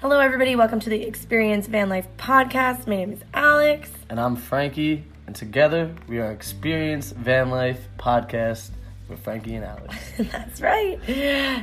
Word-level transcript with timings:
Hello, 0.00 0.20
everybody. 0.20 0.54
Welcome 0.54 0.78
to 0.78 0.90
the 0.90 1.02
Experience 1.02 1.66
Van 1.66 1.88
Life 1.88 2.06
podcast. 2.18 2.86
My 2.86 2.94
name 2.94 3.10
is 3.10 3.18
Alex. 3.34 3.90
And 4.08 4.20
I'm 4.20 4.36
Frankie, 4.36 5.04
and 5.26 5.34
together 5.34 5.92
we 6.06 6.20
are 6.20 6.30
Experience 6.30 7.10
Van 7.10 7.50
Life 7.50 7.88
podcast 7.98 8.70
with 9.08 9.18
Frankie 9.18 9.56
and 9.56 9.64
Alex. 9.64 9.96
That's 10.20 10.60
right. 10.60 11.04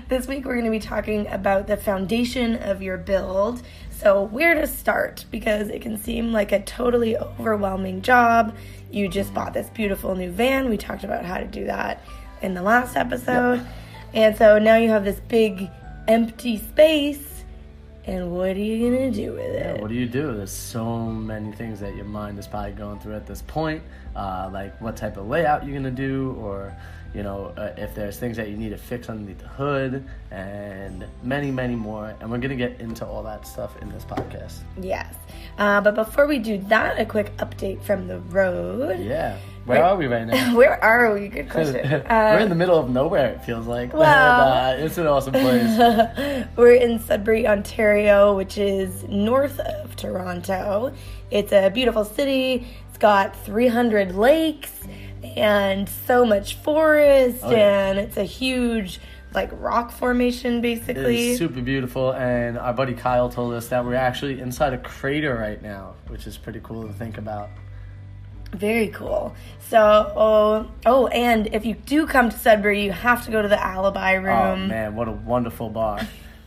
This 0.09 0.27
week 0.27 0.43
we're 0.43 0.55
going 0.55 0.65
to 0.65 0.71
be 0.71 0.81
talking 0.81 1.27
about 1.27 1.67
the 1.67 1.77
foundation 1.77 2.57
of 2.57 2.81
your 2.81 2.97
build. 2.97 3.61
So, 3.91 4.23
where 4.23 4.53
to 4.53 4.67
start 4.67 5.23
because 5.31 5.69
it 5.69 5.81
can 5.81 5.97
seem 5.97 6.33
like 6.33 6.51
a 6.51 6.61
totally 6.61 7.15
overwhelming 7.15 8.01
job. 8.01 8.53
You 8.91 9.07
just 9.07 9.33
bought 9.33 9.53
this 9.53 9.69
beautiful 9.69 10.13
new 10.13 10.29
van. 10.29 10.69
We 10.69 10.75
talked 10.75 11.05
about 11.05 11.23
how 11.23 11.37
to 11.37 11.45
do 11.47 11.67
that 11.67 12.03
in 12.41 12.53
the 12.53 12.61
last 12.61 12.97
episode. 12.97 13.59
Yep. 13.59 13.67
And 14.13 14.35
so 14.35 14.59
now 14.59 14.75
you 14.75 14.89
have 14.89 15.05
this 15.05 15.21
big 15.21 15.69
empty 16.09 16.57
space. 16.57 17.34
And 18.07 18.31
what 18.31 18.55
are 18.55 18.59
you 18.59 18.91
to 18.91 19.11
do 19.11 19.31
with 19.31 19.41
it? 19.41 19.81
What 19.81 19.89
do 19.89 19.95
you 19.95 20.05
do? 20.05 20.35
There's 20.35 20.51
so 20.51 21.05
many 21.05 21.51
things 21.51 21.79
that 21.79 21.95
your 21.95 22.05
mind 22.05 22.37
is 22.37 22.45
probably 22.45 22.73
going 22.73 22.99
through 22.99 23.15
at 23.15 23.25
this 23.25 23.41
point, 23.41 23.81
uh, 24.15 24.49
like 24.53 24.79
what 24.79 24.95
type 24.95 25.17
of 25.17 25.27
layout 25.27 25.65
you're 25.65 25.75
gonna 25.75 25.89
do, 25.89 26.35
or 26.39 26.75
you 27.15 27.23
know 27.23 27.53
uh, 27.57 27.73
if 27.77 27.95
there's 27.95 28.19
things 28.19 28.37
that 28.37 28.49
you 28.49 28.57
need 28.57 28.69
to 28.69 28.77
fix 28.77 29.09
underneath 29.09 29.39
the 29.39 29.47
hood, 29.47 30.05
and 30.29 31.05
many, 31.23 31.49
many 31.49 31.75
more. 31.75 32.15
And 32.19 32.29
we're 32.29 32.37
gonna 32.37 32.55
get 32.55 32.79
into 32.79 33.05
all 33.05 33.23
that 33.23 33.47
stuff 33.47 33.75
in 33.81 33.89
this 33.91 34.05
podcast. 34.05 34.59
Yes. 34.79 35.15
Uh, 35.57 35.81
but 35.81 35.95
before 35.95 36.27
we 36.27 36.37
do 36.37 36.59
that, 36.69 36.99
a 36.99 37.05
quick 37.05 37.35
update 37.37 37.81
from 37.81 38.07
the 38.07 38.19
road. 38.19 38.99
Yeah. 38.99 39.39
Where 39.65 39.83
are 39.83 39.95
we 39.97 40.05
right 40.07 40.25
now? 40.27 40.55
Where 40.57 40.83
are 40.83 41.13
we? 41.13 41.27
Good 41.27 41.49
question. 41.49 42.03
We're 42.09 42.39
in 42.39 42.49
the 42.49 42.55
middle 42.55 42.77
of 42.77 42.89
nowhere. 42.89 43.31
It 43.33 43.43
feels 43.43 43.65
like. 43.65 43.93
And, 43.93 44.01
uh, 44.01 44.75
it's 44.77 44.97
an 44.97 45.07
awesome 45.07 45.33
place. 45.33 46.45
We're 46.55 46.75
in 46.75 46.99
Sudbury, 46.99 47.47
Ontario, 47.47 48.35
which 48.35 48.57
is 48.57 49.03
north 49.09 49.59
of 49.59 49.95
Toronto. 49.95 50.93
It's 51.31 51.51
a 51.51 51.69
beautiful 51.71 52.05
city. 52.05 52.67
It's 52.89 52.97
got 52.99 53.35
300 53.43 54.15
lakes 54.15 54.71
and 55.35 55.89
so 55.89 56.23
much 56.25 56.55
forest, 56.57 57.39
Oh, 57.41 57.49
yeah. 57.51 57.87
and 57.89 57.99
it's 57.99 58.15
a 58.17 58.23
huge, 58.23 58.99
like, 59.33 59.49
rock 59.53 59.91
formation, 59.91 60.61
basically. 60.61 61.31
It's 61.31 61.39
super 61.39 61.61
beautiful, 61.61 62.11
and 62.13 62.57
our 62.59 62.73
buddy 62.73 62.93
Kyle 62.93 63.27
told 63.27 63.53
us 63.53 63.67
that 63.69 63.83
we're 63.83 63.95
actually 63.95 64.39
inside 64.39 64.73
a 64.73 64.77
crater 64.77 65.35
right 65.35 65.61
now, 65.61 65.95
which 66.07 66.27
is 66.27 66.37
pretty 66.37 66.59
cool 66.63 66.85
to 66.87 66.93
think 66.93 67.17
about. 67.17 67.49
Very 68.55 68.87
cool. 68.89 69.35
So, 69.69 69.79
oh, 70.15 70.71
oh, 70.85 71.07
and 71.07 71.47
if 71.53 71.65
you 71.65 71.73
do 71.73 72.05
come 72.05 72.29
to 72.29 72.37
Sudbury, 72.37 72.83
you 72.83 72.91
have 72.91 73.25
to 73.25 73.31
go 73.31 73.41
to 73.41 73.47
the 73.47 73.61
Alibi 73.63 74.13
Room. 74.13 74.25
Oh 74.27 74.55
man, 74.67 74.95
what 74.95 75.07
a 75.07 75.11
wonderful 75.11 75.69
bar! 75.69 75.99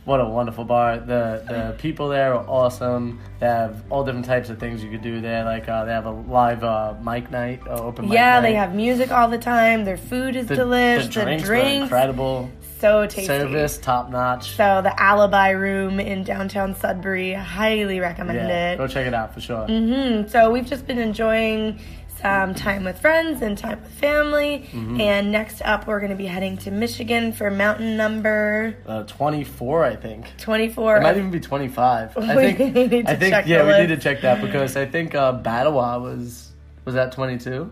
What 0.05 0.21
a 0.21 0.25
wonderful 0.25 0.63
bar. 0.63 0.97
The 0.97 1.43
the 1.47 1.75
people 1.77 2.07
there 2.09 2.33
are 2.33 2.43
awesome. 2.47 3.19
They 3.39 3.45
have 3.45 3.83
all 3.91 4.03
different 4.03 4.25
types 4.25 4.49
of 4.49 4.57
things 4.57 4.83
you 4.83 4.89
could 4.89 5.03
do 5.03 5.21
there. 5.21 5.43
Like 5.43 5.69
uh, 5.69 5.85
they 5.85 5.91
have 5.91 6.05
a 6.05 6.11
live 6.11 6.63
uh, 6.63 6.95
mic 7.03 7.29
night, 7.29 7.61
uh, 7.67 7.83
open 7.83 8.05
mic 8.05 8.13
yeah, 8.15 8.35
night. 8.35 8.41
they 8.41 8.53
have 8.53 8.73
music 8.73 9.11
all 9.11 9.27
the 9.27 9.37
time. 9.37 9.85
Their 9.85 9.97
food 9.97 10.35
is 10.35 10.47
the, 10.47 10.55
delish. 10.55 11.03
the 11.03 11.09
drinks, 11.09 11.43
the 11.43 11.47
drinks 11.47 11.83
incredible. 11.83 12.49
so 12.79 13.05
tasty. 13.05 13.27
Service 13.27 13.77
top 13.77 14.09
notch. 14.09 14.55
So 14.55 14.81
the 14.81 14.99
Alibi 14.99 15.49
Room 15.49 15.99
in 15.99 16.23
downtown 16.23 16.73
Sudbury, 16.73 17.33
highly 17.33 17.99
recommend 17.99 18.37
Yeah, 18.49 18.71
it. 18.71 18.77
go 18.77 18.87
check 18.87 19.05
it 19.05 19.13
out 19.13 19.33
for 19.33 19.41
sure. 19.41 19.67
Mm-hmm. 19.67 20.29
So 20.29 20.49
we've 20.49 20.65
just 20.65 20.87
been 20.87 20.97
enjoying 20.99 21.79
some 22.21 22.53
time 22.53 22.83
with 22.83 22.99
friends 22.99 23.41
and 23.41 23.57
time 23.57 23.81
with 23.81 23.91
family. 23.93 24.67
Mm-hmm. 24.71 25.01
And 25.01 25.31
next 25.31 25.61
up, 25.61 25.87
we're 25.87 25.99
going 25.99 26.11
to 26.11 26.17
be 26.17 26.25
heading 26.25 26.57
to 26.59 26.71
Michigan 26.71 27.31
for 27.31 27.49
mountain 27.49 27.97
number 27.97 28.75
Uh, 28.85 29.03
Twenty 29.03 29.43
four, 29.43 29.83
I 29.85 29.95
think. 29.95 30.25
24. 30.37 30.97
It 30.97 31.01
might 31.03 31.17
even 31.17 31.31
be 31.31 31.39
25. 31.39 32.17
I 32.17 32.35
think. 32.35 32.75
need 32.75 33.05
to 33.05 33.11
I 33.11 33.15
think. 33.15 33.47
yeah, 33.47 33.65
we 33.65 33.81
need 33.85 33.95
to 33.95 33.97
check 34.01 34.21
that 34.21 34.41
because 34.41 34.75
I 34.75 34.85
think 34.85 35.15
uh, 35.15 35.41
Badawa 35.41 36.01
was 36.01 36.51
was 36.85 36.95
that 36.95 37.11
22. 37.11 37.71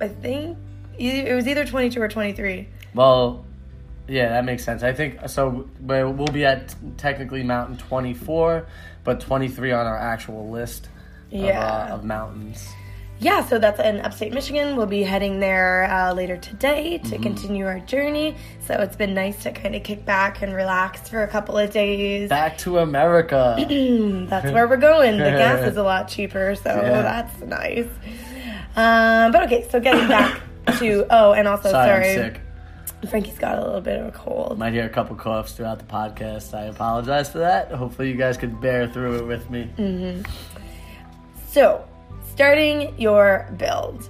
I 0.00 0.08
think 0.08 0.58
it 0.98 1.34
was 1.34 1.46
either 1.46 1.64
22 1.64 2.00
or 2.00 2.08
23. 2.08 2.68
Well, 2.94 3.44
yeah, 4.08 4.30
that 4.30 4.44
makes 4.44 4.64
sense. 4.64 4.82
I 4.82 4.92
think 4.92 5.28
so. 5.28 5.68
We'll 5.80 6.12
we'll 6.12 6.26
be 6.28 6.44
at 6.44 6.74
technically 6.98 7.42
mountain 7.42 7.76
24, 7.76 8.66
but 9.02 9.20
23 9.20 9.72
on 9.72 9.86
our 9.86 9.96
actual 9.96 10.50
list 10.50 10.88
of, 11.32 11.44
uh, 11.44 11.88
of 11.90 12.04
mountains. 12.04 12.68
Yeah, 13.24 13.42
so 13.46 13.58
that's 13.58 13.80
in 13.80 14.00
upstate 14.02 14.34
Michigan. 14.34 14.76
We'll 14.76 14.84
be 14.84 15.02
heading 15.02 15.40
there 15.40 15.84
uh, 15.90 16.12
later 16.12 16.36
today 16.36 17.00
Mm-hmm. 17.02 17.08
to 17.10 17.18
continue 17.18 17.66
our 17.66 17.80
journey. 17.80 18.36
So 18.66 18.74
it's 18.74 18.96
been 18.96 19.14
nice 19.14 19.42
to 19.44 19.50
kind 19.52 19.74
of 19.74 19.82
kick 19.82 20.04
back 20.04 20.42
and 20.42 20.54
relax 20.54 21.08
for 21.08 21.22
a 21.22 21.26
couple 21.28 21.56
of 21.56 21.70
days. 21.70 22.28
Back 22.28 22.58
to 22.58 22.78
America. 22.80 23.56
That's 24.28 24.52
where 24.52 24.68
we're 24.68 24.76
going. 24.76 25.16
The 25.16 25.24
gas 25.24 25.66
is 25.70 25.78
a 25.78 25.82
lot 25.92 26.08
cheaper, 26.08 26.54
so 26.54 26.68
Yeah. 26.70 27.00
that's 27.02 27.40
nice. 27.40 27.88
Um, 28.76 29.32
but 29.32 29.44
okay, 29.44 29.66
so 29.70 29.80
getting 29.80 30.06
back 30.06 30.42
to 30.78 31.06
oh, 31.10 31.32
and 31.32 31.48
also 31.48 31.70
Sorry, 31.70 32.14
sorry. 32.14 32.36
Frankie's 33.08 33.38
got 33.38 33.58
a 33.58 33.64
little 33.64 33.80
bit 33.80 34.00
of 34.00 34.06
a 34.08 34.12
cold. 34.12 34.58
Might 34.58 34.74
hear 34.74 34.84
a 34.84 34.88
couple 34.90 35.16
coughs 35.16 35.52
throughout 35.52 35.78
the 35.78 35.84
podcast. 35.86 36.52
I 36.52 36.64
apologize 36.64 37.30
for 37.30 37.38
that. 37.38 37.70
Hopefully, 37.72 38.10
you 38.10 38.16
guys 38.16 38.36
could 38.36 38.60
bear 38.60 38.86
through 38.88 39.16
it 39.20 39.26
with 39.26 39.48
me. 39.50 39.70
Mm. 39.78 40.26
So, 41.48 41.84
starting 42.34 42.98
your 42.98 43.48
build. 43.56 44.08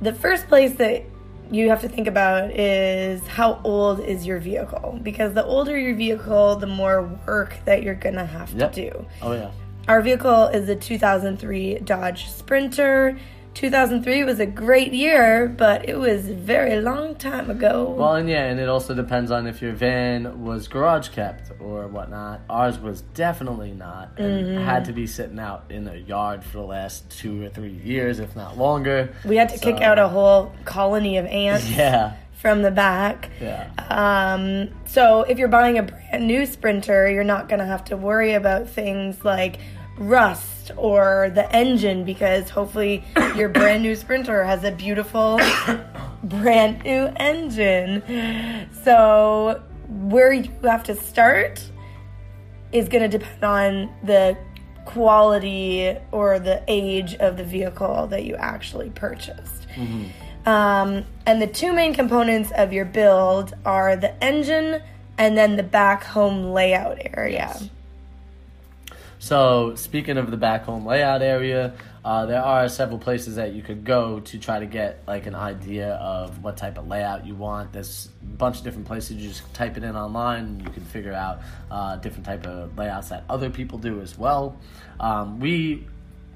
The 0.00 0.14
first 0.14 0.48
place 0.48 0.72
that 0.76 1.04
you 1.50 1.68
have 1.68 1.82
to 1.82 1.88
think 1.90 2.06
about 2.08 2.50
is 2.58 3.20
how 3.26 3.60
old 3.64 4.00
is 4.00 4.26
your 4.26 4.38
vehicle? 4.38 4.98
Because 5.02 5.34
the 5.34 5.44
older 5.44 5.78
your 5.78 5.94
vehicle, 5.94 6.56
the 6.56 6.66
more 6.66 7.02
work 7.26 7.54
that 7.66 7.82
you're 7.82 7.94
gonna 7.94 8.24
have 8.24 8.50
Yep. 8.54 8.72
to 8.72 8.90
do. 8.90 9.06
Oh 9.20 9.32
yeah. 9.32 9.50
Our 9.88 10.00
vehicle 10.00 10.46
is 10.46 10.66
a 10.70 10.74
2003 10.74 11.80
Dodge 11.80 12.30
Sprinter. 12.30 13.18
2003 13.54 14.24
was 14.24 14.40
a 14.40 14.46
great 14.46 14.92
year, 14.92 15.46
but 15.48 15.88
it 15.88 15.96
was 15.96 16.28
a 16.28 16.34
very 16.34 16.80
long 16.80 17.14
time 17.14 17.48
ago. 17.50 17.94
Well, 17.96 18.14
and 18.16 18.28
yeah, 18.28 18.44
and 18.46 18.58
it 18.58 18.68
also 18.68 18.94
depends 18.94 19.30
on 19.30 19.46
if 19.46 19.62
your 19.62 19.72
van 19.72 20.42
was 20.44 20.66
garage 20.68 21.08
kept 21.10 21.52
or 21.60 21.86
whatnot. 21.86 22.40
Ours 22.50 22.78
was 22.78 23.02
definitely 23.14 23.72
not, 23.72 24.10
and 24.18 24.34
Mm-hmm. 24.46 24.64
had 24.64 24.84
to 24.86 24.92
be 24.92 25.06
sitting 25.06 25.38
out 25.38 25.64
in 25.70 25.86
a 25.88 25.94
yard 25.94 26.42
for 26.44 26.58
the 26.58 26.64
last 26.64 27.08
two 27.10 27.44
or 27.44 27.48
three 27.48 27.70
years, 27.72 28.18
if 28.18 28.34
not 28.34 28.58
longer. 28.58 29.14
we 29.24 29.36
had 29.36 29.48
to 29.50 29.58
kick 29.58 29.80
out 29.80 29.98
a 29.98 30.08
whole 30.08 30.52
colony 30.64 31.16
of 31.18 31.26
ants 31.26 31.70
Yeah, 31.76 32.14
from 32.32 32.62
the 32.62 32.70
back. 32.72 33.30
yeah, 33.40 33.70
Um, 33.88 34.68
so 34.86 35.22
if 35.22 35.38
you're 35.38 35.48
buying 35.48 35.78
a 35.78 35.84
brand 35.84 36.26
new 36.26 36.44
Sprinter, 36.46 37.08
you're 37.10 37.24
not 37.24 37.48
going 37.48 37.60
to 37.60 37.66
have 37.66 37.84
to 37.86 37.96
worry 37.96 38.32
about 38.34 38.68
things 38.68 39.24
like 39.24 39.58
rust 39.96 40.44
or 40.76 41.30
the 41.34 41.50
engine 41.54 42.04
because 42.04 42.50
hopefully 42.50 43.04
your 43.36 43.48
brand 43.48 43.82
new 43.82 43.94
Sprinter 43.94 44.44
has 44.44 44.64
a 44.64 44.72
beautiful 44.72 45.40
brand 46.24 46.82
new 46.84 47.10
engine. 47.16 48.68
So 48.82 49.62
where 49.88 50.32
you 50.32 50.50
have 50.62 50.84
to 50.84 50.94
start 50.94 51.62
is 52.72 52.88
going 52.88 53.08
to 53.08 53.18
depend 53.18 53.44
on 53.44 53.94
the 54.02 54.36
quality 54.84 55.96
or 56.12 56.38
the 56.38 56.62
age 56.68 57.14
of 57.14 57.36
the 57.36 57.44
vehicle 57.44 58.06
that 58.08 58.24
you 58.24 58.34
actually 58.36 58.90
purchased. 58.90 59.66
Um, 60.46 61.04
and 61.26 61.40
the 61.40 61.46
two 61.46 61.72
main 61.72 61.94
components 61.94 62.52
of 62.56 62.72
your 62.72 62.84
build 62.84 63.54
are 63.64 63.96
the 63.96 64.22
engine 64.22 64.82
and 65.16 65.38
then 65.38 65.56
the 65.56 65.62
back 65.62 66.04
home 66.04 66.52
layout 66.52 66.98
area. 67.16 67.56
So, 69.24 69.74
speaking 69.74 70.18
of 70.18 70.30
the 70.30 70.36
back 70.36 70.64
home 70.64 70.84
layout 70.84 71.22
area, 71.22 71.72
uh, 72.04 72.26
there 72.26 72.42
are 72.42 72.68
several 72.68 72.98
places 72.98 73.36
that 73.36 73.54
you 73.54 73.62
could 73.62 73.82
go 73.82 74.20
to 74.20 74.38
try 74.38 74.60
to 74.60 74.66
get 74.66 75.02
like 75.06 75.24
an 75.24 75.34
idea 75.34 75.94
of 75.94 76.44
what 76.44 76.58
type 76.58 76.76
of 76.76 76.88
layout 76.88 77.26
you 77.26 77.34
want. 77.34 77.72
There's 77.72 78.10
a 78.20 78.26
bunch 78.36 78.58
of 78.58 78.64
different 78.64 78.86
places. 78.86 79.12
You 79.16 79.28
just 79.28 79.54
type 79.54 79.78
it 79.78 79.82
in 79.82 79.96
online, 79.96 80.44
and 80.44 80.62
you 80.62 80.68
can 80.68 80.84
figure 80.84 81.14
out 81.14 81.40
uh, 81.70 81.96
different 81.96 82.26
type 82.26 82.46
of 82.46 82.76
layouts 82.76 83.08
that 83.08 83.24
other 83.30 83.48
people 83.48 83.78
do 83.78 84.02
as 84.02 84.18
well. 84.18 84.58
Um, 85.00 85.40
we 85.40 85.86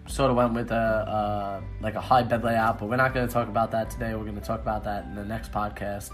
sort 0.07 0.31
of 0.31 0.39
went 0.39 0.55
with 0.55 0.71
a 0.71 0.75
uh, 0.75 1.61
like 1.83 1.95
a 1.95 2.01
high 2.01 2.23
bed 2.23 2.43
layout, 2.43 2.79
but 2.79 2.89
we're 2.89 2.97
not 2.97 3.13
going 3.13 3.29
to 3.29 3.33
talk 3.35 3.49
about 3.49 3.71
that 3.73 3.91
today. 3.91 4.15
We're 4.15 4.25
going 4.25 4.41
to 4.41 4.41
talk 4.41 4.63
about 4.63 4.85
that 4.85 5.05
in 5.05 5.15
the 5.15 5.27
next 5.27 5.53
podcast. 5.53 6.09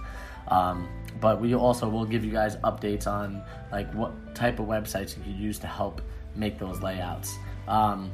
Um, 0.49 0.89
but 1.21 1.41
we 1.41 1.55
also 1.55 1.89
will 1.89 2.05
give 2.05 2.25
you 2.25 2.33
guys 2.33 2.57
updates 2.57 3.07
on 3.07 3.45
like 3.71 3.95
what 3.95 4.35
type 4.35 4.59
of 4.59 4.67
websites 4.67 5.17
you 5.17 5.23
could 5.23 5.37
use 5.37 5.61
to 5.61 5.69
help 5.69 6.03
make 6.37 6.59
those 6.59 6.81
layouts. 6.81 7.37
Um, 7.69 8.13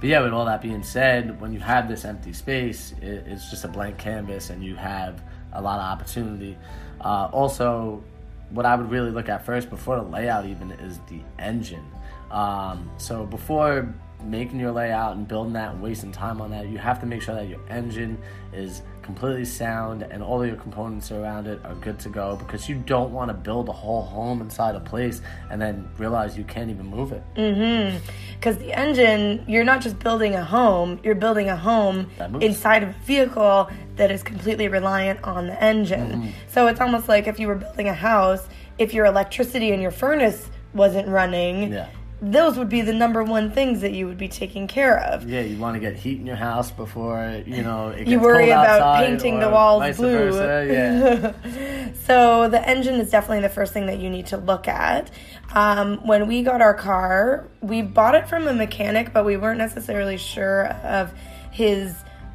but 0.00 0.08
yeah, 0.08 0.20
with 0.20 0.32
all 0.32 0.44
that 0.46 0.60
being 0.60 0.82
said, 0.82 1.40
when 1.40 1.52
you 1.52 1.60
have 1.60 1.88
this 1.88 2.04
empty 2.04 2.32
space, 2.32 2.92
it, 3.00 3.24
it's 3.26 3.50
just 3.50 3.64
a 3.64 3.68
blank 3.68 3.98
canvas, 3.98 4.50
and 4.50 4.64
you 4.64 4.74
have 4.74 5.22
a 5.52 5.62
lot 5.62 5.78
of 5.78 5.84
opportunity. 5.84 6.58
Uh, 7.00 7.28
also, 7.32 8.02
what 8.50 8.66
I 8.66 8.74
would 8.74 8.90
really 8.90 9.10
look 9.10 9.28
at 9.28 9.46
first 9.46 9.70
before 9.70 9.96
the 9.96 10.02
layout 10.02 10.46
even 10.46 10.72
is 10.72 10.98
the 11.08 11.20
engine. 11.38 11.84
Um, 12.30 12.90
so 12.98 13.24
before 13.26 13.94
making 14.24 14.60
your 14.60 14.72
layout 14.72 15.16
and 15.16 15.26
building 15.26 15.52
that 15.54 15.72
and 15.72 15.82
wasting 15.82 16.12
time 16.12 16.40
on 16.40 16.50
that, 16.50 16.68
you 16.68 16.78
have 16.78 17.00
to 17.00 17.06
make 17.06 17.22
sure 17.22 17.34
that 17.34 17.48
your 17.48 17.60
engine 17.68 18.18
is 18.52 18.82
completely 19.02 19.44
sound 19.44 20.02
and 20.02 20.22
all 20.22 20.44
your 20.46 20.56
components 20.56 21.10
around 21.10 21.46
it 21.46 21.60
are 21.64 21.74
good 21.74 21.98
to 22.00 22.08
go 22.08 22.36
because 22.36 22.68
you 22.68 22.76
don't 22.76 23.12
want 23.12 23.28
to 23.28 23.34
build 23.34 23.68
a 23.68 23.72
whole 23.72 24.02
home 24.02 24.40
inside 24.40 24.74
a 24.74 24.80
place 24.80 25.20
and 25.50 25.60
then 25.60 25.88
realize 25.98 26.36
you 26.38 26.44
can't 26.44 26.70
even 26.70 26.86
move 26.86 27.12
it. 27.12 27.22
Mm-hmm. 27.36 27.98
Because 28.34 28.58
the 28.58 28.72
engine, 28.72 29.44
you're 29.46 29.64
not 29.64 29.80
just 29.80 29.98
building 29.98 30.34
a 30.34 30.44
home, 30.44 31.00
you're 31.02 31.14
building 31.14 31.48
a 31.48 31.56
home 31.56 32.10
inside 32.40 32.82
of 32.82 32.90
a 32.90 32.98
vehicle 33.04 33.68
that 33.96 34.10
is 34.10 34.22
completely 34.22 34.68
reliant 34.68 35.22
on 35.24 35.46
the 35.46 35.62
engine. 35.62 36.10
Mm-hmm. 36.10 36.30
So 36.48 36.66
it's 36.68 36.80
almost 36.80 37.08
like 37.08 37.26
if 37.26 37.38
you 37.38 37.48
were 37.48 37.56
building 37.56 37.88
a 37.88 37.94
house, 37.94 38.48
if 38.78 38.94
your 38.94 39.06
electricity 39.06 39.72
and 39.72 39.82
your 39.82 39.90
furnace 39.90 40.48
wasn't 40.74 41.08
running, 41.08 41.72
Yeah. 41.72 41.88
Those 42.22 42.56
would 42.56 42.68
be 42.68 42.82
the 42.82 42.92
number 42.92 43.24
one 43.24 43.50
things 43.50 43.80
that 43.80 43.92
you 43.92 44.06
would 44.06 44.16
be 44.16 44.28
taking 44.28 44.68
care 44.68 44.96
of. 45.00 45.28
Yeah, 45.28 45.40
you 45.40 45.58
want 45.58 45.74
to 45.74 45.80
get 45.80 45.96
heat 45.96 46.20
in 46.20 46.26
your 46.26 46.36
house 46.36 46.70
before 46.70 47.42
you 47.44 47.62
know 47.62 47.88
it 47.88 47.98
gets 47.98 48.10
You 48.10 48.20
worry 48.20 48.50
about 48.50 49.04
painting 49.04 49.40
the 49.40 49.50
walls 49.50 49.96
blue. 49.96 50.30
versa, 50.30 51.34
Yeah, 51.44 51.92
So 52.04 52.48
the 52.48 52.66
engine 52.66 53.00
is 53.00 53.10
definitely 53.10 53.40
the 53.40 53.48
first 53.48 53.72
thing 53.72 53.86
that 53.86 53.98
you 53.98 54.08
need 54.08 54.26
to 54.26 54.36
look 54.36 54.68
at. 54.68 55.10
Um, 55.52 56.06
when 56.06 56.28
we 56.28 56.42
got 56.42 56.62
our 56.62 56.74
car, 56.74 57.48
we 57.60 57.82
bought 57.82 58.14
it 58.14 58.28
from 58.28 58.46
a 58.46 58.54
mechanic, 58.54 59.12
but 59.12 59.24
we 59.24 59.36
weren't 59.36 59.58
necessarily 59.58 60.16
sure 60.16 60.68
of 60.68 61.12
his 61.50 61.92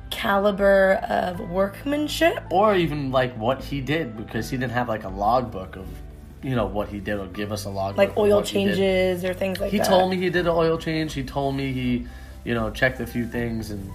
caliber 0.10 0.96
of 1.10 1.40
workmanship. 1.50 2.44
or 2.52 2.76
even 2.76 3.12
like 3.12 3.34
what 3.38 3.64
he 3.64 3.82
did 3.82 4.18
because 4.18 4.50
he 4.50 4.58
didn't 4.58 4.72
have 4.74 4.88
like 4.90 5.04
a 5.04 5.10
logbook 5.10 5.76
of 5.78 5.88
you 6.44 6.56
know 6.56 6.66
what 6.66 6.88
he 6.90 7.00
did 7.00 7.18
or 7.20 7.28
give 7.28 7.52
us 7.52 7.66
a 7.66 7.70
log 7.70 7.98
Like 7.98 8.16
oil 8.18 8.38
what 8.38 8.48
he 8.48 8.66
did. 8.66 8.76
changes 8.78 9.26
or 9.26 9.34
things 9.34 9.60
like 9.60 9.72
He 9.72 9.78
that. 9.80 9.88
He 9.88 9.90
told 9.90 10.12
me 10.12 10.18
he 10.18 10.30
did 10.30 10.46
an 10.46 10.54
oil 10.54 10.78
change. 10.78 11.14
He 11.14 11.24
told 11.24 11.56
me 11.56 11.72
he, 11.74 12.08
you 12.44 12.54
know, 12.54 12.70
checked 12.70 13.00
a 13.00 13.08
few 13.08 13.26
things, 13.28 13.72
and 13.72 13.92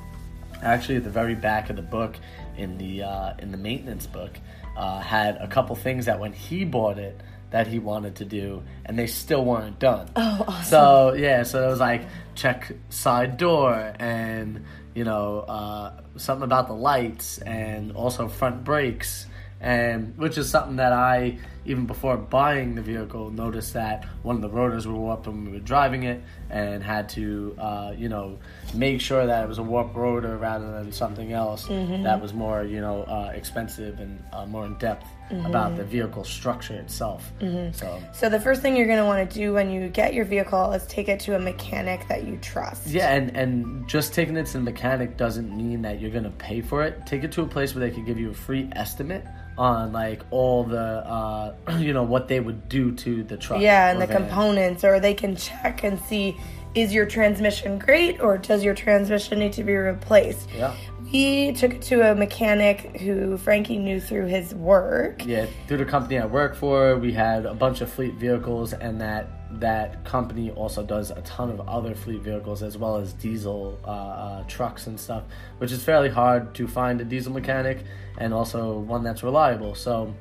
actually 0.63 0.97
at 0.97 1.05
the 1.05 1.11
very 1.11 1.35
back 1.35 1.71
of 1.71 1.77
the 1.77 1.83
book, 1.83 2.17
in 2.57 2.79
the 2.79 3.03
uh, 3.05 3.35
in 3.39 3.51
the 3.53 3.59
maintenance 3.59 4.07
book, 4.07 4.33
uh, 4.77 5.01
had 5.01 5.37
a 5.37 5.47
couple 5.47 5.75
things 5.77 6.07
that 6.07 6.19
when 6.21 6.33
he 6.33 6.65
bought 6.65 6.99
it 6.99 7.21
that 7.51 7.67
he 7.67 7.79
wanted 7.79 8.17
to 8.17 8.25
do, 8.25 8.63
and 8.87 8.99
they 8.99 9.07
still 9.07 9.45
weren't 9.45 9.79
done. 9.79 10.09
Oh, 10.17 10.45
awesome. 10.49 10.65
So 10.65 11.13
yeah, 11.15 11.43
so 11.45 11.65
it 11.67 11.71
was 11.71 11.81
like 11.81 12.03
check 12.35 12.73
side 12.89 13.37
door 13.37 13.93
and 13.99 14.65
you 14.95 15.05
know 15.05 15.41
uh, 15.41 15.93
something 16.17 16.45
about 16.45 16.67
the 16.67 16.75
lights 16.75 17.39
and 17.39 17.93
also 17.93 18.27
front 18.29 18.65
brakes 18.65 19.27
and 19.63 20.19
which 20.19 20.37
is 20.37 20.51
something 20.51 20.77
that 20.77 20.93
I 20.93 21.39
even 21.65 21.87
before 21.87 22.17
buying 22.17 22.75
the 22.75 22.83
vehicle 22.83 23.31
noticed 23.31 23.75
that 23.75 24.05
one 24.25 24.35
of 24.35 24.43
the 24.43 24.49
rotors 24.49 24.87
were 24.87 24.95
warped 24.95 25.29
when 25.29 25.45
we 25.45 25.53
were 25.53 25.61
driving 25.61 26.03
it 26.03 26.21
and 26.51 26.83
had 26.83 27.09
to 27.11 27.55
uh, 27.59 27.95
you 27.97 28.09
know 28.09 28.39
make 28.75 29.01
sure 29.01 29.25
that 29.25 29.45
it 29.45 29.49
was 29.49 29.59
a 29.59 29.63
warped 29.63 29.95
rotor 29.95 30.37
rather 30.37 30.73
than 30.73 30.91
something 30.91 31.33
else 31.33 31.67
that 31.69 32.21
was 32.21 32.35
more 32.35 32.65
you 32.65 32.81
know 32.81 33.05
uh, 33.05 33.31
expensive 33.33 34.01
and 34.01 34.23
uh, 34.33 34.45
more 34.47 34.67
in 34.67 34.75
depth 34.79 35.07
about 35.47 35.77
the 35.77 35.85
vehicle 35.85 36.25
structure 36.25 36.75
itself. 36.75 37.33
So. 37.73 38.03
So 38.13 38.29
the 38.29 38.39
first 38.39 38.61
thing 38.61 38.77
you're 38.77 38.87
going 38.87 38.99
to 38.99 39.07
want 39.07 39.31
to 39.31 39.35
do 39.35 39.55
when 39.55 39.71
you 39.71 39.89
get 39.89 40.13
your 40.13 40.27
vehicle 40.27 40.73
is 40.73 40.85
take 40.89 41.09
it 41.09 41.21
to 41.21 41.37
a 41.37 41.39
mechanic 41.39 42.07
that 42.09 42.25
you 42.25 42.37
trust. 42.43 42.89
Yeah, 42.89 43.15
and 43.15 43.35
and 43.35 43.89
just 43.89 44.13
taking 44.13 44.37
it 44.37 44.45
to 44.47 44.53
the 44.55 44.61
mechanic 44.61 45.17
doesn't 45.17 45.57
mean 45.57 45.81
that 45.83 46.03
you're 46.03 46.11
gonna 46.11 46.31
pay 46.33 46.61
for 46.61 46.83
it. 46.83 47.07
Take 47.07 47.25
it 47.25 47.33
to 47.33 47.43
a 47.43 47.47
place 47.47 47.75
where 47.75 47.89
they 47.89 47.95
can 47.95 48.05
give 48.05 48.19
you 48.19 48.31
a 48.31 48.35
free 48.35 48.69
estimate 48.73 49.25
on 49.59 49.93
like 49.93 50.23
all 50.31 50.65
the 50.65 50.79
uh, 50.79 51.55
you 51.79 51.93
know 51.93 52.03
what 52.03 52.29
they 52.29 52.41
would 52.41 52.69
do 52.69 52.93
to 52.93 53.23
the 53.23 53.37
truck. 53.37 53.61
Yeah, 53.61 53.91
and 53.91 54.01
the 54.01 54.07
van. 54.07 54.17
components, 54.29 54.85
or 54.85 55.01
they 55.01 55.15
can 55.15 55.37
check 55.37 55.85
and 55.85 56.01
see 56.01 56.37
is 56.75 56.95
your 56.95 57.05
transmission 57.05 57.79
great 57.79 58.19
or 58.21 58.39
does 58.39 58.65
your 58.65 58.75
transmission 58.75 59.39
need 59.39 59.53
to 59.53 59.63
be 59.63 59.75
replaced? 59.75 60.49
Yeah, 60.57 60.75
We 61.13 61.53
took 61.53 61.75
it 61.75 61.83
to 61.83 62.13
a 62.13 62.15
mechanic 62.15 62.97
who 63.01 63.37
Frankie 63.37 63.77
knew 63.77 64.01
through 64.01 64.27
his 64.27 64.55
work. 64.55 65.27
yeah. 65.27 65.47
Through 65.69 65.77
the 65.79 65.85
company 65.85 66.19
I 66.19 66.25
work 66.25 66.55
for, 66.55 66.97
we 66.97 67.13
had 67.13 67.45
a 67.45 67.53
bunch 67.55 67.83
of 67.83 67.93
fleet 67.93 68.15
vehicles, 68.15 68.73
and 68.73 68.99
that 69.03 69.42
that 69.61 70.05
company 70.05 70.51
also 70.51 70.83
does 70.83 71.11
a 71.11 71.21
ton 71.23 71.51
of 71.51 71.61
other 71.69 71.95
fleet 71.95 72.23
vehicles 72.23 72.63
as 72.63 72.79
well 72.79 72.97
as 72.97 73.13
diesel 73.13 73.79
uh, 73.85 73.89
uh, 73.89 74.43
trucks 74.45 74.87
and 74.87 74.99
stuff, 74.99 75.25
which 75.59 75.73
is 75.73 75.83
fairly 75.83 76.09
hard 76.09 76.55
to 76.55 76.67
find 76.67 77.01
a 77.01 77.05
diesel 77.05 77.33
mechanic 77.33 77.85
and 78.19 78.33
also 78.33 78.79
one 78.79 79.03
that's 79.03 79.23
reliable. 79.23 79.75
So 79.75 80.15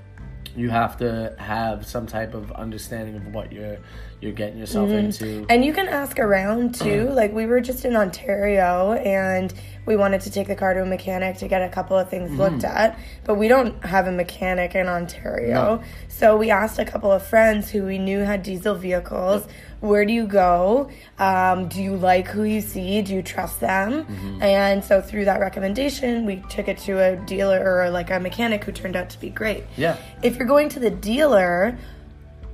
you 0.56 0.70
have 0.70 0.98
to 0.98 1.34
have 1.38 1.86
some 1.86 2.06
type 2.06 2.34
of 2.34 2.52
understanding 2.52 3.16
of 3.16 3.34
what 3.34 3.52
you're 3.52 3.78
you're 4.20 4.32
getting 4.32 4.60
yourself 4.60 4.90
into. 4.90 5.46
And 5.50 5.66
you 5.66 5.74
can 5.74 5.88
ask 5.88 6.20
around 6.20 6.76
too. 6.76 7.10
Like 7.22 7.34
we 7.34 7.46
were 7.46 7.62
just 7.62 7.86
in 7.86 7.96
Ontario 7.96 8.94
and 8.94 9.54
we 9.86 9.96
wanted 9.96 10.22
to 10.22 10.32
take 10.32 10.48
the 10.48 10.56
car 10.56 10.74
to 10.74 10.82
a 10.84 10.86
mechanic 10.86 11.38
to 11.38 11.48
get 11.48 11.62
a 11.62 11.70
couple 11.70 11.98
of 11.98 12.10
things 12.10 12.30
Mm. 12.32 12.38
looked 12.38 12.64
at, 12.64 12.98
but 13.24 13.36
we 13.36 13.48
don't 13.48 13.84
have 13.84 14.08
a 14.08 14.12
mechanic 14.12 14.76
in 14.76 14.88
Ontario. 14.88 15.54
No. 15.54 15.82
So 16.08 16.38
we 16.38 16.52
asked 16.52 16.78
a 16.80 16.86
couple 16.86 17.12
of 17.12 17.24
friends 17.24 17.70
who 17.70 17.84
we 17.86 17.98
knew 17.98 18.20
had 18.20 18.44
diesel 18.44 18.76
vehicles. 18.76 19.48
Where 19.80 20.06
do 20.06 20.14
you 20.14 20.28
go? 20.28 20.90
Um, 21.18 21.68
do 21.68 21.82
you 21.82 21.96
like 21.96 22.28
who 22.28 22.44
you 22.44 22.62
see? 22.62 23.02
Do 23.02 23.16
you 23.16 23.24
trust 23.24 23.60
them? 23.60 24.06
Mm-hmm. 24.06 24.44
And 24.44 24.84
so 24.84 25.02
through 25.02 25.26
that 25.26 25.40
recommendation, 25.40 26.26
we 26.28 26.44
took 26.50 26.68
it 26.68 26.78
to 26.80 27.00
a 27.00 27.16
dealer 27.16 27.60
or 27.66 27.90
like 27.90 28.12
a 28.12 28.20
mechanic 28.20 28.64
who 28.64 28.72
turned 28.72 28.96
out 28.96 29.10
to 29.10 29.20
be 29.20 29.30
great. 29.32 29.64
Yeah. 29.78 29.98
If 30.22 30.38
you're 30.38 30.48
going 30.48 30.70
to 30.70 30.80
the 30.80 30.92
dealer, 30.92 31.76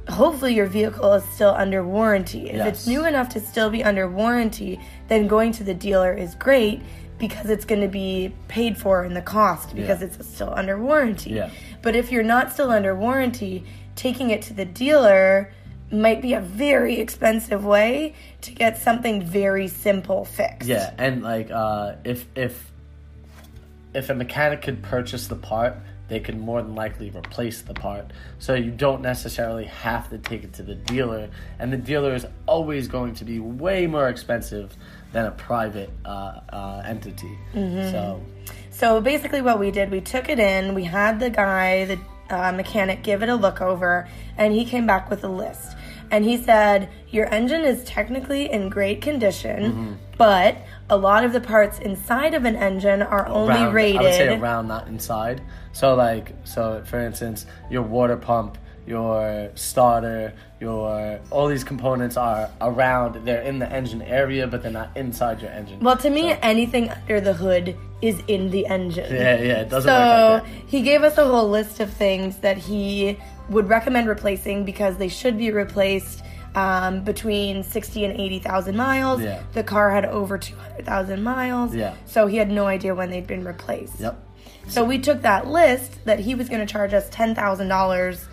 hopefully 0.09 0.53
your 0.53 0.67
vehicle 0.67 1.11
is 1.15 1.23
still 1.33 1.49
under 1.49 1.83
warranty. 1.83 2.49
If 2.49 2.65
it's 2.65 2.87
new 2.87 3.05
enough 3.05 3.27
to 3.29 3.41
still 3.41 3.69
be 3.69 3.83
under 3.83 4.09
warranty, 4.09 4.79
then 5.09 5.27
going 5.27 5.51
to 5.53 5.65
the 5.65 5.73
dealer 5.73 6.13
is 6.13 6.33
great 6.35 6.81
because 7.17 7.49
it's 7.49 7.65
going 7.65 7.81
to 7.81 7.87
be 7.87 8.33
paid 8.47 8.77
for 8.77 9.03
in 9.03 9.13
the 9.13 9.21
cost 9.21 9.75
because 9.75 10.01
Yeah. 10.01 10.07
it's 10.07 10.27
still 10.27 10.53
under 10.55 10.77
warranty. 10.77 11.31
Yeah. 11.31 11.49
But 11.81 11.95
if 11.95 12.11
you're 12.11 12.23
not 12.23 12.51
still 12.51 12.69
under 12.71 12.95
warranty, 12.95 13.63
taking 13.95 14.29
it 14.29 14.41
to 14.43 14.53
the 14.53 14.65
dealer 14.65 15.51
might 15.91 16.21
be 16.21 16.33
a 16.33 16.41
very 16.41 16.99
expensive 16.99 17.63
way 17.63 18.13
to 18.41 18.51
get 18.51 18.77
something 18.77 19.21
very 19.23 19.67
simple 19.67 20.25
fixed. 20.25 20.67
Yeah, 20.67 20.93
and 20.97 21.23
like 21.23 21.49
uh, 21.49 21.93
if 22.03 22.25
if 22.35 22.71
if 23.93 24.09
a 24.09 24.13
mechanic 24.13 24.61
could 24.61 24.83
purchase 24.83 25.27
the 25.27 25.35
part, 25.37 25.75
they 26.09 26.19
could 26.19 26.37
more 26.37 26.61
than 26.61 26.75
likely 26.75 27.09
replace 27.09 27.61
the 27.61 27.73
part. 27.73 28.11
So 28.39 28.53
you 28.53 28.69
don't 28.69 29.01
necessarily 29.01 29.65
have 29.65 30.09
to 30.09 30.17
take 30.17 30.43
it 30.43 30.53
to 30.53 30.63
the 30.63 30.75
dealer, 30.75 31.29
and 31.57 31.71
the 31.71 31.77
dealer 31.77 32.13
is 32.13 32.25
always 32.45 32.87
going 32.89 33.15
to 33.15 33.25
be 33.25 33.39
way 33.39 33.87
more 33.87 34.09
expensive 34.09 34.75
than 35.13 35.25
a 35.25 35.31
private 35.31 35.89
uh, 36.05 36.41
uh, 36.49 36.81
entity. 36.85 37.37
So 37.53 38.21
So 38.71 39.01
basically, 39.01 39.41
what 39.41 39.59
we 39.59 39.71
did, 39.71 39.89
we 39.91 40.01
took 40.01 40.29
it 40.29 40.39
in. 40.39 40.73
We 40.75 40.83
had 40.83 41.19
the 41.19 41.29
guy, 41.29 41.85
the 41.85 41.99
uh, 42.29 42.51
mechanic, 42.51 43.03
give 43.03 43.23
it 43.23 43.29
a 43.29 43.35
look 43.35 43.61
over, 43.61 44.07
and 44.37 44.53
he 44.53 44.65
came 44.65 44.85
back 44.85 45.09
with 45.09 45.23
a 45.23 45.29
list. 45.29 45.75
And 46.11 46.23
he 46.23 46.37
said, 46.41 46.89
Your 47.09 47.25
engine 47.33 47.63
is 47.65 47.83
technically 47.83 48.49
in 48.51 48.69
great 48.69 49.01
condition, 49.01 49.97
but 50.17 50.55
a 50.89 50.95
lot 50.97 51.25
of 51.25 51.33
the 51.33 51.41
parts 51.41 51.79
inside 51.79 52.33
of 52.33 52.45
an 52.45 52.55
engine 52.55 53.01
are 53.01 53.27
only 53.27 53.55
around- 53.55 53.73
rated. 53.73 53.99
I 53.99 54.03
would 54.03 54.13
say 54.13 54.37
around, 54.37 54.67
not 54.67 54.87
inside. 54.87 55.41
So 55.73 55.95
like, 55.95 56.33
so 56.45 56.81
for 56.85 56.99
instance, 56.99 57.45
your 57.69 57.81
water 57.81 58.15
pump, 58.15 58.57
your 58.85 59.49
starter, 59.55 60.33
your 60.59 61.19
all 61.29 61.47
these 61.47 61.63
components 61.63 62.17
are 62.17 62.49
around. 62.61 63.25
They're 63.25 63.41
in 63.41 63.59
the 63.59 63.71
engine 63.71 64.01
area, 64.01 64.47
but 64.47 64.63
they're 64.63 64.71
not 64.71 64.95
inside 64.97 65.41
your 65.41 65.51
engine. 65.51 65.79
well, 65.79 65.97
to 65.97 66.09
me, 66.09 66.31
anything 66.41 66.89
under 66.89 67.21
the 67.21 67.33
hood 67.33 67.77
is 68.01 68.21
in 68.27 68.49
the 68.51 68.65
engine. 68.67 69.13
yeah, 69.13 69.37
yeah, 69.39 69.61
it 69.61 69.69
doesn't 69.69 69.89
So 69.89 70.33
work 70.35 70.43
like 70.43 70.69
he 70.69 70.81
gave 70.81 71.03
us 71.03 71.17
a 71.17 71.25
whole 71.25 71.49
list 71.49 71.79
of 71.79 71.91
things 71.93 72.37
that 72.39 72.57
he 72.57 73.17
would 73.49 73.69
recommend 73.69 74.07
replacing 74.07 74.65
because 74.65 74.97
they 74.97 75.07
should 75.07 75.37
be 75.37 75.51
replaced 75.51 76.21
um, 76.55 77.03
between 77.03 77.61
sixty 77.63 78.03
and 78.05 78.19
eighty 78.19 78.39
thousand 78.39 78.75
miles. 78.75 79.21
Yeah. 79.21 79.43
The 79.53 79.63
car 79.63 79.91
had 79.91 80.05
over 80.05 80.37
two 80.39 80.55
hundred 80.55 80.85
thousand 80.85 81.21
miles. 81.23 81.75
Yeah. 81.75 81.95
So 82.05 82.25
he 82.27 82.37
had 82.37 82.49
no 82.49 82.65
idea 82.65 82.95
when 82.95 83.11
they'd 83.11 83.27
been 83.27 83.43
replaced. 83.45 83.99
Yep. 83.99 84.23
So 84.67 84.83
we 84.83 84.97
took 84.97 85.21
that 85.21 85.47
list 85.47 86.03
that 86.05 86.19
he 86.19 86.35
was 86.35 86.49
going 86.49 86.65
to 86.65 86.71
charge 86.71 86.93
us 86.93 87.07
ten 87.09 87.35
thousand 87.35 87.67
dollars 87.67 88.27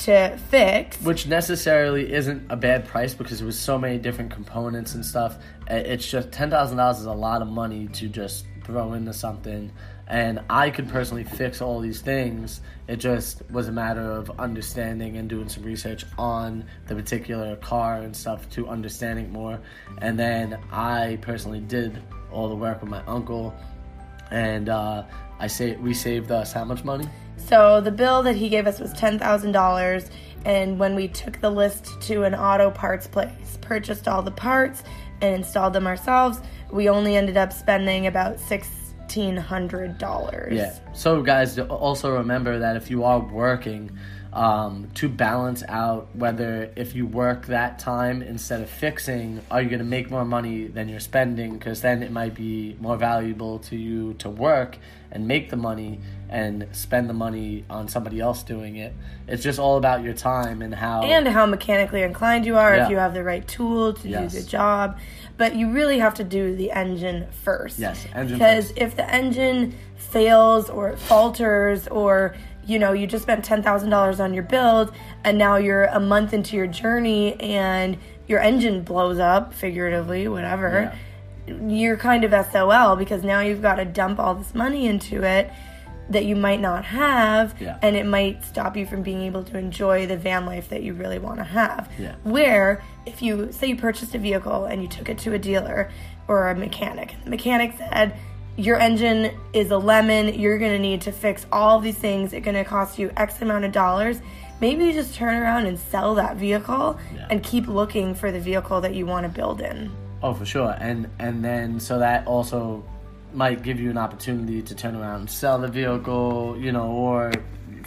to 0.00 0.36
fix. 0.48 1.00
Which 1.02 1.26
necessarily 1.26 2.12
isn't 2.12 2.50
a 2.50 2.56
bad 2.56 2.86
price 2.86 3.14
because 3.14 3.40
it 3.40 3.44
was 3.44 3.58
so 3.58 3.78
many 3.78 3.98
different 3.98 4.30
components 4.30 4.94
and 4.94 5.04
stuff. 5.04 5.38
It's 5.68 6.08
just 6.08 6.32
ten 6.32 6.50
thousand 6.50 6.78
dollars 6.78 7.00
is 7.00 7.06
a 7.06 7.12
lot 7.12 7.42
of 7.42 7.48
money 7.48 7.88
to 7.88 8.08
just 8.08 8.46
throw 8.64 8.92
into 8.94 9.12
something. 9.12 9.72
And 10.06 10.40
I 10.50 10.70
could 10.70 10.88
personally 10.88 11.22
fix 11.22 11.62
all 11.62 11.78
these 11.78 12.00
things. 12.00 12.62
It 12.88 12.96
just 12.96 13.48
was 13.50 13.68
a 13.68 13.72
matter 13.72 14.10
of 14.10 14.28
understanding 14.40 15.16
and 15.18 15.28
doing 15.28 15.48
some 15.48 15.62
research 15.62 16.04
on 16.18 16.64
the 16.88 16.96
particular 16.96 17.54
car 17.56 18.02
and 18.02 18.16
stuff 18.16 18.50
to 18.50 18.66
understanding 18.66 19.30
more. 19.30 19.60
And 19.98 20.18
then 20.18 20.58
I 20.72 21.18
personally 21.22 21.60
did 21.60 22.02
all 22.32 22.48
the 22.48 22.56
work 22.56 22.80
with 22.80 22.90
my 22.90 23.04
uncle, 23.06 23.54
and 24.30 24.68
uh, 24.68 25.04
I 25.38 25.46
say 25.46 25.76
we 25.76 25.94
saved 25.94 26.30
us 26.30 26.52
how 26.52 26.64
much 26.64 26.84
money? 26.84 27.08
So 27.36 27.80
the 27.80 27.90
bill 27.90 28.22
that 28.22 28.36
he 28.36 28.48
gave 28.48 28.66
us 28.66 28.78
was 28.78 28.92
ten 28.92 29.18
thousand 29.18 29.52
dollars, 29.52 30.10
and 30.44 30.78
when 30.78 30.94
we 30.94 31.08
took 31.08 31.40
the 31.40 31.50
list 31.50 32.00
to 32.02 32.24
an 32.24 32.34
auto 32.34 32.70
parts 32.70 33.06
place, 33.06 33.58
purchased 33.60 34.08
all 34.08 34.22
the 34.22 34.30
parts 34.30 34.82
and 35.20 35.34
installed 35.34 35.72
them 35.72 35.86
ourselves, 35.86 36.40
we 36.70 36.88
only 36.88 37.16
ended 37.16 37.36
up 37.36 37.52
spending 37.52 38.06
about 38.06 38.38
six 38.40 38.68
eighteen 39.10 39.36
hundred 39.36 39.98
dollars. 39.98 40.52
Yeah. 40.54 40.72
So, 40.92 41.22
guys, 41.22 41.58
also 41.58 42.14
remember 42.18 42.60
that 42.60 42.76
if 42.76 42.90
you 42.90 43.04
are 43.04 43.18
working, 43.18 43.90
um, 44.32 44.88
to 44.94 45.08
balance 45.08 45.64
out 45.68 46.08
whether 46.14 46.70
if 46.76 46.94
you 46.94 47.04
work 47.06 47.46
that 47.46 47.80
time 47.80 48.22
instead 48.22 48.60
of 48.60 48.70
fixing, 48.70 49.40
are 49.50 49.60
you 49.60 49.68
going 49.68 49.80
to 49.80 49.84
make 49.84 50.08
more 50.10 50.24
money 50.24 50.68
than 50.68 50.88
you're 50.88 51.00
spending? 51.00 51.54
Because 51.54 51.80
then 51.80 52.02
it 52.04 52.12
might 52.12 52.34
be 52.34 52.76
more 52.80 52.96
valuable 52.96 53.58
to 53.60 53.76
you 53.76 54.14
to 54.14 54.30
work 54.30 54.78
and 55.10 55.26
make 55.26 55.50
the 55.50 55.56
money 55.56 55.98
and 56.28 56.68
spend 56.70 57.10
the 57.10 57.12
money 57.14 57.64
on 57.68 57.88
somebody 57.88 58.20
else 58.20 58.44
doing 58.44 58.76
it. 58.76 58.94
It's 59.26 59.42
just 59.42 59.58
all 59.58 59.76
about 59.76 60.04
your 60.04 60.14
time 60.14 60.62
and 60.62 60.72
how. 60.72 61.02
and 61.02 61.26
how 61.26 61.46
mechanically 61.46 62.02
inclined 62.02 62.46
you 62.46 62.56
are 62.56 62.76
Yeah. 62.76 62.84
if 62.84 62.90
you 62.90 62.98
have 62.98 63.14
the 63.14 63.24
right 63.24 63.46
tool 63.48 63.94
to 63.94 64.08
Yes. 64.08 64.32
do 64.32 64.38
the 64.40 64.46
job 64.48 64.96
but 65.40 65.56
you 65.56 65.70
really 65.72 65.98
have 65.98 66.12
to 66.14 66.24
do 66.24 66.54
the 66.54 66.70
engine 66.70 67.26
first 67.44 67.78
Yes, 67.78 68.04
engine 68.14 68.36
because 68.38 68.66
first. 68.68 68.78
if 68.78 68.94
the 68.94 69.08
engine 69.10 69.74
fails 69.96 70.68
or 70.68 70.96
falters 70.96 71.88
or 71.88 72.34
you 72.66 72.78
know 72.78 72.92
you 72.92 73.06
just 73.06 73.22
spent 73.22 73.42
$10000 73.44 74.20
on 74.20 74.34
your 74.34 74.42
build 74.42 74.92
and 75.24 75.38
now 75.38 75.56
you're 75.56 75.84
a 75.84 75.98
month 76.00 76.34
into 76.34 76.56
your 76.56 76.66
journey 76.66 77.40
and 77.40 77.96
your 78.28 78.38
engine 78.40 78.82
blows 78.82 79.18
up 79.18 79.54
figuratively 79.54 80.28
whatever 80.28 80.92
Yeah. 81.48 81.54
you're 81.68 81.96
kind 81.96 82.22
of 82.24 82.32
SOL 82.52 82.96
because 82.96 83.22
now 83.24 83.40
you've 83.40 83.62
got 83.62 83.76
to 83.76 83.84
dump 83.86 84.18
all 84.20 84.34
this 84.34 84.54
money 84.54 84.86
into 84.86 85.22
it 85.22 85.50
that 86.10 86.24
you 86.24 86.36
might 86.36 86.60
not 86.60 86.84
have 86.84 87.54
Yeah. 87.60 87.78
and 87.82 87.96
it 87.96 88.04
might 88.04 88.44
stop 88.44 88.76
you 88.76 88.84
from 88.84 89.02
being 89.02 89.22
able 89.22 89.42
to 89.44 89.56
enjoy 89.56 90.06
the 90.06 90.16
van 90.16 90.44
life 90.44 90.68
that 90.68 90.82
you 90.82 90.92
really 90.92 91.18
want 91.20 91.38
to 91.38 91.44
have. 91.44 91.88
Yeah. 91.98 92.16
Where 92.24 92.82
if 93.06 93.22
you 93.22 93.50
say 93.52 93.68
you 93.68 93.76
purchased 93.76 94.14
a 94.14 94.18
vehicle 94.18 94.64
and 94.66 94.82
you 94.82 94.88
took 94.88 95.08
it 95.08 95.18
to 95.18 95.32
a 95.34 95.38
dealer 95.38 95.90
or 96.28 96.50
a 96.50 96.54
mechanic, 96.54 97.14
the 97.24 97.30
mechanic 97.30 97.74
said 97.78 98.14
your 98.56 98.76
engine 98.78 99.34
is 99.52 99.70
a 99.70 99.78
lemon, 99.78 100.38
you're 100.38 100.58
going 100.58 100.72
to 100.72 100.78
need 100.78 101.00
to 101.02 101.12
fix 101.12 101.46
all 101.50 101.80
these 101.80 101.96
things, 101.96 102.32
it's 102.32 102.44
going 102.44 102.56
to 102.56 102.64
cost 102.64 102.98
you 102.98 103.10
X 103.16 103.40
amount 103.40 103.64
of 103.64 103.72
dollars. 103.72 104.20
Maybe 104.60 104.84
you 104.84 104.92
just 104.92 105.14
turn 105.14 105.34
around 105.40 105.66
and 105.66 105.78
sell 105.78 106.14
that 106.16 106.36
vehicle 106.36 106.98
Yeah. 107.14 107.26
and 107.30 107.42
keep 107.42 107.66
looking 107.66 108.14
for 108.14 108.30
the 108.30 108.40
vehicle 108.40 108.82
that 108.82 108.94
you 108.94 109.06
want 109.06 109.24
to 109.24 109.30
build 109.30 109.60
in. 109.62 109.90
Oh, 110.22 110.34
for 110.34 110.44
sure, 110.44 110.76
and 110.78 111.08
and 111.18 111.42
then 111.42 111.80
so 111.80 111.98
that 112.00 112.26
also 112.26 112.84
might 113.32 113.62
give 113.62 113.80
you 113.80 113.88
an 113.88 113.96
opportunity 113.96 114.60
to 114.60 114.74
turn 114.74 114.94
around 114.94 115.20
and 115.20 115.30
sell 115.30 115.58
the 115.58 115.68
vehicle, 115.68 116.56
you 116.58 116.72
know, 116.72 116.88
or 116.90 117.32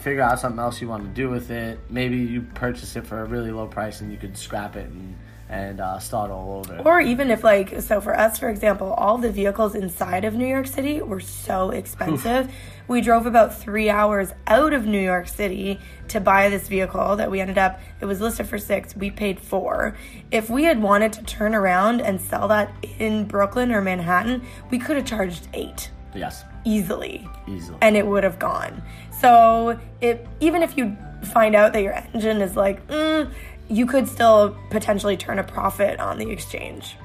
figure 0.04 0.22
out 0.22 0.40
something 0.40 0.60
else 0.60 0.82
you 0.82 0.88
want 0.90 1.04
to 1.04 1.10
do 1.10 1.30
with 1.30 1.50
it. 1.50 1.80
Maybe 1.90 2.18
you 2.18 2.42
purchase 2.42 2.96
it 2.96 3.08
for 3.08 3.22
a 3.22 3.26
really 3.26 3.52
low 3.52 3.68
price 3.68 4.02
and 4.02 4.12
you 4.12 4.18
could 4.18 4.38
scrap 4.38 4.76
it 4.76 4.90
and 4.90 5.16
and 5.50 5.80
uh, 5.80 6.00
start 6.00 6.32
all 6.32 6.64
over. 6.66 6.82
Or 6.84 7.00
even 7.00 7.30
if, 7.30 7.44
like, 7.44 7.80
so 7.82 8.02
for 8.02 8.18
us, 8.18 8.40
for 8.40 8.50
example, 8.50 8.92
all 8.94 9.20
the 9.20 9.32
vehicles 9.32 9.76
inside 9.76 10.26
of 10.26 10.34
New 10.34 10.48
York 10.48 10.66
City 10.66 11.00
were 11.02 11.20
so 11.20 11.70
expensive. 11.70 12.52
We 12.88 13.02
drove 13.02 13.28
about 13.28 13.56
three 13.56 13.88
hours 13.90 14.34
out 14.48 14.74
of 14.74 14.88
New 14.88 15.00
York 15.00 15.28
City 15.28 15.80
to 16.08 16.20
buy 16.20 16.50
this 16.50 16.68
vehicle 16.68 17.18
that 17.18 17.30
we 17.30 17.40
ended 17.40 17.58
up, 17.60 17.80
it 18.02 18.06
was 18.06 18.20
listed 18.20 18.48
for 18.48 18.58
six, 18.58 18.96
we 18.96 19.12
paid 19.12 19.40
four. 19.40 19.96
If 20.32 20.50
we 20.50 20.64
had 20.64 20.82
wanted 20.82 21.14
to 21.14 21.24
turn 21.24 21.54
around 21.54 22.02
and 22.02 22.20
sell 22.20 22.48
that 22.48 22.74
in 22.98 23.26
Brooklyn 23.26 23.72
or 23.72 23.82
Manhattan, 23.82 24.44
we 24.72 24.80
could 24.80 24.96
have 24.96 25.06
charged 25.06 25.48
eight 25.54 25.92
yes, 26.16 26.44
easily 26.66 27.28
easily. 27.48 27.78
and 27.82 27.96
it 27.96 28.06
would 28.06 28.24
have 28.24 28.40
gone. 28.40 28.82
So 29.24 29.80
it 30.02 30.28
even 30.42 30.62
if 30.64 30.78
you 30.78 30.98
find 31.24 31.56
out 31.56 31.72
that 31.74 31.82
your 31.82 31.94
engine 32.14 32.42
is 32.42 32.58
like, 32.58 32.86
mm, 32.88 33.32
you 33.70 33.86
could 33.86 34.08
still 34.10 34.58
potentially 34.70 35.16
turn 35.16 35.40
a 35.40 35.44
profit 35.44 35.98
on 36.02 36.18
the 36.18 36.30
exchange. 36.30 36.98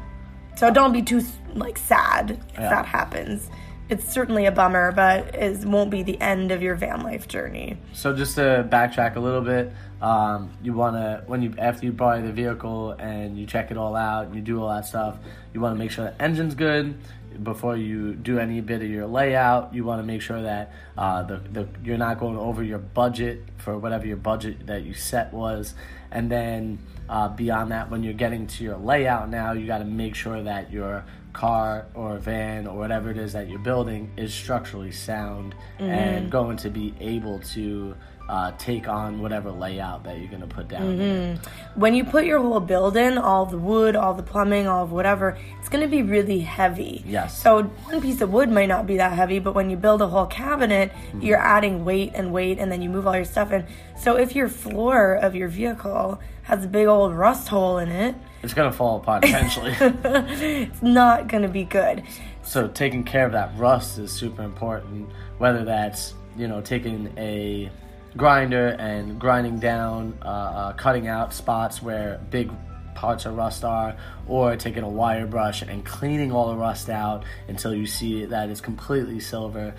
So 0.56 0.72
don't 0.72 0.92
be 0.92 1.02
too 1.02 1.22
like 1.54 1.78
sad 1.78 2.32
if 2.32 2.58
Yeah. 2.58 2.70
that 2.70 2.86
happens. 2.86 3.48
It's 3.88 4.12
certainly 4.12 4.46
a 4.46 4.52
bummer, 4.52 4.90
but 4.92 5.32
it 5.36 5.64
won't 5.64 5.90
be 5.90 6.02
the 6.02 6.20
end 6.20 6.50
of 6.50 6.60
your 6.60 6.74
van 6.74 7.02
life 7.02 7.28
journey. 7.28 7.78
So 7.92 8.12
just 8.14 8.34
to 8.34 8.66
backtrack 8.68 9.14
a 9.14 9.20
little 9.20 9.40
bit, 9.40 9.72
um, 10.00 10.50
you 10.62 10.72
want 10.72 10.96
to 10.96 11.24
when 11.26 11.42
you 11.42 11.54
after 11.58 11.86
you 11.86 11.92
buy 11.92 12.20
the 12.20 12.32
vehicle 12.32 12.92
and 12.92 13.38
you 13.38 13.46
check 13.46 13.70
it 13.70 13.76
all 13.76 13.96
out 13.96 14.26
and 14.26 14.34
you 14.34 14.40
do 14.40 14.62
all 14.62 14.68
that 14.68 14.86
stuff, 14.86 15.18
you 15.52 15.60
want 15.60 15.74
to 15.74 15.78
make 15.78 15.90
sure 15.90 16.04
the 16.04 16.22
engine's 16.22 16.54
good 16.54 16.98
before 17.42 17.76
you 17.76 18.14
do 18.14 18.38
any 18.38 18.60
bit 18.60 18.82
of 18.82 18.88
your 18.88 19.06
layout. 19.06 19.74
You 19.74 19.84
want 19.84 20.00
to 20.00 20.06
make 20.06 20.22
sure 20.22 20.42
that 20.42 20.72
uh, 20.96 21.22
the, 21.24 21.36
the 21.36 21.68
you're 21.84 21.98
not 21.98 22.18
going 22.20 22.36
over 22.36 22.62
your 22.62 22.78
budget 22.78 23.42
for 23.56 23.78
whatever 23.78 24.06
your 24.06 24.16
budget 24.16 24.66
that 24.66 24.82
you 24.82 24.94
set 24.94 25.32
was, 25.32 25.74
and 26.10 26.30
then 26.30 26.78
uh, 27.08 27.28
beyond 27.28 27.72
that, 27.72 27.90
when 27.90 28.02
you're 28.02 28.12
getting 28.12 28.46
to 28.46 28.64
your 28.64 28.76
layout 28.76 29.28
now, 29.28 29.52
you 29.52 29.66
got 29.66 29.78
to 29.78 29.84
make 29.84 30.14
sure 30.14 30.42
that 30.42 30.72
your 30.72 31.04
car 31.32 31.86
or 31.94 32.18
van 32.18 32.66
or 32.66 32.76
whatever 32.76 33.10
it 33.10 33.18
is 33.18 33.32
that 33.32 33.48
you're 33.48 33.58
building 33.58 34.10
is 34.16 34.34
structurally 34.34 34.90
sound 34.90 35.54
and 35.78 36.30
going 36.30 36.56
to 36.56 36.68
be 36.68 36.92
able 37.00 37.38
to 37.38 37.94
uh, 38.28 38.52
take 38.58 38.88
on 38.88 39.22
whatever 39.22 39.50
layout 39.50 40.04
that 40.04 40.18
you're 40.18 40.28
going 40.28 40.42
to 40.42 40.46
put 40.46 40.68
down. 40.68 40.98
there. 40.98 41.38
When 41.76 41.94
you 41.94 42.04
put 42.04 42.26
your 42.26 42.40
whole 42.40 42.60
build 42.60 42.96
in, 42.96 43.16
all 43.16 43.46
the 43.46 43.56
wood, 43.58 43.96
all 43.96 44.12
the 44.12 44.22
plumbing, 44.22 44.66
all 44.68 44.84
of 44.84 44.92
whatever, 44.92 45.38
it's 45.58 45.68
going 45.70 45.82
to 45.82 45.88
be 45.88 46.02
really 46.02 46.40
heavy. 46.40 47.02
Yes. 47.06 47.40
So 47.42 47.62
one 47.62 48.02
piece 48.02 48.20
of 48.20 48.30
wood 48.30 48.50
might 48.50 48.66
not 48.66 48.86
be 48.86 48.98
that 48.98 49.12
heavy, 49.12 49.38
but 49.38 49.54
when 49.54 49.70
you 49.70 49.76
build 49.78 50.02
a 50.02 50.06
whole 50.08 50.26
cabinet, 50.26 50.92
Mm-hmm. 51.08 51.22
you're 51.22 51.38
adding 51.38 51.84
weight 51.84 52.12
and 52.14 52.32
weight, 52.32 52.58
and 52.58 52.70
then 52.70 52.82
you 52.82 52.90
move 52.90 53.06
all 53.06 53.14
your 53.16 53.24
stuff 53.24 53.50
in. 53.52 53.64
So 53.98 54.16
if 54.16 54.34
your 54.36 54.48
floor 54.48 55.14
of 55.14 55.34
your 55.34 55.48
vehicle 55.48 56.20
has 56.42 56.64
a 56.64 56.68
big 56.68 56.86
old 56.86 57.14
rust 57.14 57.48
hole 57.48 57.78
in 57.78 57.88
it, 57.88 58.14
It's 58.42 58.52
going 58.54 58.70
to 58.70 58.76
fall 58.76 58.98
apart 58.98 59.24
eventually. 59.24 59.74
it's 59.80 60.82
not 60.82 61.28
going 61.28 61.42
to 61.42 61.48
be 61.48 61.64
good. 61.64 62.02
so 62.42 62.68
taking 62.68 63.04
care 63.04 63.24
of 63.26 63.32
that 63.32 63.50
rust 63.56 63.98
is 63.98 64.10
super 64.12 64.42
important 64.42 65.08
whether 65.38 65.64
that's 65.64 66.14
you 66.36 66.48
know 66.48 66.60
taking 66.60 67.12
a 67.18 67.70
grinder 68.16 68.68
and 68.78 69.20
grinding 69.20 69.58
down 69.58 70.18
uh, 70.22 70.28
uh, 70.28 70.72
cutting 70.74 71.08
out 71.08 71.32
spots 71.32 71.82
where 71.82 72.20
big 72.30 72.50
parts 72.94 73.26
of 73.26 73.36
rust 73.36 73.64
are 73.64 73.96
or 74.26 74.56
taking 74.56 74.82
a 74.82 74.88
wire 74.88 75.26
brush 75.26 75.62
and 75.62 75.84
cleaning 75.84 76.32
all 76.32 76.48
the 76.48 76.56
rust 76.56 76.90
out 76.90 77.24
until 77.46 77.72
you 77.72 77.86
see 77.86 78.24
that 78.24 78.50
it's 78.50 78.60
completely 78.60 79.20
silver 79.20 79.72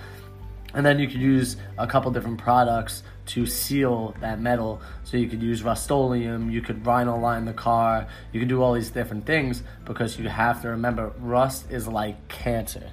and 0.73 0.85
then 0.85 0.99
you 0.99 1.07
could 1.07 1.19
use 1.19 1.57
a 1.77 1.87
couple 1.87 2.11
different 2.11 2.37
products 2.37 3.03
to 3.27 3.45
seal 3.45 4.15
that 4.21 4.39
metal. 4.39 4.81
So 5.03 5.17
you 5.17 5.27
could 5.27 5.41
use 5.41 5.63
Rust-Oleum, 5.63 6.51
you 6.51 6.61
could 6.61 6.83
vinyl 6.83 7.21
line 7.21 7.45
the 7.45 7.53
car, 7.53 8.07
you 8.31 8.39
could 8.39 8.49
do 8.49 8.61
all 8.61 8.73
these 8.73 8.91
different 8.91 9.25
things 9.25 9.63
because 9.85 10.19
you 10.19 10.29
have 10.29 10.61
to 10.61 10.69
remember 10.69 11.11
rust 11.19 11.71
is 11.71 11.87
like 11.87 12.27
cancer. 12.27 12.91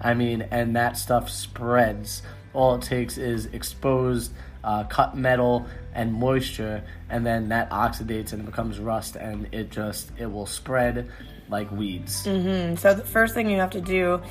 I 0.00 0.14
mean, 0.14 0.42
and 0.50 0.74
that 0.76 0.96
stuff 0.96 1.30
spreads. 1.30 2.22
All 2.54 2.74
it 2.74 2.82
takes 2.82 3.18
is 3.18 3.46
exposed 3.46 4.32
uh, 4.64 4.84
cut 4.84 5.16
metal 5.16 5.66
and 5.94 6.12
moisture, 6.12 6.82
and 7.10 7.26
then 7.26 7.48
that 7.48 7.70
oxidates 7.70 8.32
and 8.32 8.42
it 8.42 8.46
becomes 8.46 8.78
rust, 8.78 9.16
and 9.16 9.48
it 9.52 9.70
just 9.70 10.10
it 10.18 10.26
will 10.26 10.46
spread 10.46 11.10
like 11.48 11.70
weeds. 11.70 12.26
And 12.26 12.78
so 12.78 12.94
the 12.94 13.04
first 13.04 13.34
thing 13.34 13.50
you 13.50 13.58
have 13.58 13.70
to 13.70 13.80
do 13.80 14.22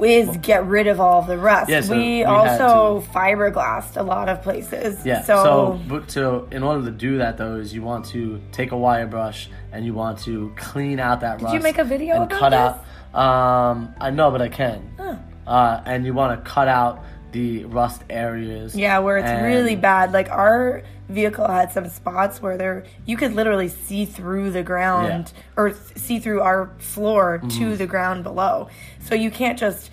is 0.00 0.36
get 0.36 0.64
rid 0.66 0.86
of 0.86 1.00
all 1.00 1.20
of 1.20 1.26
the 1.26 1.36
rust. 1.36 1.68
Yeah, 1.68 1.80
so 1.80 1.96
we, 1.96 1.98
we 1.98 2.24
also 2.24 3.04
fiberglassed 3.12 3.96
a 3.96 4.02
lot 4.02 4.28
of 4.28 4.40
places. 4.42 5.04
Yeah. 5.04 5.22
So, 5.24 5.80
So, 6.06 6.46
in 6.52 6.62
order 6.62 6.84
to 6.84 6.90
do 6.92 7.18
that 7.18 7.38
though, 7.38 7.56
is 7.56 7.74
you 7.74 7.82
want 7.82 8.06
to 8.06 8.40
take 8.52 8.70
a 8.70 8.76
wire 8.76 9.06
brush 9.06 9.48
and 9.72 9.84
you 9.84 9.94
want 9.94 10.20
to 10.20 10.52
clean 10.56 11.00
out 11.00 11.20
that 11.22 11.40
rust. 11.42 11.52
Did 11.52 11.58
you 11.58 11.62
make 11.62 11.78
a 11.78 11.84
video 11.84 12.22
and 12.22 12.30
cut 12.30 12.50
this? 12.50 12.84
out? 13.14 13.20
Um, 13.20 13.94
I 14.00 14.10
know, 14.10 14.30
but 14.30 14.40
I 14.42 14.48
can. 14.48 14.92
Huh. 14.96 15.16
Uh, 15.46 15.82
and 15.84 16.06
you 16.06 16.14
want 16.14 16.44
to 16.44 16.48
cut 16.48 16.68
out 16.68 17.02
the 17.32 17.64
rust 17.66 18.02
areas. 18.10 18.74
Yeah, 18.74 18.98
where 18.98 19.18
it's 19.18 19.28
and- 19.28 19.44
really 19.46 19.76
bad. 19.76 20.12
Like 20.12 20.28
our 20.30 20.82
vehicle 21.08 21.46
had 21.48 21.72
some 21.72 21.88
spots 21.88 22.40
where 22.40 22.56
there 22.56 22.84
you 23.04 23.16
could 23.16 23.34
literally 23.34 23.68
see 23.68 24.04
through 24.04 24.50
the 24.52 24.62
ground 24.62 25.32
or 25.56 25.74
see 25.96 26.18
through 26.20 26.40
our 26.40 26.70
floor 26.78 27.38
Mm-hmm. 27.42 27.58
to 27.58 27.76
the 27.76 27.86
ground 27.86 28.22
below. 28.24 28.68
So 29.00 29.14
you 29.14 29.30
can't 29.30 29.58
just 29.58 29.90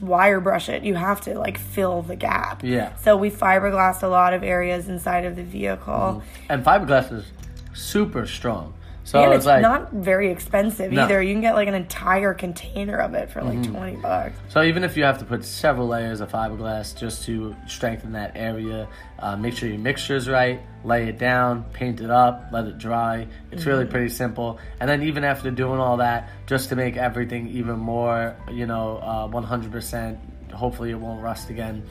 wire 0.00 0.40
brush 0.40 0.68
it. 0.68 0.84
You 0.84 0.94
have 0.94 1.20
to 1.22 1.38
like 1.38 1.58
fill 1.58 2.02
the 2.02 2.16
gap. 2.16 2.62
Yeah. 2.62 2.94
So 2.96 3.16
we 3.16 3.30
fiberglassed 3.30 4.02
a 4.02 4.08
lot 4.08 4.34
of 4.34 4.42
areas 4.42 4.88
inside 4.88 5.24
of 5.24 5.36
the 5.36 5.42
vehicle. 5.42 6.22
And 6.48 6.64
fiberglass 6.64 7.12
is 7.12 7.24
super 7.74 8.26
strong. 8.26 8.74
So 9.04 9.22
and 9.22 9.32
it's, 9.34 9.44
like 9.46 9.62
not 9.62 9.92
very 9.92 10.30
expensive 10.30 10.92
No. 10.92 11.04
either. 11.04 11.20
You 11.20 11.34
can 11.34 11.40
get 11.40 11.54
like 11.54 11.66
an 11.68 11.74
entire 11.74 12.34
container 12.34 12.98
of 12.98 13.14
it 13.14 13.30
for 13.30 13.42
like 13.42 13.58
Mm-hmm. 13.58 13.74
20 13.74 13.96
bucks. 13.96 14.36
So 14.48 14.62
even 14.62 14.84
if 14.84 14.96
you 14.96 15.02
have 15.04 15.18
to 15.18 15.24
put 15.24 15.44
several 15.44 15.88
layers 15.88 16.20
of 16.20 16.30
fiberglass 16.30 16.96
just 16.96 17.24
to 17.24 17.54
strengthen 17.66 18.12
that 18.12 18.32
area, 18.36 18.88
uh, 19.18 19.36
make 19.36 19.56
sure 19.56 19.68
your 19.68 19.78
mixture 19.78 20.14
is 20.16 20.28
right, 20.28 20.60
lay 20.84 21.08
it 21.08 21.18
down, 21.18 21.64
paint 21.72 22.00
it 22.00 22.10
up, 22.10 22.46
let 22.52 22.66
it 22.66 22.78
dry. 22.78 23.26
It's 23.50 23.66
really 23.66 23.86
pretty 23.86 24.08
simple. 24.08 24.58
And 24.80 24.88
then 24.88 25.02
even 25.02 25.24
after 25.24 25.50
doing 25.50 25.80
all 25.80 25.96
that, 25.96 26.30
just 26.46 26.68
to 26.68 26.76
make 26.76 26.96
everything 26.96 27.48
even 27.48 27.78
more, 27.78 28.36
you 28.52 28.66
know, 28.66 28.98
uh, 28.98 29.26
100%, 29.28 30.18
hopefully 30.52 30.90
it 30.90 30.98
won't 30.98 31.22
rust 31.22 31.50
again. 31.50 31.82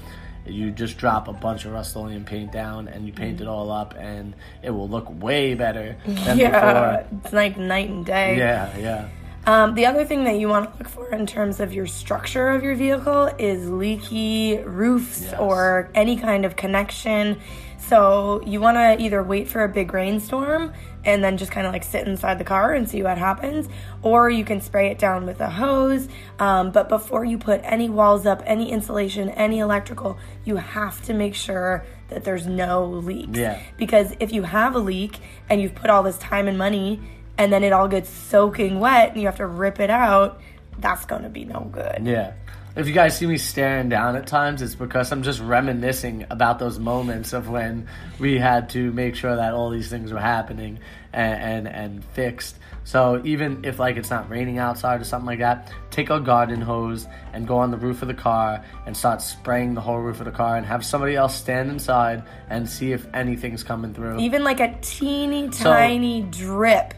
You 0.45 0.71
just 0.71 0.97
drop 0.97 1.27
a 1.27 1.33
bunch 1.33 1.65
of 1.65 1.71
Rust-Oleum 1.73 2.25
paint 2.25 2.51
down 2.51 2.87
and 2.87 3.05
you 3.05 3.13
paint 3.13 3.41
it 3.41 3.47
all 3.47 3.71
up, 3.71 3.93
and 3.97 4.33
it 4.63 4.71
will 4.71 4.89
look 4.89 5.07
way 5.21 5.53
better 5.53 5.95
than 6.05 6.37
Yeah, 6.39 6.95
before. 7.05 7.19
it's 7.23 7.33
like 7.33 7.57
night 7.57 7.89
and 7.89 8.05
day. 8.05 8.37
Yeah, 8.37 8.75
yeah. 8.77 9.09
Um, 9.45 9.73
the 9.75 9.87
other 9.87 10.05
thing 10.05 10.23
that 10.25 10.37
you 10.39 10.47
want 10.49 10.71
to 10.71 10.77
look 10.79 10.87
for 10.87 11.09
in 11.09 11.25
terms 11.25 11.59
of 11.59 11.73
your 11.73 11.87
structure 11.87 12.49
of 12.49 12.63
your 12.63 12.75
vehicle 12.75 13.27
is 13.39 13.69
leaky 13.69 14.57
roofs 14.59 15.23
Yes. 15.23 15.39
or 15.39 15.89
any 15.95 16.15
kind 16.17 16.45
of 16.45 16.55
connection. 16.55 17.39
So 17.79 18.41
you 18.45 18.61
want 18.61 18.77
to 18.77 19.01
either 19.03 19.23
wait 19.23 19.47
for 19.47 19.63
a 19.63 19.69
big 19.69 19.93
rainstorm 19.93 20.73
and 21.03 21.23
then 21.23 21.37
just 21.37 21.51
kind 21.51 21.65
of 21.65 21.73
like 21.73 21.83
sit 21.83 22.07
inside 22.07 22.37
the 22.37 22.43
car 22.43 22.73
and 22.73 22.89
see 22.89 23.01
what 23.03 23.17
happens, 23.17 23.67
or 24.01 24.29
you 24.29 24.45
can 24.45 24.61
spray 24.61 24.91
it 24.91 24.99
down 24.99 25.25
with 25.25 25.39
a 25.41 25.49
hose. 25.49 26.07
Um, 26.39 26.71
but 26.71 26.89
before 26.89 27.25
you 27.25 27.37
put 27.37 27.61
any 27.63 27.89
walls 27.89 28.25
up, 28.25 28.43
any 28.45 28.71
insulation, 28.71 29.29
any 29.29 29.59
electrical, 29.59 30.17
you 30.45 30.57
have 30.57 31.01
to 31.03 31.13
make 31.13 31.35
sure 31.35 31.83
that 32.09 32.23
there's 32.23 32.45
no 32.45 32.85
leaks. 32.85 33.37
Yeah. 33.37 33.61
Because 33.77 34.13
if 34.19 34.31
you 34.31 34.43
have 34.43 34.75
a 34.75 34.79
leak 34.79 35.19
and 35.49 35.61
you've 35.61 35.75
put 35.75 35.89
all 35.89 36.03
this 36.03 36.17
time 36.17 36.47
and 36.47 36.57
money 36.57 36.99
and 37.37 37.51
then 37.51 37.63
it 37.63 37.73
all 37.73 37.87
gets 37.87 38.09
soaking 38.09 38.79
wet 38.79 39.11
and 39.11 39.19
you 39.19 39.27
have 39.27 39.37
to 39.37 39.47
rip 39.47 39.79
it 39.79 39.89
out, 39.89 40.39
that's 40.77 41.05
going 41.05 41.23
to 41.23 41.29
be 41.29 41.45
no 41.45 41.67
good. 41.71 42.01
Yeah. 42.03 42.33
If 42.73 42.87
you 42.87 42.93
guys 42.93 43.17
see 43.17 43.25
me 43.25 43.37
staring 43.37 43.89
down 43.89 44.15
at 44.15 44.27
times, 44.27 44.61
it's 44.61 44.75
because 44.75 45.11
I'm 45.11 45.23
just 45.23 45.41
reminiscing 45.41 46.25
about 46.29 46.57
those 46.57 46.79
moments 46.79 47.33
of 47.33 47.49
when 47.49 47.87
we 48.17 48.39
had 48.39 48.69
to 48.69 48.93
make 48.93 49.15
sure 49.15 49.35
that 49.35 49.53
all 49.53 49.69
these 49.69 49.89
things 49.89 50.13
were 50.13 50.21
happening 50.21 50.79
and 51.11 51.67
and, 51.67 51.67
and 51.67 52.05
fixed. 52.05 52.55
So 52.85 53.21
even 53.25 53.65
if 53.65 53.77
like 53.77 53.97
it's 53.97 54.09
not 54.09 54.29
raining 54.29 54.57
outside 54.57 55.01
or 55.01 55.03
something 55.03 55.25
like 55.25 55.39
that, 55.39 55.69
take 55.89 56.09
a 56.09 56.21
garden 56.21 56.61
hose 56.61 57.07
and 57.33 57.45
go 57.45 57.57
on 57.57 57.71
the 57.71 57.77
roof 57.77 58.01
of 58.03 58.07
the 58.07 58.13
car 58.13 58.63
and 58.85 58.95
start 58.95 59.21
spraying 59.21 59.73
the 59.73 59.81
whole 59.81 59.99
roof 59.99 60.19
of 60.19 60.25
the 60.25 60.31
car 60.31 60.55
and 60.55 60.65
have 60.65 60.85
somebody 60.85 61.15
else 61.15 61.35
stand 61.35 61.69
inside 61.69 62.23
and 62.49 62.69
see 62.69 62.93
if 62.93 63.05
anything's 63.13 63.63
coming 63.63 63.93
through. 63.93 64.17
Even 64.19 64.45
like 64.45 64.61
a 64.61 64.77
teeny 64.81 65.49
tiny 65.49 66.21
drip, 66.21 66.93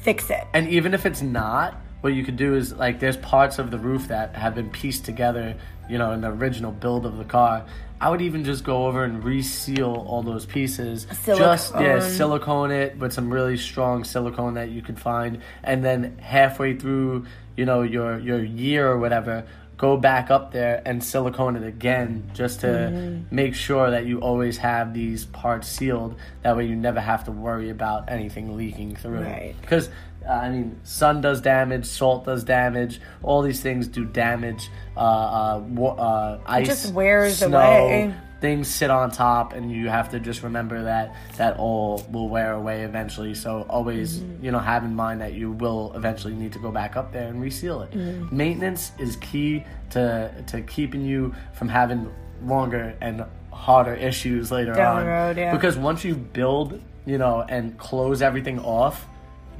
fix 0.00 0.30
it. 0.30 0.44
And 0.54 0.66
even 0.68 0.94
if 0.94 1.04
it's 1.04 1.20
not, 1.20 1.78
what 2.00 2.14
you 2.14 2.24
could 2.24 2.36
do 2.36 2.54
is 2.54 2.72
like 2.74 3.00
there's 3.00 3.16
parts 3.16 3.58
of 3.58 3.70
the 3.70 3.78
roof 3.78 4.08
that 4.08 4.34
have 4.36 4.54
been 4.54 4.70
pieced 4.70 5.04
together, 5.04 5.54
you 5.88 5.98
know, 5.98 6.12
in 6.12 6.20
the 6.20 6.28
original 6.28 6.72
build 6.72 7.04
of 7.06 7.18
the 7.18 7.24
car. 7.24 7.64
I 8.00 8.08
would 8.08 8.22
even 8.22 8.44
just 8.44 8.64
go 8.64 8.86
over 8.86 9.04
and 9.04 9.22
reseal 9.22 10.06
all 10.08 10.22
those 10.22 10.46
pieces. 10.46 11.06
Just 11.26 11.74
yeah, 11.74 12.00
Silicone. 12.00 12.10
silicone 12.10 12.70
it 12.70 12.96
with 12.98 13.12
some 13.12 13.30
really 13.30 13.58
strong 13.58 14.04
silicone 14.04 14.54
that 14.54 14.70
you 14.70 14.80
could 14.80 14.98
find, 14.98 15.42
and 15.62 15.84
then 15.84 16.16
halfway 16.18 16.74
through, 16.76 17.26
you 17.58 17.66
know, 17.66 17.82
your 17.82 18.18
your 18.18 18.42
year 18.42 18.88
or 18.90 18.98
whatever, 18.98 19.44
go 19.76 19.98
back 19.98 20.30
up 20.30 20.50
there 20.52 20.80
and 20.86 21.04
silicone 21.04 21.56
it 21.56 21.62
again, 21.66 22.30
just 22.32 22.60
to 22.60 22.66
Mm-hmm. 22.68 23.34
make 23.36 23.54
sure 23.54 23.90
that 23.90 24.06
you 24.06 24.20
always 24.20 24.56
have 24.56 24.94
these 24.94 25.26
parts 25.26 25.68
sealed. 25.68 26.16
That 26.42 26.56
way, 26.56 26.64
you 26.66 26.76
never 26.76 27.00
have 27.00 27.24
to 27.24 27.32
worry 27.32 27.68
about 27.68 28.08
anything 28.10 28.56
leaking 28.56 28.96
through. 28.96 29.20
Right. 29.20 29.54
Because 29.60 29.90
uh, 30.30 30.34
I 30.34 30.50
mean, 30.50 30.78
sun 30.84 31.20
does 31.20 31.40
damage, 31.40 31.86
salt 31.86 32.24
does 32.24 32.44
damage. 32.44 33.00
All 33.22 33.42
these 33.42 33.60
things 33.60 33.88
do 33.88 34.04
damage. 34.04 34.70
Uh, 34.96 35.00
uh, 35.00 35.62
wa- 35.68 35.94
uh, 35.94 36.40
ice, 36.46 36.66
just 36.66 36.94
wears 36.94 37.38
snow, 37.38 37.48
away. 37.58 38.14
Things 38.40 38.68
sit 38.68 38.90
on 38.90 39.10
top, 39.10 39.52
and 39.52 39.70
you 39.70 39.88
have 39.88 40.10
to 40.12 40.20
just 40.20 40.42
remember 40.42 40.84
that 40.84 41.14
that 41.36 41.58
all 41.58 42.02
will 42.10 42.28
wear 42.28 42.52
away 42.52 42.84
eventually. 42.84 43.34
So 43.34 43.66
always, 43.68 44.18
Mm-hmm. 44.20 44.44
you 44.44 44.50
know, 44.50 44.58
have 44.60 44.82
in 44.84 44.94
mind 44.94 45.20
that 45.20 45.34
you 45.34 45.50
will 45.52 45.92
eventually 45.94 46.32
need 46.34 46.52
to 46.54 46.58
go 46.58 46.70
back 46.70 46.96
up 46.96 47.12
there 47.12 47.28
and 47.28 47.40
reseal 47.42 47.82
it. 47.82 47.90
Mm-hmm. 47.90 48.34
Maintenance 48.36 48.92
is 48.98 49.16
key 49.16 49.64
to 49.90 50.30
to 50.46 50.62
keeping 50.62 51.04
you 51.04 51.34
from 51.52 51.68
having 51.68 52.10
longer 52.42 52.94
and 53.02 53.24
harder 53.52 53.92
issues 53.94 54.50
later 54.50 54.72
Down 54.72 55.00
on. 55.02 55.06
road, 55.06 55.36
yeah. 55.36 55.52
Because 55.52 55.76
once 55.76 56.02
you 56.02 56.14
build, 56.14 56.80
you 57.04 57.18
know, 57.18 57.44
and 57.46 57.76
close 57.76 58.22
everything 58.22 58.58
off, 58.60 59.04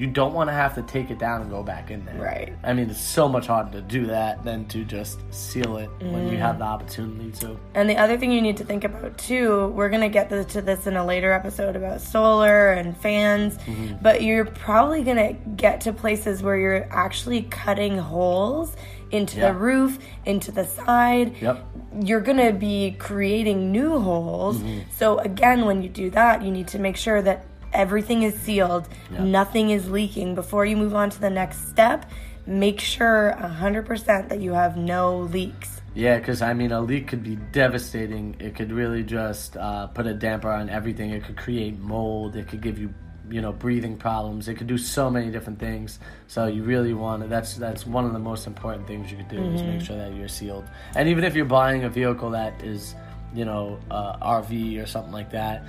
you 0.01 0.07
don't 0.07 0.33
want 0.33 0.49
to 0.49 0.55
have 0.55 0.75
to 0.77 0.83
take 0.83 1.11
it 1.11 1.19
down 1.19 1.43
and 1.43 1.51
go 1.51 1.63
back 1.63 1.91
in 1.91 2.05
there. 2.07 2.15
Right. 2.17 2.53
I 2.65 2.73
mean, 2.73 2.89
it's 2.91 2.99
so 3.01 3.29
much 3.29 3.47
harder 3.49 3.71
to 3.73 3.83
do 3.83 4.07
that 4.07 4.43
than 4.45 4.65
to 4.69 4.85
just 4.85 5.21
seal 5.33 5.77
it 5.77 5.91
when 6.01 6.29
you 6.29 6.37
Mm. 6.37 6.39
have 6.39 6.59
the 6.59 6.65
opportunity 6.65 7.31
to. 7.41 7.57
And 7.75 7.89
the 7.91 7.97
other 7.99 8.17
thing 8.17 8.33
you 8.33 8.41
need 8.41 8.57
to 8.57 8.65
think 8.65 8.85
about 8.85 9.19
too, 9.19 9.69
we're 9.69 9.91
gonna 9.91 10.09
get 10.09 10.31
to 10.31 10.45
to 10.45 10.63
this 10.63 10.87
in 10.87 10.97
a 10.97 11.05
later 11.05 11.33
episode 11.33 11.77
about 11.77 12.01
solar 12.01 12.73
and 12.73 12.97
fans, 12.97 13.59
Mm-hmm. 13.59 13.97
but 14.01 14.23
you're 14.23 14.47
probably 14.47 15.03
gonna 15.03 15.35
get 15.57 15.83
to 15.83 15.93
places 15.93 16.43
where 16.43 16.57
you're 16.57 16.87
actually 16.91 17.43
cutting 17.43 17.99
holes 17.99 18.75
into 19.11 19.39
Yeah. 19.39 19.49
the 19.53 19.59
roof, 19.59 19.99
into 20.25 20.53
the 20.53 20.65
side. 20.65 21.35
Yep. 21.41 21.65
You're 22.05 22.21
gonna 22.21 22.53
be 22.53 22.93
creating 22.99 23.73
new 23.73 23.99
holes. 23.99 24.59
Mm-hmm. 24.59 24.79
So 24.97 25.19
again, 25.19 25.67
when 25.67 25.83
you 25.83 25.89
do 25.89 26.11
that, 26.11 26.43
you 26.43 26.51
need 26.51 26.69
to 26.69 26.79
make 26.79 26.97
sure 26.97 27.21
that 27.21 27.45
everything 27.73 28.23
is 28.23 28.35
sealed, 28.35 28.89
Yeah. 29.13 29.25
nothing 29.25 29.71
is 29.71 29.91
leaking 29.91 30.35
before 30.35 30.65
you 30.65 30.77
move 30.77 30.95
on 30.95 31.11
to 31.11 31.21
the 31.21 31.31
next 31.31 31.69
step. 31.69 32.07
Make 32.47 32.81
sure 32.81 33.37
100% 33.39 34.29
that 34.29 34.41
you 34.41 34.53
have 34.55 34.77
no 34.77 35.19
leaks. 35.19 35.81
Yeah, 35.95 36.19
because 36.19 36.41
I 36.41 36.53
mean, 36.55 36.73
a 36.73 36.81
leak 36.81 37.09
could 37.09 37.23
be 37.23 37.37
devastating. 37.53 38.37
It 38.39 38.55
could 38.55 38.73
really 38.73 39.03
just 39.03 39.57
uh, 39.57 39.89
put 39.89 40.07
a 40.07 40.15
damper 40.15 40.51
on 40.51 40.71
everything. 40.71 41.11
It 41.11 41.25
could 41.25 41.37
create 41.37 41.79
mold. 41.79 42.37
It 42.37 42.47
could 42.49 42.61
give 42.61 42.79
you, 42.79 42.95
you 43.29 43.41
know, 43.41 43.53
breathing 43.53 43.97
problems. 43.97 44.47
It 44.49 44.55
could 44.55 44.69
do 44.69 44.79
so 44.79 45.11
many 45.11 45.31
different 45.31 45.59
things. 45.59 45.99
So 46.29 46.47
you 46.47 46.63
really 46.63 46.95
want 46.95 47.23
to. 47.23 47.29
That's 47.29 47.57
that's 47.57 47.87
one 47.87 48.05
of 48.05 48.13
the 48.13 48.21
most 48.21 48.47
important 48.47 48.87
things 48.87 49.11
you 49.11 49.17
could 49.17 49.29
do 49.29 49.43
is 49.43 49.63
make 49.63 49.81
sure 49.81 49.97
that 49.97 50.15
you're 50.15 50.29
sealed. 50.29 50.65
And 50.95 51.09
even 51.09 51.25
if 51.25 51.35
you're 51.35 51.45
buying 51.45 51.83
a 51.85 51.91
vehicle 51.91 52.31
that 52.31 52.63
is, 52.63 52.95
you 53.35 53.45
know, 53.45 53.79
uh, 53.91 54.17
RV 54.19 54.81
or 54.81 54.87
something 54.87 55.13
like 55.13 55.31
that, 55.33 55.65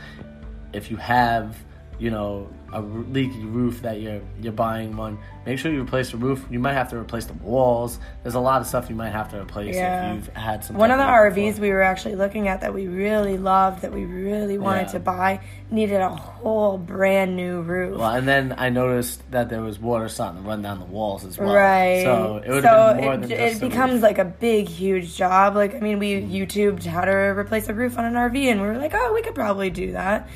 if 0.71 0.91
you 0.91 0.97
have 0.97 1.57
you 2.01 2.09
know 2.09 2.49
a 2.73 2.81
leaky 2.81 3.43
roof 3.45 3.81
that 3.83 3.99
you're 4.01 4.21
you're 4.41 4.51
buying 4.53 4.95
one 4.97 5.19
make 5.45 5.59
sure 5.59 5.71
you 5.71 5.81
replace 5.83 6.09
the 6.11 6.17
roof 6.17 6.43
you 6.49 6.57
might 6.57 6.73
have 6.73 6.89
to 6.89 6.97
replace 6.97 7.25
the 7.25 7.33
walls 7.33 7.99
there's 8.23 8.33
a 8.33 8.39
lot 8.39 8.59
of 8.61 8.65
stuff 8.65 8.89
you 8.89 8.95
might 8.95 9.09
have 9.11 9.29
to 9.29 9.39
replace 9.39 9.75
Yeah. 9.75 10.13
if 10.13 10.15
you've 10.25 10.35
had 10.35 10.63
some 10.65 10.77
One 10.77 10.89
of 10.89 10.97
the 10.97 11.03
RVs 11.03 11.59
we 11.59 11.69
were 11.69 11.81
actually 11.83 12.15
looking 12.15 12.47
at 12.47 12.61
that 12.61 12.73
we 12.73 12.87
really 12.87 13.37
loved, 13.37 13.81
that 13.83 13.91
we 13.93 14.05
really 14.05 14.57
wanted 14.57 14.87
Yeah. 14.87 14.93
to 14.93 14.99
buy, 15.01 15.39
needed 15.69 15.99
a 16.01 16.09
whole 16.09 16.77
brand 16.77 17.35
new 17.35 17.61
roof. 17.61 17.99
well 17.99 18.11
and 18.15 18.27
then 18.27 18.55
i 18.57 18.69
noticed 18.69 19.21
that 19.31 19.49
there 19.49 19.61
was 19.61 19.77
water 19.77 20.07
starting 20.09 20.41
to 20.41 20.47
run 20.47 20.61
down 20.63 20.79
the 20.79 20.85
walls 20.85 21.23
as 21.25 21.37
well 21.37 21.53
Right. 21.53 22.03
so 22.03 22.41
it 22.43 22.49
would 22.49 22.63
so 22.63 22.69
have 22.69 22.95
been 22.95 23.05
more 23.05 23.13
it, 23.15 23.21
than 23.21 23.29
just 23.29 23.59
the 23.59 23.67
becomes 23.69 23.93
roof. 23.95 24.01
like 24.03 24.17
a 24.17 24.25
big, 24.25 24.67
huge 24.69 25.15
job. 25.17 25.55
Like, 25.55 25.75
I 25.75 25.79
mean, 25.79 25.99
we 25.99 26.21
YouTubed 26.21 26.83
how 26.85 27.01
to 27.05 27.11
replace 27.11 27.67
a 27.69 27.73
roof 27.75 27.97
on 27.99 28.05
an 28.05 28.13
RV, 28.15 28.49
and 28.51 28.59
we 28.61 28.67
were 28.67 28.77
like, 28.77 28.93
oh, 28.95 29.13
we 29.13 29.21
could 29.21 29.35
probably 29.35 29.69
do 29.69 29.91
that. 29.91 30.27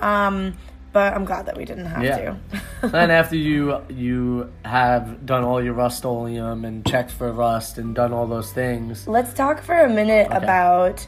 Um, 0.00 0.54
but 0.98 1.14
I'm 1.14 1.24
glad 1.24 1.46
that 1.46 1.56
we 1.56 1.64
didn't 1.70 1.86
have. 1.94 2.02
Yeah. 2.02 2.18
to. 2.82 2.96
and 3.02 3.12
after 3.20 3.36
you 3.36 3.60
you 4.04 4.50
have 4.64 5.04
done 5.32 5.44
all 5.48 5.60
your 5.66 5.74
rust-oleum 5.84 6.64
and 6.68 6.76
checked 6.92 7.12
for 7.18 7.28
rust 7.32 7.78
and 7.78 7.94
done 7.94 8.12
all 8.16 8.26
those 8.36 8.50
things 8.62 9.06
Let's 9.06 9.32
talk 9.42 9.56
for 9.68 9.76
a 9.88 9.88
minute 10.00 10.26
about 10.42 11.06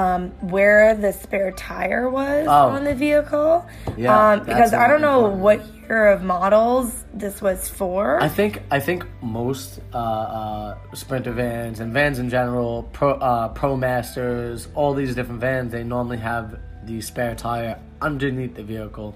um, 0.00 0.22
where 0.54 0.94
the 1.04 1.12
spare 1.12 1.52
tire 1.52 2.08
was 2.10 2.46
Oh. 2.48 2.68
on 2.76 2.84
the 2.84 2.94
vehicle. 2.94 3.54
Yeah, 3.96 4.32
um, 4.32 4.40
because 4.44 4.72
I 4.72 4.86
don't 4.90 5.00
know 5.08 5.20
important. 5.32 5.42
what 5.46 5.58
year 5.88 6.06
of 6.14 6.22
models 6.22 6.88
this 7.22 7.36
was 7.40 7.60
for. 7.78 8.22
I 8.22 8.28
think 8.28 8.52
I 8.70 8.78
think 8.88 9.00
most 9.22 9.80
uh, 9.94 9.96
uh, 9.96 10.94
sprinter 11.02 11.32
vans 11.32 11.80
and 11.80 11.92
vans 11.98 12.18
in 12.18 12.28
general, 12.38 12.72
pro 12.92 13.10
uh, 13.14 13.54
ProMasters, 13.54 14.68
all 14.74 14.92
these 14.94 15.14
different 15.14 15.40
vans, 15.40 15.72
they 15.72 15.82
normally 15.82 16.18
have 16.18 16.46
the 16.84 17.00
spare 17.00 17.34
tire 17.34 17.74
underneath 18.00 18.54
the 18.54 18.62
vehicle 18.62 19.10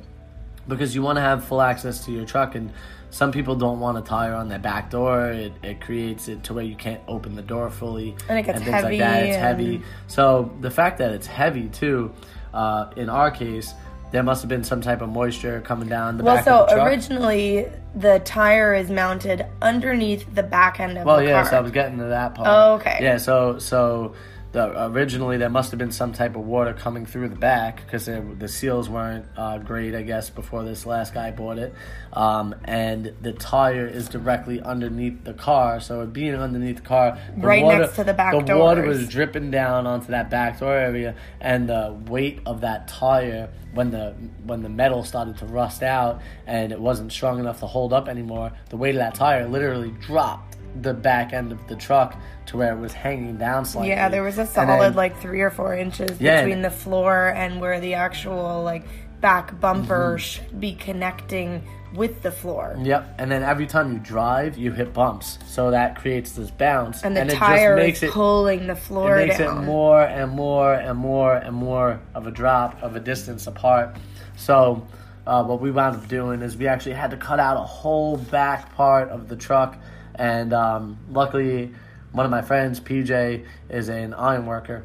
because 0.68 0.94
you 0.94 1.03
want 1.03 1.16
to 1.16 1.20
have 1.22 1.44
full 1.44 1.61
access 1.61 2.05
to 2.07 2.12
your 2.12 2.24
truck 2.24 2.55
and 2.55 2.72
some 3.11 3.31
people 3.31 3.55
don't 3.55 3.79
want 3.79 3.96
a 3.96 4.00
tire 4.03 4.35
on 4.35 4.48
their 4.48 4.59
back 4.59 4.90
door 4.90 5.29
it, 5.29 5.53
it 5.62 5.81
creates 5.81 6.29
it 6.29 6.42
to 6.44 6.55
where 6.55 6.64
you 6.64 6.74
can't 6.77 7.00
open 7.07 7.37
the 7.37 7.42
door 7.42 7.70
fully 7.70 8.16
And 8.29 8.38
it 8.38 8.42
gets 8.42 8.59
things 8.61 8.70
like 8.83 8.98
that 8.98 9.22
it's 9.24 9.37
and- 9.37 9.42
heavy 9.44 9.83
so 10.09 10.53
the 10.61 10.70
fact 10.70 10.98
that 10.98 11.12
it's 11.12 11.27
heavy 11.27 11.68
too 11.68 12.12
uh, 12.53 12.90
in 12.96 13.09
our 13.09 13.31
case 13.31 13.72
there 14.11 14.22
must 14.22 14.42
have 14.42 14.48
been 14.48 14.62
some 14.64 14.81
type 14.81 15.00
of 15.00 15.09
moisture 15.09 15.61
coming 15.61 15.88
down 15.88 16.16
the 16.18 16.24
well, 16.24 16.37
back 16.37 16.44
so 16.44 16.62
of 16.62 16.68
the 16.68 16.74
truck 16.77 16.87
originally 16.88 17.66
the 17.96 18.20
tire 18.24 18.74
is 18.74 18.90
mounted 18.90 19.44
underneath 19.62 20.33
the 20.35 20.42
back 20.42 20.81
end 20.81 20.92
of 20.92 21.05
the 21.05 21.07
Well, 21.07 21.18
the 21.18 21.27
yes, 21.27 21.50
car. 21.50 21.59
I 21.59 21.62
was 21.62 21.70
getting 21.70 21.98
to 21.98 22.05
that 22.07 22.35
part. 22.35 22.48
Oh, 22.50 22.74
okay. 22.74 22.98
Yeah, 23.00 23.18
so 23.18 23.59
so 23.61 24.14
the 24.55 24.85
originally 24.87 25.37
there 25.37 25.51
must 25.51 25.73
have 25.73 25.79
been 25.79 25.90
some 25.90 26.12
type 26.12 26.37
of 26.37 26.47
water 26.47 26.73
coming 26.73 27.07
through 27.07 27.29
the 27.29 27.35
back 27.35 27.85
because 27.85 28.07
the 28.07 28.49
seals 28.49 28.88
weren't 28.88 29.27
uh, 29.37 29.59
great, 29.59 29.97
I 29.97 30.03
guess, 30.03 30.31
before 30.31 30.62
this 30.62 30.87
last 30.87 31.12
guy 31.12 31.33
bought 31.33 31.59
it. 31.59 31.75
Um, 32.12 32.55
and 32.62 33.12
the 33.21 33.33
tire 33.33 33.85
is 33.88 34.09
directly 34.09 34.61
underneath 34.61 35.25
the 35.25 35.35
car, 35.35 35.81
so 35.81 36.03
it 36.03 36.12
being 36.12 36.37
underneath 36.37 36.77
the 36.77 36.83
car, 36.83 37.19
the 37.37 37.47
Right 37.47 37.64
water, 37.64 37.79
next 37.81 37.97
to 37.97 38.05
the 38.05 38.14
back 38.14 38.33
door, 38.33 38.43
the 38.45 38.57
water 38.57 38.83
was 38.87 39.09
dripping 39.09 39.51
down 39.51 39.88
onto 39.88 40.12
that 40.12 40.31
back 40.31 40.61
door 40.61 40.77
area, 40.77 41.17
and 41.40 41.69
the 41.69 41.99
weight 42.07 42.38
of 42.47 42.61
that 42.61 42.87
tire 42.87 43.51
when 43.73 43.90
the 43.90 44.14
when 44.45 44.62
the 44.62 44.69
metal 44.69 45.03
started 45.03 45.37
to 45.38 45.47
rust 45.47 45.83
out 45.83 46.23
and 46.47 46.71
it 46.71 46.81
wasn't 46.81 47.11
strong 47.11 47.40
enough 47.40 47.59
to 47.59 47.67
hold 47.67 47.93
up 47.93 48.09
anymore, 48.09 48.53
the 48.71 48.77
weight 48.77 48.95
of 48.95 49.01
that 49.01 49.17
tire 49.17 49.49
literally 49.49 49.90
dropped 50.01 50.54
the 50.81 50.95
back 50.95 51.33
end 51.33 51.53
of 51.53 51.67
the 51.69 51.77
truck 51.77 52.17
to 52.47 52.57
where 52.57 52.73
it 52.73 52.79
was 52.79 52.93
hanging 52.93 53.37
down 53.37 53.65
slightly. 53.65 53.91
Yeah, 53.91 54.09
there 54.09 54.23
was 54.23 54.39
a 54.39 54.47
solid 54.47 54.81
then- 54.81 54.95
like 54.95 55.19
three 55.21 55.41
or 55.41 55.51
four 55.51 55.75
inches 55.75 56.21
Yeah, 56.21 56.41
between 56.43 56.57
and- 56.57 56.65
the 56.65 56.71
floor 56.71 57.29
and 57.29 57.61
where 57.61 57.81
the 57.81 57.95
actual 57.95 58.63
like 58.63 58.85
back 59.21 59.59
bumper 59.61 60.17
Mm-hmm. 60.17 60.19
should 60.19 60.61
be 60.61 60.75
connecting 60.75 61.63
with 61.95 62.23
the 62.23 62.31
floor. 62.33 62.77
Yep. 62.83 63.15
And 63.19 63.31
then 63.31 63.43
every 63.45 63.67
time 63.67 63.93
you 63.93 63.99
drive, 64.01 64.59
you 64.59 64.73
hit 64.73 64.93
bumps, 64.93 65.39
so 65.47 65.71
that 65.71 65.95
creates 65.97 66.33
this 66.33 66.51
bounce, 66.51 67.05
And 67.05 67.17
the 67.17 67.23
it 67.23 67.31
tire 67.31 67.77
just 67.77 67.87
makes 67.87 67.99
is 68.03 68.09
it 68.11 68.13
pulling 68.13 68.67
the 68.67 68.75
floor. 68.75 69.17
it 69.19 69.29
makes 69.29 69.39
down. 69.39 69.59
it 69.63 69.67
more 69.67 70.03
and 70.03 70.33
more 70.33 70.75
and 70.75 70.99
more 70.99 71.35
and 71.37 71.55
more 71.55 72.01
of 72.15 72.27
a 72.27 72.33
drop 72.33 72.83
of 72.83 72.97
a 72.97 73.01
distance 73.01 73.47
apart. 73.47 73.97
So, 74.37 74.85
uh, 75.27 75.45
what 75.45 75.61
we 75.61 75.71
wound 75.71 75.97
up 75.97 76.09
doing 76.09 76.43
is 76.43 76.57
we 76.57 76.67
actually 76.67 76.97
had 76.97 77.13
to 77.13 77.17
cut 77.17 77.39
out 77.39 77.57
a 77.57 77.61
whole 77.61 78.17
back 78.19 78.75
part 78.75 79.09
of 79.11 79.29
the 79.29 79.37
truck, 79.37 79.79
and 80.14 80.53
um, 80.53 80.98
luckily, 81.11 81.72
one 82.12 82.24
of 82.24 82.31
my 82.31 82.42
friends, 82.42 82.81
PJ, 82.81 83.44
is 83.68 83.88
an 83.88 84.14
iron 84.14 84.46
worker, 84.46 84.85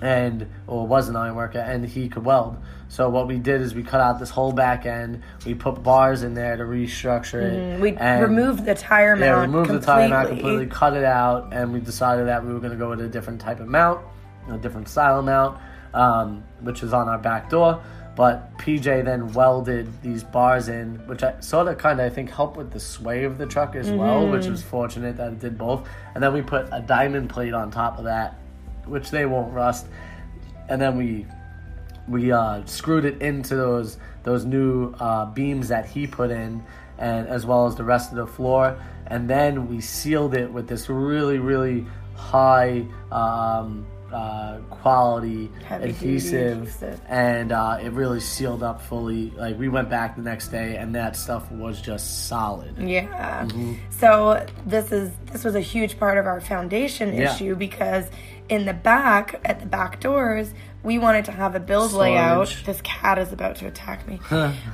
and 0.00 0.46
or 0.66 0.86
was 0.86 1.08
an 1.08 1.16
iron 1.16 1.34
worker, 1.34 1.58
and 1.58 1.86
he 1.86 2.08
could 2.08 2.24
weld. 2.24 2.56
So 2.88 3.10
what 3.10 3.26
we 3.26 3.38
did 3.38 3.60
is 3.60 3.74
we 3.74 3.82
cut 3.82 4.00
out 4.00 4.20
this 4.20 4.30
whole 4.30 4.52
back 4.52 4.86
end. 4.86 5.22
We 5.44 5.54
put 5.54 5.82
bars 5.82 6.22
in 6.22 6.34
there 6.34 6.56
to 6.56 6.62
restructure 6.62 7.42
it. 7.42 7.80
Mm-hmm. 7.80 7.82
We 7.82 7.96
removed 8.22 8.64
the 8.64 8.74
tire 8.74 9.16
mount 9.16 9.24
yeah, 9.24 9.40
removed 9.40 9.70
completely. 9.70 9.78
the 9.80 9.86
tire 9.86 10.08
mount 10.08 10.28
completely, 10.28 10.66
cut 10.66 10.96
it 10.96 11.04
out, 11.04 11.52
and 11.52 11.72
we 11.72 11.80
decided 11.80 12.28
that 12.28 12.44
we 12.44 12.52
were 12.52 12.60
going 12.60 12.72
to 12.72 12.78
go 12.78 12.90
with 12.90 13.00
a 13.00 13.08
different 13.08 13.40
type 13.40 13.60
of 13.60 13.66
mount, 13.66 14.00
a 14.48 14.58
different 14.58 14.88
style 14.88 15.20
mount, 15.22 15.58
um, 15.94 16.44
which 16.60 16.82
is 16.82 16.92
on 16.92 17.08
our 17.08 17.18
back 17.18 17.50
door. 17.50 17.82
But 18.16 18.56
PJ 18.58 19.04
then 19.04 19.32
welded 19.34 19.88
these 20.02 20.24
bars 20.24 20.68
in, 20.68 20.96
which 21.06 21.22
I 21.22 21.38
sort 21.40 21.68
of 21.68 21.76
kind 21.76 22.00
of 22.00 22.10
I 22.10 22.14
think 22.14 22.30
helped 22.30 22.56
with 22.56 22.72
the 22.72 22.80
sway 22.80 23.24
of 23.24 23.36
the 23.36 23.44
truck 23.46 23.76
as 23.76 23.90
well, 23.90 24.22
Mm-hmm. 24.22 24.32
which 24.32 24.46
was 24.46 24.62
fortunate 24.62 25.18
that 25.18 25.32
it 25.32 25.38
did 25.40 25.58
both. 25.58 25.86
And 26.14 26.22
then 26.24 26.32
we 26.32 26.40
put 26.40 26.66
a 26.72 26.80
diamond 26.80 27.28
plate 27.28 27.52
on 27.52 27.70
top 27.70 27.98
of 27.98 28.04
that, 28.04 28.38
which 28.86 29.10
they 29.10 29.26
won't 29.26 29.52
rust. 29.52 29.86
And 30.70 30.80
then 30.80 30.96
we 30.96 31.26
we 32.08 32.32
uh, 32.32 32.64
screwed 32.64 33.04
it 33.04 33.20
into 33.20 33.54
those 33.54 33.98
those 34.22 34.44
new 34.46 34.92
uh, 34.98 35.26
beams 35.26 35.68
that 35.68 35.86
he 35.86 36.06
put 36.06 36.30
in, 36.30 36.64
and 36.98 37.28
as 37.28 37.44
well 37.44 37.66
as 37.66 37.76
the 37.76 37.84
rest 37.84 38.10
of 38.12 38.16
the 38.16 38.26
floor. 38.26 38.78
And 39.08 39.28
then 39.28 39.68
we 39.68 39.80
sealed 39.82 40.34
it 40.34 40.50
with 40.50 40.66
this 40.68 40.88
really 40.88 41.38
really 41.38 41.84
high 42.14 42.86
um, 43.12 43.86
uh, 44.12 44.58
quality 44.70 45.50
adhesive, 45.70 46.62
adhesive. 46.62 47.00
and 47.08 47.52
uh, 47.52 47.78
it 47.82 47.92
really 47.92 48.20
sealed 48.20 48.62
up 48.62 48.80
fully. 48.82 49.30
Like 49.36 49.58
we 49.58 49.68
went 49.68 49.90
back 49.90 50.16
the 50.16 50.22
next 50.22 50.48
day, 50.48 50.76
and 50.76 50.94
that 50.94 51.16
stuff 51.16 51.50
was 51.50 51.80
just 51.80 52.28
solid. 52.28 52.76
Yeah. 52.78 53.44
Mm-hmm. 53.46 53.74
So 53.90 54.46
this 54.66 54.92
is 54.92 55.10
this 55.32 55.44
was 55.44 55.54
a 55.54 55.60
huge 55.60 55.98
part 55.98 56.18
of 56.18 56.26
our 56.26 56.40
foundation 56.40 57.14
Yeah. 57.14 57.34
issue 57.34 57.54
because 57.56 58.06
in 58.48 58.64
the 58.64 58.74
back 58.74 59.40
at 59.44 59.60
the 59.60 59.66
back 59.66 60.00
doors 60.00 60.52
we 60.84 60.98
wanted 60.98 61.24
to 61.24 61.32
have 61.32 61.56
a 61.56 61.60
build 61.60 61.92
layout. 61.92 62.56
This 62.64 62.80
cat 62.82 63.18
is 63.18 63.32
about 63.32 63.56
to 63.56 63.66
attack 63.66 64.06
me. 64.06 64.20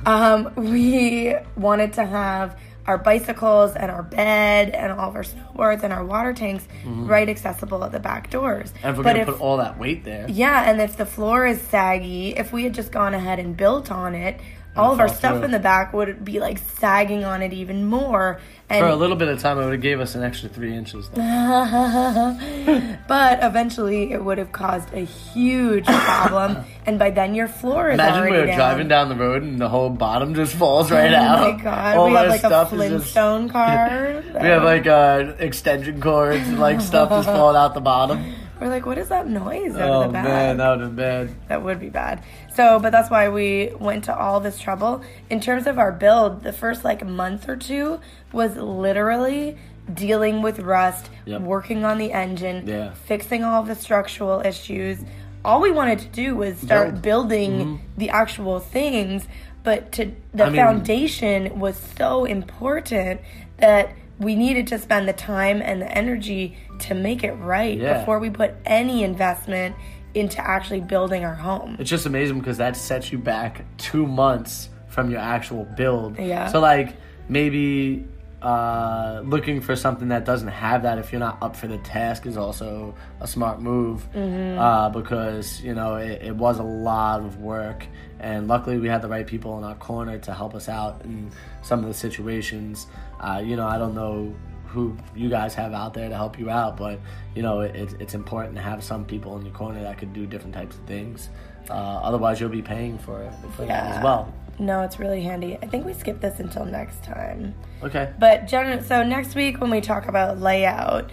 um, 0.05 0.51
we 0.55 1.33
wanted 1.57 1.93
to 1.93 2.05
have 2.05 2.55
our 2.85 2.97
bicycles 2.97 3.75
and 3.75 3.89
our 3.89 4.03
bed 4.03 4.69
and 4.71 4.91
all 4.91 5.09
of 5.09 5.15
our 5.15 5.23
snowboards 5.23 5.83
and 5.83 5.93
our 5.93 6.03
water 6.03 6.33
tanks 6.33 6.67
right 6.85 7.29
accessible 7.29 7.83
at 7.83 7.91
the 7.91 7.99
back 7.99 8.29
doors. 8.29 8.71
Mm-hmm. 8.73 8.85
And 8.87 8.91
if 8.91 8.97
we're 8.97 9.03
But 9.03 9.09
gonna 9.11 9.19
if- 9.21 9.27
put 9.37 9.41
all 9.41 9.57
that 9.57 9.77
weight 9.79 10.03
there, 10.03 10.25
yeah, 10.29 10.69
and 10.69 10.81
if 10.81 10.97
the 10.97 11.05
floor 11.05 11.45
is 11.45 11.61
saggy, 11.61 12.35
if 12.35 12.51
we 12.51 12.63
had 12.63 12.73
just 12.73 12.91
gone 12.91 13.13
ahead 13.13 13.39
and 13.39 13.55
built 13.55 13.89
on 13.91 14.15
it, 14.15 14.39
all 14.75 14.91
of 14.93 14.99
our 14.99 15.07
stuff 15.07 15.35
through. 15.35 15.45
in 15.45 15.51
the 15.51 15.59
back 15.59 15.93
would 15.93 16.23
be 16.25 16.39
like 16.39 16.57
sagging 16.57 17.23
on 17.23 17.41
it 17.41 17.53
even 17.53 17.85
more. 17.85 18.39
And 18.69 18.79
for 18.81 18.87
a 18.89 18.95
little 18.95 19.15
bit 19.15 19.27
of 19.27 19.39
time, 19.39 19.59
it 19.59 19.63
would 19.65 19.73
have 19.73 19.81
gave 19.81 19.99
us 19.99 20.15
an 20.15 20.23
extra 20.23 20.49
three 20.49 20.73
inches. 20.75 21.07
Though. 21.09 21.21
but 23.07 23.39
eventually 23.43 24.11
it 24.11 24.23
would 24.23 24.37
have 24.37 24.51
caused 24.51 24.91
a 24.93 24.99
huge 25.01 25.85
problem 25.87 26.63
and 26.85 26.97
by 26.97 27.09
then 27.11 27.35
your 27.35 27.47
floor 27.47 27.89
is 27.89 27.95
Imagine 27.95 28.31
we 28.31 28.37
were 28.39 28.45
down. 28.47 28.57
driving 28.57 28.87
down 28.87 29.09
the 29.09 29.15
road 29.15 29.43
and 29.43 29.59
the 29.59 29.69
whole 29.69 29.89
bottom 29.89 30.33
just 30.33 30.55
falls 30.55 30.91
right 30.91 31.11
oh 31.13 31.15
out. 31.17 31.39
Oh 31.49 31.51
my 31.57 31.61
god 31.63 31.97
All 31.97 32.07
we 32.09 32.13
have 32.15 32.29
like 32.29 32.43
a 32.43 32.47
is 32.47 32.51
just- 32.51 32.69
flintstone 32.73 33.49
car 33.49 34.23
We 34.33 34.47
have 34.47 34.63
like 34.63 34.87
uh, 34.87 35.33
extension 35.39 36.01
cords 36.01 36.47
and 36.47 36.59
like 36.59 36.81
stuff 36.81 37.09
just 37.09 37.27
falling 37.27 37.55
out 37.57 37.73
the 37.73 37.81
bottom. 37.81 38.33
we're 38.59 38.69
like 38.69 38.85
what 38.85 38.97
is 38.97 39.09
that 39.09 39.27
noise 39.27 39.75
out 39.75 39.89
Oh 39.89 40.01
of 40.03 40.07
the 40.07 40.13
back 40.13 40.23
man, 40.25 40.57
that 40.57 40.69
would 40.71 40.81
have 40.81 40.95
been 40.95 41.27
bad. 41.27 41.47
that 41.49 41.63
would 41.63 41.79
be 41.79 41.89
bad. 41.89 42.23
So, 42.55 42.79
but 42.79 42.91
that's 42.91 43.09
why 43.09 43.29
we 43.29 43.71
went 43.79 44.03
to 44.05 44.15
all 44.17 44.39
this 44.39 44.59
trouble. 44.59 45.01
In 45.29 45.39
terms 45.39 45.65
of 45.67 45.79
our 45.79 45.91
build, 45.91 46.43
the 46.43 46.53
first 46.53 46.83
like 46.83 47.05
month 47.05 47.49
or 47.49 47.55
two 47.55 47.99
was 48.31 48.55
literally 48.57 49.57
dealing 49.93 50.41
with 50.41 50.59
rust, 50.59 51.09
Yep. 51.25 51.41
working 51.41 51.83
on 51.83 51.97
the 51.97 52.11
engine, 52.13 52.65
Yeah. 52.67 52.91
fixing 53.05 53.43
all 53.43 53.63
the 53.63 53.75
structural 53.75 54.41
issues. 54.41 54.99
All 55.43 55.59
we 55.59 55.71
wanted 55.71 55.99
to 55.99 56.07
do 56.07 56.35
was 56.35 56.57
start 56.57 56.89
Build. 56.91 57.01
building 57.01 57.51
mm-hmm. 57.51 57.75
the 57.97 58.09
actual 58.09 58.59
things, 58.59 59.27
but 59.63 59.91
to 59.93 60.11
the 60.33 60.45
I 60.45 60.49
mean- 60.49 60.55
foundation 60.55 61.59
was 61.59 61.75
so 61.97 62.23
important 62.25 63.19
that 63.57 63.89
we 64.19 64.35
needed 64.35 64.67
to 64.67 64.77
spend 64.77 65.07
the 65.07 65.13
time 65.13 65.61
and 65.61 65.81
the 65.81 65.91
energy 65.97 66.55
to 66.79 66.93
make 66.93 67.23
it 67.23 67.33
right 67.33 67.77
Yeah. 67.77 67.97
before 67.99 68.19
we 68.19 68.29
put 68.29 68.53
any 68.65 69.03
investment 69.03 69.75
into 70.13 70.39
actually 70.39 70.81
building 70.81 71.25
our 71.25 71.35
home. 71.35 71.75
It's 71.79 71.89
just 71.89 72.05
amazing 72.05 72.39
because 72.39 72.57
that 72.57 72.75
sets 72.75 73.11
you 73.11 73.17
back 73.17 73.65
two 73.77 74.05
months 74.05 74.69
from 74.87 75.09
your 75.09 75.19
actual 75.19 75.65
build. 75.75 76.19
Yeah. 76.19 76.47
So 76.47 76.59
like 76.59 76.95
maybe 77.29 78.05
uh, 78.43 79.21
looking 79.25 79.61
for 79.61 79.75
something 79.75 80.09
that 80.09 80.25
doesn't 80.25 80.49
have 80.49 80.83
that 80.83 80.97
if 80.97 81.11
you're 81.11 81.19
not 81.19 81.41
up 81.41 81.55
for 81.55 81.67
the 81.67 81.77
task 81.79 82.25
is 82.25 82.35
also 82.37 82.93
a 83.21 83.27
smart 83.27 83.61
move 83.61 84.05
Mm-hmm. 84.13 84.59
uh, 84.59 84.89
because 84.89 85.61
you 85.61 85.73
know 85.73 85.95
it, 85.95 86.21
it 86.21 86.35
was 86.35 86.59
a 86.59 86.63
lot 86.63 87.21
of 87.21 87.37
work 87.39 87.87
and 88.19 88.47
luckily 88.49 88.77
we 88.77 88.89
had 88.89 89.01
the 89.01 89.07
right 89.07 89.25
people 89.25 89.57
in 89.57 89.63
our 89.63 89.75
corner 89.75 90.17
to 90.19 90.33
help 90.33 90.53
us 90.55 90.67
out 90.67 91.01
in 91.05 91.31
some 91.61 91.79
of 91.79 91.85
the 91.85 91.93
situations. 91.93 92.85
Uh, 93.19 93.41
you 93.43 93.55
know 93.55 93.65
I 93.67 93.77
don't 93.77 93.95
know 93.95 94.35
who 94.73 94.97
you 95.15 95.29
guys 95.29 95.53
have 95.53 95.73
out 95.73 95.93
there 95.93 96.09
to 96.09 96.15
help 96.15 96.37
you 96.39 96.49
out, 96.49 96.75
but 96.75 96.99
you 97.35 97.41
know 97.41 97.61
it, 97.61 97.95
it's 97.99 98.13
important 98.13 98.55
to 98.55 98.61
have 98.61 98.83
some 98.83 99.05
people 99.05 99.37
in 99.37 99.45
your 99.45 99.53
corner 99.53 99.81
that 99.81 99.97
could 99.97 100.13
do 100.13 100.25
different 100.25 100.53
types 100.53 100.75
of 100.75 100.81
things. 100.83 101.29
Uh, 101.69 101.73
otherwise, 101.73 102.41
you'll 102.41 102.49
be 102.49 102.61
paying 102.61 102.97
for 102.97 103.21
it 103.21 103.31
for 103.55 103.65
that 103.65 103.97
as 103.97 104.03
well. 104.03 104.33
No, 104.59 104.81
it's 104.81 104.99
really 104.99 105.21
handy. 105.21 105.57
I 105.61 105.67
think 105.67 105.85
we 105.85 105.93
skip 105.93 106.19
this 106.19 106.39
until 106.39 106.65
next 106.65 107.03
time. 107.03 107.55
Okay. 107.81 108.11
But 108.19 108.47
gen- 108.47 108.83
so 108.83 109.03
next 109.03 109.33
week 109.33 109.59
when 109.59 109.71
we 109.71 109.81
talk 109.81 110.07
about 110.07 110.39
layout, 110.39 111.09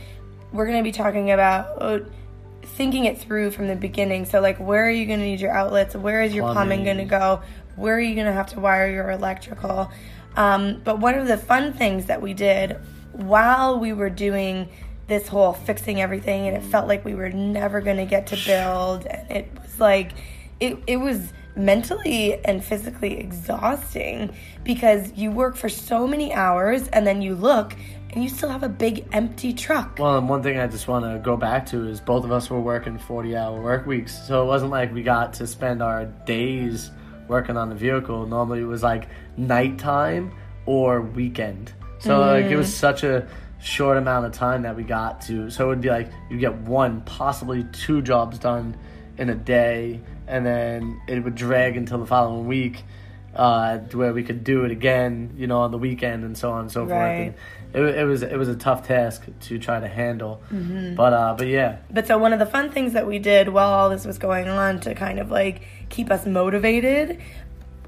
we're 0.52 0.66
going 0.66 0.78
to 0.78 0.84
be 0.84 0.92
talking 0.92 1.30
about 1.30 2.10
thinking 2.62 3.06
it 3.06 3.18
through 3.18 3.50
from 3.52 3.68
the 3.68 3.76
beginning. 3.76 4.24
So 4.26 4.40
like 4.40 4.58
where 4.58 4.86
are 4.86 4.90
you 4.90 5.06
going 5.06 5.20
to 5.20 5.24
need 5.24 5.40
your 5.40 5.52
outlets? 5.52 5.94
Where 5.94 6.22
is 6.22 6.34
your 6.34 6.52
plumbing, 6.52 6.80
Plumbing. 6.80 6.84
going 6.84 6.98
to 6.98 7.04
go? 7.04 7.42
Where 7.76 7.94
are 7.96 8.00
you 8.00 8.14
going 8.14 8.26
to 8.26 8.32
have 8.32 8.48
to 8.48 8.60
wire 8.60 8.90
your 8.90 9.10
electrical? 9.10 9.90
Um, 10.36 10.80
but 10.84 10.98
one 10.98 11.14
of 11.14 11.26
the 11.26 11.38
fun 11.38 11.72
things 11.72 12.06
that 12.06 12.20
we 12.20 12.34
did 12.34 12.76
while 13.22 13.78
we 13.78 13.92
were 13.92 14.10
doing 14.10 14.68
this 15.06 15.26
whole 15.28 15.52
fixing 15.52 16.00
everything 16.00 16.46
and 16.46 16.56
it 16.56 16.62
felt 16.62 16.86
like 16.86 17.04
we 17.04 17.14
were 17.14 17.30
never 17.30 17.80
going 17.80 17.96
to 17.96 18.04
get 18.06 18.28
to 18.28 18.36
build 18.46 19.06
and 19.06 19.30
it 19.30 19.50
was 19.60 19.80
like 19.80 20.12
it, 20.60 20.78
it 20.86 20.96
was 20.96 21.32
mentally 21.56 22.42
and 22.44 22.64
physically 22.64 23.18
exhausting 23.18 24.32
because 24.62 25.12
you 25.12 25.30
work 25.30 25.56
for 25.56 25.68
so 25.68 26.06
many 26.06 26.32
hours 26.32 26.86
and 26.88 27.06
then 27.06 27.20
you 27.20 27.34
look 27.34 27.74
and 28.10 28.22
you 28.22 28.28
still 28.28 28.48
have 28.48 28.62
a 28.62 28.68
big 28.68 29.06
empty 29.12 29.52
truck. 29.52 29.98
Well, 29.98 30.18
and 30.18 30.28
one 30.28 30.42
thing 30.42 30.58
I 30.58 30.66
just 30.66 30.88
want 30.88 31.04
to 31.04 31.18
go 31.18 31.36
back 31.36 31.66
to 31.66 31.86
is 31.86 32.00
both 32.00 32.24
of 32.24 32.32
us 32.32 32.50
were 32.50 32.60
working 32.60 32.98
40 32.98 33.36
hour 33.36 33.60
work 33.60 33.86
weeks. 33.86 34.26
So 34.26 34.42
it 34.42 34.46
wasn't 34.46 34.70
like 34.70 34.92
we 34.92 35.02
got 35.02 35.32
to 35.34 35.46
spend 35.46 35.82
our 35.82 36.06
days 36.06 36.90
working 37.28 37.56
on 37.56 37.68
the 37.68 37.74
vehicle. 37.74 38.26
Normally 38.26 38.60
it 38.60 38.64
was 38.64 38.82
like 38.82 39.08
nighttime 39.36 40.32
or 40.66 41.00
weekend. 41.00 41.72
So 42.00 42.20
like 42.20 42.46
it 42.46 42.56
was 42.56 42.74
such 42.74 43.02
a 43.04 43.28
short 43.62 43.98
amount 43.98 44.26
of 44.26 44.32
time 44.32 44.62
that 44.62 44.76
we 44.76 44.82
got 44.82 45.20
to. 45.22 45.50
So 45.50 45.66
it 45.66 45.68
would 45.68 45.80
be 45.80 45.90
like 45.90 46.10
you 46.30 46.38
get 46.38 46.54
one, 46.54 47.02
possibly 47.02 47.64
two 47.72 48.02
jobs 48.02 48.38
done 48.38 48.76
in 49.18 49.28
a 49.28 49.34
day, 49.34 50.00
and 50.26 50.44
then 50.44 51.00
it 51.06 51.22
would 51.22 51.34
drag 51.34 51.76
until 51.76 51.98
the 51.98 52.06
following 52.06 52.46
week, 52.46 52.82
uh, 53.34 53.78
to 53.78 53.98
where 53.98 54.12
we 54.12 54.22
could 54.22 54.44
do 54.44 54.64
it 54.64 54.70
again, 54.70 55.34
you 55.36 55.46
know, 55.46 55.58
on 55.58 55.70
the 55.70 55.78
weekend 55.78 56.24
and 56.24 56.36
so 56.36 56.50
on 56.50 56.62
and 56.62 56.72
so 56.72 56.80
forth. 56.80 56.92
Right. 56.92 57.34
And 57.74 57.86
it, 57.86 57.98
it 57.98 58.04
was 58.04 58.22
it 58.22 58.36
was 58.36 58.48
a 58.48 58.56
tough 58.56 58.88
task 58.88 59.26
to 59.42 59.58
try 59.58 59.78
to 59.78 59.88
handle, 59.88 60.40
but 60.50 61.12
uh, 61.12 61.34
but 61.36 61.46
yeah, 61.46 61.78
But 61.90 62.06
so 62.06 62.18
one 62.18 62.32
of 62.32 62.38
the 62.38 62.46
fun 62.46 62.70
things 62.70 62.94
that 62.94 63.06
we 63.06 63.18
did 63.18 63.48
while 63.50 63.68
all 63.68 63.90
this 63.90 64.04
was 64.04 64.18
going 64.18 64.48
on 64.48 64.80
to 64.80 64.94
kind 64.94 65.18
of 65.18 65.30
like 65.30 65.62
keep 65.90 66.10
us 66.10 66.26
motivated, 66.26 67.20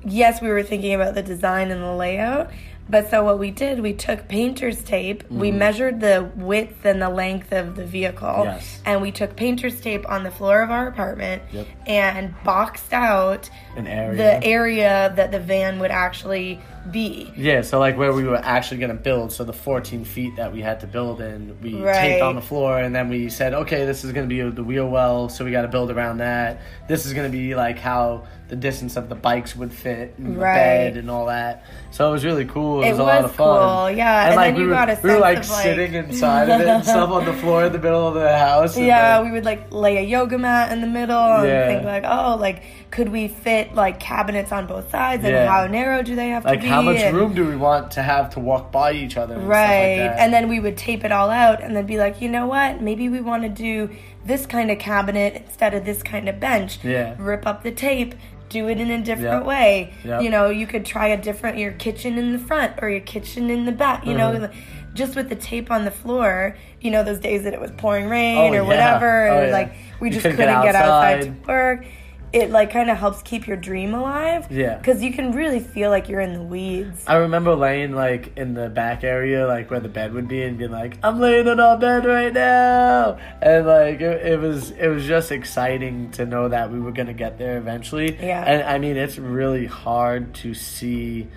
yes, 0.05 0.41
we 0.43 0.49
were 0.49 0.63
thinking 0.63 0.95
about 0.95 1.15
the 1.15 1.23
design 1.23 1.71
and 1.71 1.83
the 1.83 1.93
layout. 1.93 2.51
But 2.89 3.11
so 3.11 3.25
what 3.25 3.39
we 3.39 3.51
did, 3.51 3.81
we 3.81 3.93
took 3.93 4.29
painter's 4.29 4.83
tape, 4.83 5.25
we 5.31 5.49
mm-hmm. 5.49 5.59
measured 5.59 6.01
the 6.01 6.31
width 6.37 6.85
and 6.85 7.01
the 7.01 7.09
length 7.09 7.53
of 7.53 7.77
the 7.77 7.87
vehicle, 7.87 8.43
Yes. 8.45 8.81
and 8.85 9.01
we 9.01 9.13
took 9.13 9.37
painter's 9.37 9.81
tape 9.81 10.07
on 10.09 10.25
the 10.25 10.31
floor 10.31 10.63
of 10.63 10.71
our 10.71 10.89
apartment 10.89 11.43
Yep. 11.53 11.67
and 11.87 12.35
boxed 12.45 12.93
out 12.93 13.49
area. 13.77 14.17
the 14.17 14.45
area 14.45 15.13
that 15.17 15.31
the 15.31 15.41
van 15.41 15.79
would 15.79 15.91
actually 15.93 16.61
be. 16.91 17.33
Yeah, 17.37 17.61
so 17.63 17.79
like 17.79 17.97
where 17.97 18.13
we 18.13 18.25
were 18.25 18.37
actually 18.43 18.79
gonna 18.79 18.95
build, 18.95 19.33
so 19.33 19.45
the 19.45 19.53
14 19.53 20.05
feet 20.05 20.37
that 20.37 20.53
we 20.53 20.61
had 20.61 20.81
to 20.81 20.87
build 20.87 21.21
in, 21.21 21.57
we 21.63 21.75
Right. 21.81 21.95
taped 22.01 22.23
on 22.23 22.35
the 22.35 22.41
floor, 22.41 22.79
and 22.79 22.95
then 22.95 23.09
we 23.09 23.29
said, 23.29 23.55
okay, 23.55 23.85
this 23.85 24.05
is 24.05 24.13
gonna 24.13 24.27
be 24.27 24.41
the 24.43 24.65
wheel 24.65 24.89
well, 24.89 25.29
so 25.29 25.45
we 25.45 25.53
got 25.53 25.63
to 25.63 25.69
build 25.69 25.91
around 25.91 26.19
that. 26.19 26.61
This 26.89 27.07
is 27.07 27.13
gonna 27.13 27.29
be 27.29 27.55
like 27.55 27.79
how 27.79 28.25
the 28.49 28.57
distance 28.57 28.97
of 28.97 29.09
the 29.09 29.15
bikes 29.15 29.57
would 29.57 29.73
fit, 29.73 30.15
and 30.19 30.37
the 30.37 30.41
Right. 30.41 30.55
bed, 30.55 30.97
and 30.99 31.11
all 31.11 31.27
that. 31.27 31.65
So 31.91 32.09
it 32.09 32.13
was 32.13 32.25
really 32.25 32.45
cool. 32.45 32.83
It, 32.83 32.89
It 32.89 32.91
was 32.91 32.99
a 32.99 33.03
lot 33.05 33.23
was 33.23 33.31
of 33.31 33.37
fun. 33.37 33.47
cool, 33.87 33.91
yeah, 33.97 34.29
and 34.31 34.39
then 34.39 34.55
we 34.55 34.61
you 34.63 34.67
were, 34.69 34.75
got 34.75 34.91
a 34.91 34.99
we 35.03 35.11
were 35.11 35.19
like 35.19 35.39
of, 35.39 35.51
like- 35.51 35.63
sitting 35.63 35.95
inside 35.95 36.51
of 36.51 36.61
it 36.61 36.69
and 36.69 36.85
stuff 36.85 37.09
on 37.11 37.25
the 37.25 37.33
floor 37.35 37.65
in 37.65 37.73
the 37.73 37.79
middle 37.79 38.07
of 38.09 38.15
the 38.15 38.37
house. 38.37 38.77
Yeah, 38.77 39.19
then- 39.19 39.27
we 39.27 39.33
would 39.33 39.45
like 39.45 39.73
lay 39.73 39.97
a 39.99 40.03
yoga 40.03 40.37
mat 40.37 40.73
in 40.73 40.81
the 40.81 40.87
middle 40.87 41.17
and 41.19 41.47
Yeah. 41.49 41.67
think 41.69 41.85
like, 41.85 42.05
oh, 42.07 42.37
like 42.41 42.63
could 42.93 43.09
we 43.09 43.27
fit 43.27 43.75
like 43.75 43.99
cabinets 43.99 44.53
on 44.53 44.67
both 44.67 44.91
sides 44.91 45.25
and 45.25 45.33
Yeah. 45.33 45.47
how 45.51 45.67
narrow 45.67 46.03
do 46.03 46.15
they 46.15 46.29
have 46.29 46.45
like 46.45 46.61
to 46.61 46.63
be? 46.63 46.67
Like 46.69 46.75
how 46.75 46.83
much 46.83 46.99
and- 46.99 47.17
room 47.17 47.35
do 47.35 47.45
we 47.47 47.57
want 47.57 47.91
to 47.93 48.03
have 48.03 48.31
to 48.35 48.41
walk 48.41 48.71
by 48.71 48.93
each 48.93 49.17
other? 49.17 49.35
And 49.35 49.49
Right. 49.49 49.97
Stuff 49.97 50.07
like 50.07 50.17
that. 50.17 50.21
and 50.23 50.33
then 50.35 50.49
we 50.49 50.61
would 50.61 50.77
tape 50.77 51.03
it 51.05 51.11
all 51.11 51.31
out 51.31 51.63
and 51.63 51.75
then 51.75 51.87
be 51.87 51.99
like, 51.99 52.21
you 52.21 52.29
know 52.29 52.47
what? 52.47 52.81
Maybe 52.81 53.09
we 53.09 53.21
want 53.21 53.43
to 53.43 53.49
do 53.49 53.91
this 54.25 54.47
kind 54.47 54.71
of 54.71 54.79
cabinet 54.79 55.43
instead 55.47 55.75
of 55.75 55.85
this 55.85 56.03
kind 56.03 56.29
of 56.29 56.39
bench. 56.39 56.79
Yeah. 56.85 57.15
Rip 57.19 57.47
up 57.47 57.63
the 57.65 57.73
tape. 57.73 58.15
Do 58.51 58.69
it 58.69 58.79
in 58.79 58.91
a 58.91 58.99
different 58.99 59.39
Yep. 59.39 59.47
way. 59.47 59.93
Yep. 60.05 60.23
You 60.23 60.29
know, 60.31 60.51
you 60.51 60.67
could 60.67 60.85
try 60.85 61.07
a 61.09 61.17
different 61.17 61.57
your 61.57 61.73
kitchen 61.73 62.19
in 62.19 62.33
the 62.33 62.39
front 62.39 62.73
or 62.83 62.91
your 62.91 63.01
kitchen 63.01 63.49
in 63.49 63.65
the 63.65 63.73
back. 63.73 64.05
You 64.05 64.13
Mhm. 64.13 64.17
know, 64.19 64.49
just 64.93 65.17
with 65.17 65.31
the 65.31 65.35
tape 65.35 65.71
on 65.71 65.87
the 65.87 65.91
floor. 65.91 66.55
You 66.83 66.91
know, 66.91 67.03
those 67.03 67.19
days 67.21 67.45
that 67.45 67.55
it 67.55 67.61
was 67.63 67.71
pouring 67.71 68.11
rain 68.11 68.37
Oh, 68.37 68.49
or 68.49 68.55
yeah. 68.57 68.61
whatever, 68.61 69.29
Oh, 69.29 69.39
or 69.39 69.47
yeah. 69.47 69.53
like 69.53 69.73
we 70.01 70.09
You 70.09 70.13
just 70.13 70.23
couldn't 70.25 70.37
couldn't, 70.37 70.55
get 70.63 70.73
get 70.73 70.75
outside 70.75 71.15
outside. 71.21 71.45
to 71.47 71.49
work. 71.51 71.85
It 72.33 72.51
like 72.51 72.71
kind 72.71 72.91
of 72.91 72.97
helps 72.97 73.23
keep 73.23 73.47
your 73.47 73.57
dream 73.57 73.95
alive. 73.95 74.51
Yeah. 74.51 74.79
Because 74.79 75.03
you 75.03 75.13
can 75.13 75.33
really 75.33 75.61
feel 75.61 75.91
like 75.91 76.09
you're 76.09 76.21
in 76.21 76.33
the 76.33 76.43
weeds. 76.43 77.05
I 77.07 77.17
remember 77.17 77.55
laying 77.55 77.93
like 77.93 78.37
in 78.37 78.55
the 78.55 78.69
back 78.69 79.05
area, 79.05 79.47
like 79.47 79.71
where 79.71 79.81
the 79.81 79.89
bed 79.89 80.15
would 80.15 80.29
be, 80.29 80.43
and 80.43 80.57
being 80.57 80.71
like, 80.71 80.97
"I'm 81.03 81.21
laying 81.21 81.47
in 81.47 81.61
our 81.61 81.79
bed 81.79 82.07
right 82.07 82.33
now," 82.33 83.19
and 83.43 83.67
like 83.67 84.01
it, 84.01 84.27
it 84.27 84.41
was, 84.41 84.71
it 84.71 84.89
was 84.89 85.07
just 85.07 85.31
exciting 85.31 86.11
to 86.13 86.25
know 86.25 86.49
that 86.49 86.71
we 86.71 86.81
were 86.81 86.93
gonna 86.93 87.13
get 87.13 87.39
there 87.39 87.59
eventually. 87.59 88.17
Yeah. 88.17 88.43
And 88.43 88.63
I 88.63 88.79
mean, 88.79 88.97
it's 88.97 89.19
really 89.19 89.67
hard 89.67 90.35
to 90.37 90.55
see, 90.55 91.29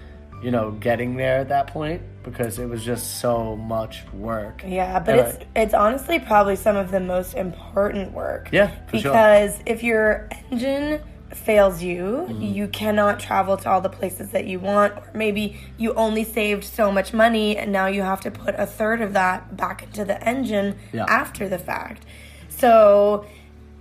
you 0.45 0.51
know, 0.51 0.69
getting 0.71 1.15
there 1.17 1.39
at 1.39 1.49
that 1.49 1.65
point 1.67 2.01
because 2.23 2.59
it 2.59 2.69
was 2.69 2.85
just 2.85 3.19
so 3.19 3.55
much 3.55 4.03
work. 4.13 4.63
Yeah, 4.65 4.99
but 4.99 5.09
And, 5.17 5.19
it's 5.27 5.37
like, 5.39 5.47
it's 5.55 5.73
honestly 5.73 6.19
probably 6.19 6.55
some 6.55 6.75
of 6.75 6.91
the 6.91 6.99
most 6.99 7.33
important 7.33 8.11
work. 8.13 8.49
Yeah, 8.51 8.69
for 8.87 8.97
sure. 8.99 9.11
because 9.11 9.59
if 9.65 9.81
your 9.81 10.29
engine 10.51 11.01
fails 11.33 11.81
you, 11.81 12.27
Mm-hmm. 12.29 12.41
you 12.43 12.67
cannot 12.67 13.19
travel 13.19 13.57
to 13.57 13.69
all 13.71 13.81
the 13.81 13.89
places 13.89 14.29
that 14.35 14.45
you 14.45 14.59
want, 14.59 14.93
or 14.93 15.09
maybe 15.15 15.57
you 15.77 15.93
only 15.95 16.23
saved 16.23 16.63
so 16.63 16.91
much 16.91 17.11
money 17.11 17.57
and 17.57 17.71
now 17.71 17.87
you 17.87 18.03
have 18.03 18.21
to 18.21 18.29
put 18.31 18.53
a 18.55 18.67
third 18.67 19.01
of 19.01 19.13
that 19.13 19.57
back 19.57 19.81
into 19.83 20.05
the 20.05 20.17
engine 20.23 20.75
Yeah. 20.93 21.05
after 21.09 21.49
the 21.49 21.57
fact. 21.57 22.05
So, 22.49 23.25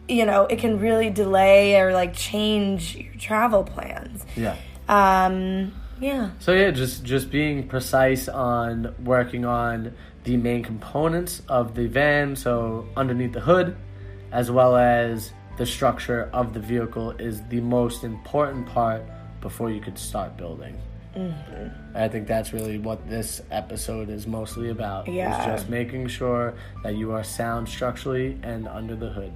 you 0.09 0.25
know, 0.25 0.47
it 0.47 0.59
can 0.59 0.79
really 0.81 1.11
delay 1.11 1.79
or 1.81 1.93
like 1.93 2.15
change 2.15 2.97
your 2.97 3.15
travel 3.29 3.65
plans. 3.65 4.25
yeah. 4.35 4.57
Um, 4.89 5.73
yeah. 6.01 6.31
So 6.39 6.53
yeah, 6.53 6.71
just 6.71 7.05
just 7.05 7.31
being 7.31 7.69
precise 7.69 8.29
on 8.29 8.95
working 9.05 9.45
on 9.45 9.95
the 10.25 10.37
main 10.37 10.63
components 10.63 11.43
of 11.49 11.75
the 11.75 11.87
van. 11.87 12.37
So 12.37 12.89
underneath 12.97 13.33
the 13.33 13.41
hood, 13.41 13.77
as 14.33 14.51
well 14.51 14.77
as 14.77 15.33
the 15.57 15.67
structure 15.67 16.29
of 16.33 16.55
the 16.55 16.61
vehicle, 16.61 17.13
is 17.13 17.43
the 17.49 17.61
most 17.61 18.05
important 18.05 18.67
part 18.67 19.03
before 19.41 19.71
you 19.71 19.81
could 19.81 19.99
start 19.99 20.37
building. 20.37 20.77
Mm-hmm. 21.15 21.97
I 21.97 22.09
think 22.09 22.27
that's 22.27 22.53
really 22.53 22.79
what 22.79 23.09
this 23.09 23.41
episode 23.51 24.09
is 24.09 24.27
mostly 24.27 24.71
about. 24.71 25.07
Yeah. 25.07 25.39
Is 25.39 25.47
just 25.47 25.69
making 25.69 26.09
sure 26.09 26.55
that 26.83 26.97
you 26.97 27.13
are 27.13 27.23
sound 27.23 27.69
structurally 27.69 28.39
and 28.43 28.67
under 28.67 28.97
the 28.97 29.11
hood. 29.11 29.33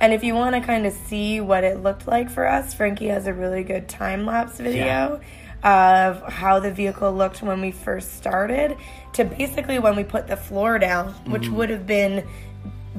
And 0.00 0.12
if 0.12 0.24
you 0.24 0.34
want 0.34 0.56
to 0.56 0.60
kind 0.60 0.84
of 0.84 0.92
see 0.92 1.40
what 1.40 1.64
it 1.64 1.82
looked 1.82 2.06
like 2.06 2.28
for 2.28 2.46
us, 2.46 2.74
Frankie 2.74 3.06
has 3.06 3.26
a 3.26 3.32
really 3.32 3.62
good 3.62 3.88
time 3.88 4.26
lapse 4.26 4.58
video 4.58 5.20
of 5.64 6.22
how 6.32 6.60
the 6.60 6.70
vehicle 6.70 7.12
looked 7.12 7.42
when 7.42 7.60
we 7.60 7.70
first 7.72 8.16
started 8.16 8.76
to 9.14 9.24
basically 9.24 9.78
when 9.78 9.96
we 9.96 10.04
put 10.04 10.26
the 10.28 10.36
floor 10.36 10.78
down, 10.78 11.08
which 11.26 11.42
Mm-hmm. 11.42 11.56
would 11.56 11.70
have 11.70 11.86
been 11.86 12.26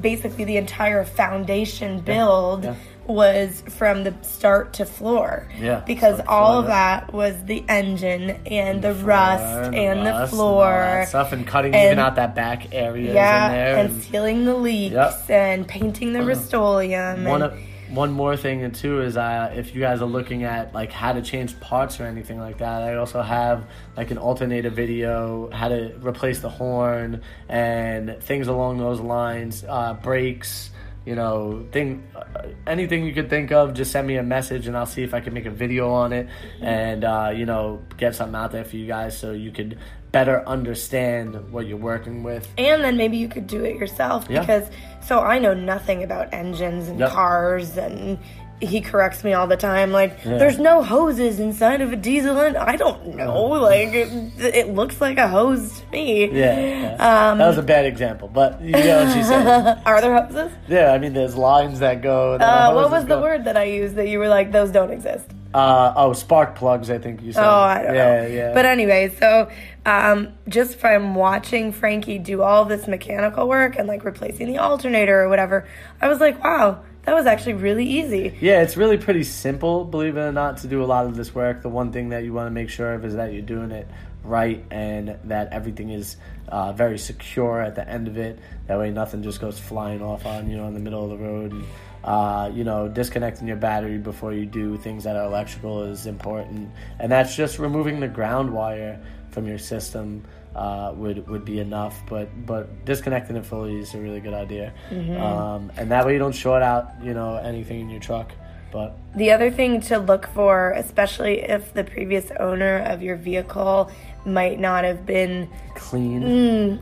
basically 0.00 0.44
the 0.44 0.56
entire 0.56 1.04
foundation 1.04 2.00
build 2.00 2.64
yeah. 2.64 2.74
was 3.06 3.62
from 3.68 4.04
the 4.04 4.14
start 4.22 4.72
to 4.74 4.84
floor. 4.86 5.46
Yeah, 5.58 5.82
Because 5.86 6.20
all 6.26 6.52
floor, 6.52 6.58
of 6.58 6.64
yeah. 6.68 7.00
that 7.00 7.12
was 7.12 7.34
the 7.44 7.64
engine 7.68 8.30
and 8.46 8.82
the, 8.82 8.94
floor 8.94 9.06
rust 9.08 9.74
and, 9.74 10.06
the 10.06 10.10
rust 10.10 10.32
floor. 10.32 10.70
that 10.70 11.08
stuff 11.08 11.32
and 11.32 11.46
cutting 11.46 11.74
and- 11.74 11.84
even 11.92 11.98
out 11.98 12.16
that 12.16 12.34
back 12.34 12.72
area 12.74 13.12
yeah, 13.14 13.46
in 13.46 13.52
there 13.52 13.76
and, 13.78 14.02
sealing 14.02 14.44
the 14.44 14.54
leaks 14.54 14.94
Yep. 14.94 15.30
And 15.30 15.66
painting 15.68 16.12
the 16.12 16.22
Rust-Oleum. 16.22 17.24
one 17.24 17.42
and- 17.42 17.52
of, 17.52 17.58
one 17.90 18.12
more 18.12 18.36
thing 18.36 18.62
and 18.62 18.74
too 18.74 19.02
is 19.02 19.16
uh, 19.16 19.52
if 19.54 19.74
you 19.74 19.80
guys 19.80 20.00
are 20.00 20.06
looking 20.06 20.44
at 20.44 20.72
like 20.72 20.92
how 20.92 21.12
to 21.12 21.22
change 21.22 21.58
parts 21.60 22.00
or 22.00 22.04
anything 22.04 22.38
like 22.38 22.58
that, 22.58 22.82
I 22.82 22.94
also 22.96 23.20
have 23.20 23.66
like 23.96 24.10
an 24.10 24.18
alternator 24.18 24.70
video, 24.70 25.50
how 25.50 25.68
to 25.68 25.96
replace 25.98 26.40
the 26.40 26.48
horn 26.48 27.22
and 27.48 28.22
things 28.22 28.48
along 28.48 28.78
those 28.78 29.00
lines, 29.00 29.64
uh, 29.68 29.94
brakes. 29.94 30.70
You 31.10 31.16
know, 31.16 31.66
thing, 31.72 32.06
uh, 32.14 32.22
anything 32.68 33.04
you 33.04 33.12
could 33.12 33.28
think 33.28 33.50
of, 33.50 33.74
just 33.74 33.90
send 33.90 34.06
me 34.06 34.14
a 34.18 34.22
message 34.22 34.68
and 34.68 34.76
I'll 34.76 34.86
see 34.86 35.02
if 35.02 35.12
I 35.12 35.18
can 35.18 35.34
make 35.34 35.44
a 35.44 35.50
video 35.50 35.90
on 35.90 36.12
it 36.12 36.28
and 36.60 37.02
uh, 37.02 37.32
you 37.34 37.46
know 37.46 37.82
get 37.96 38.14
something 38.14 38.36
out 38.36 38.52
there 38.52 38.64
for 38.64 38.76
you 38.76 38.86
guys 38.86 39.18
so 39.18 39.32
you 39.32 39.50
could 39.50 39.76
better 40.12 40.46
understand 40.48 41.50
what 41.52 41.66
you're 41.66 41.78
working 41.78 42.22
with. 42.22 42.46
And 42.56 42.84
then 42.84 42.96
maybe 42.96 43.16
you 43.16 43.26
could 43.26 43.48
do 43.48 43.64
it 43.64 43.74
yourself 43.74 44.28
Yeah. 44.30 44.38
because 44.40 44.70
so 45.04 45.18
I 45.18 45.40
know 45.40 45.52
nothing 45.52 46.04
about 46.04 46.32
engines 46.32 46.86
and 46.86 47.00
Yep. 47.00 47.10
cars 47.10 47.76
and 47.76 48.16
he 48.60 48.80
corrects 48.80 49.24
me 49.24 49.32
all 49.32 49.46
the 49.46 49.56
time 49.56 49.90
like 49.90 50.18
Yeah. 50.24 50.36
there's 50.38 50.58
no 50.58 50.82
hoses 50.82 51.40
inside 51.40 51.80
of 51.80 51.92
a 51.92 51.96
diesel 51.96 52.38
and 52.38 52.56
I 52.56 52.76
don't 52.76 53.16
know 53.16 53.42
like 53.42 53.88
it, 53.94 54.08
it 54.38 54.68
looks 54.68 55.00
like 55.00 55.18
a 55.18 55.28
hose 55.28 55.80
to 55.80 55.86
me. 55.90 56.30
Yeah, 56.30 56.60
yeah. 56.60 57.30
Um, 57.30 57.38
that 57.38 57.48
was 57.48 57.58
a 57.58 57.62
bad 57.62 57.86
example, 57.86 58.28
but 58.28 58.60
you 58.60 58.72
know 58.72 59.04
what 59.04 59.14
she 59.16 59.22
said. 59.22 59.82
Are 59.86 60.00
there 60.00 60.14
hoses? 60.22 60.52
Yeah, 60.68 60.92
I 60.92 60.98
mean, 60.98 61.12
there's 61.14 61.36
lines 61.36 61.80
that 61.80 62.02
go. 62.02 62.34
Uh, 62.34 62.72
what 62.72 62.90
was 62.90 63.06
the 63.06 63.18
word 63.18 63.44
that 63.44 63.56
I 63.56 63.64
used 63.64 63.96
that 63.96 64.08
you 64.08 64.18
were 64.18 64.28
like 64.28 64.52
those 64.52 64.70
don't 64.70 64.90
exist? 64.90 65.30
Uh, 65.52 65.92
oh, 65.96 66.12
spark 66.12 66.54
plugs. 66.54 66.90
I 66.90 66.98
think 66.98 67.22
you 67.22 67.32
said. 67.32 67.44
Oh, 67.44 67.50
I 67.50 67.82
don't 67.82 67.94
yeah, 67.94 68.22
know. 68.22 68.26
Yeah, 68.28 68.54
But 68.54 68.66
anyway, 68.66 69.12
so 69.18 69.50
um, 69.84 70.32
just 70.48 70.76
from 70.78 71.14
watching 71.14 71.72
Frankie 71.72 72.18
do 72.18 72.42
all 72.42 72.64
this 72.64 72.86
mechanical 72.86 73.48
work 73.48 73.76
and 73.76 73.88
like 73.88 74.04
replacing 74.04 74.46
the 74.46 74.58
alternator 74.58 75.20
or 75.22 75.28
whatever, 75.28 75.66
I 76.00 76.08
was 76.08 76.20
like, 76.20 76.42
wow, 76.42 76.82
that 77.04 77.14
was 77.14 77.26
actually 77.26 77.54
really 77.54 77.86
easy. 77.86 78.36
yeah, 78.40 78.62
it's 78.62 78.76
really 78.76 78.98
pretty 78.98 79.24
simple, 79.24 79.84
believe 79.84 80.16
it 80.16 80.20
or 80.20 80.32
not, 80.32 80.58
to 80.58 80.68
do 80.68 80.82
a 80.82 80.86
lot 80.86 81.06
of 81.06 81.16
this 81.16 81.34
work. 81.34 81.62
The 81.62 81.68
one 81.68 81.92
thing 81.92 82.10
that 82.10 82.24
you 82.24 82.32
want 82.32 82.46
to 82.46 82.50
make 82.50 82.68
sure 82.68 82.94
of 82.94 83.04
is 83.04 83.14
that 83.14 83.32
you're 83.32 83.42
doing 83.42 83.70
it 83.70 83.88
right 84.22 84.64
and 84.70 85.18
that 85.24 85.52
everything 85.52 85.90
is 85.90 86.16
uh, 86.48 86.72
very 86.72 86.98
secure 86.98 87.60
at 87.60 87.74
the 87.74 87.88
end 87.88 88.08
of 88.08 88.18
it. 88.18 88.38
That 88.66 88.78
way, 88.78 88.90
nothing 88.90 89.22
just 89.22 89.40
goes 89.40 89.58
flying 89.58 90.02
off 90.02 90.26
on 90.26 90.50
you 90.50 90.60
in 90.62 90.74
the 90.74 90.80
middle 90.80 91.04
of 91.04 91.10
the 91.10 91.24
road. 91.24 91.52
And, 91.52 91.64
uh, 92.04 92.50
you 92.52 92.64
know, 92.64 92.88
disconnecting 92.88 93.46
your 93.46 93.56
battery 93.56 93.98
before 93.98 94.32
you 94.32 94.46
do 94.46 94.76
things 94.76 95.04
that 95.04 95.16
are 95.16 95.24
electrical 95.24 95.82
is 95.84 96.06
important, 96.06 96.70
and 96.98 97.12
that's 97.12 97.36
just 97.36 97.58
removing 97.58 98.00
the 98.00 98.08
ground 98.08 98.52
wire 98.52 99.00
from 99.30 99.46
your 99.46 99.58
system. 99.58 100.24
Uh, 100.54 100.92
would 100.96 101.28
would 101.28 101.44
be 101.44 101.60
enough, 101.60 102.02
but 102.08 102.28
but 102.44 102.84
disconnecting 102.84 103.36
it 103.36 103.46
fully 103.46 103.78
is 103.78 103.94
a 103.94 103.98
really 103.98 104.18
good 104.18 104.34
idea, 104.34 104.72
um, 105.16 105.70
and 105.76 105.92
that 105.92 106.04
way 106.04 106.12
you 106.12 106.18
don't 106.18 106.34
short 106.34 106.60
out 106.60 106.90
you 107.02 107.14
know 107.14 107.36
anything 107.36 107.80
in 107.82 107.88
your 107.88 108.00
truck. 108.00 108.32
But 108.72 108.96
The 109.14 109.30
other 109.30 109.50
thing 109.50 109.80
to 109.82 109.98
look 109.98 110.26
for, 110.28 110.72
especially 110.72 111.40
if 111.42 111.72
the 111.72 111.84
previous 111.84 112.30
owner 112.38 112.78
of 112.78 113.02
your 113.02 113.16
vehicle 113.16 113.90
might 114.24 114.58
not 114.60 114.84
have 114.84 115.06
been 115.06 115.48
clean 115.76 116.22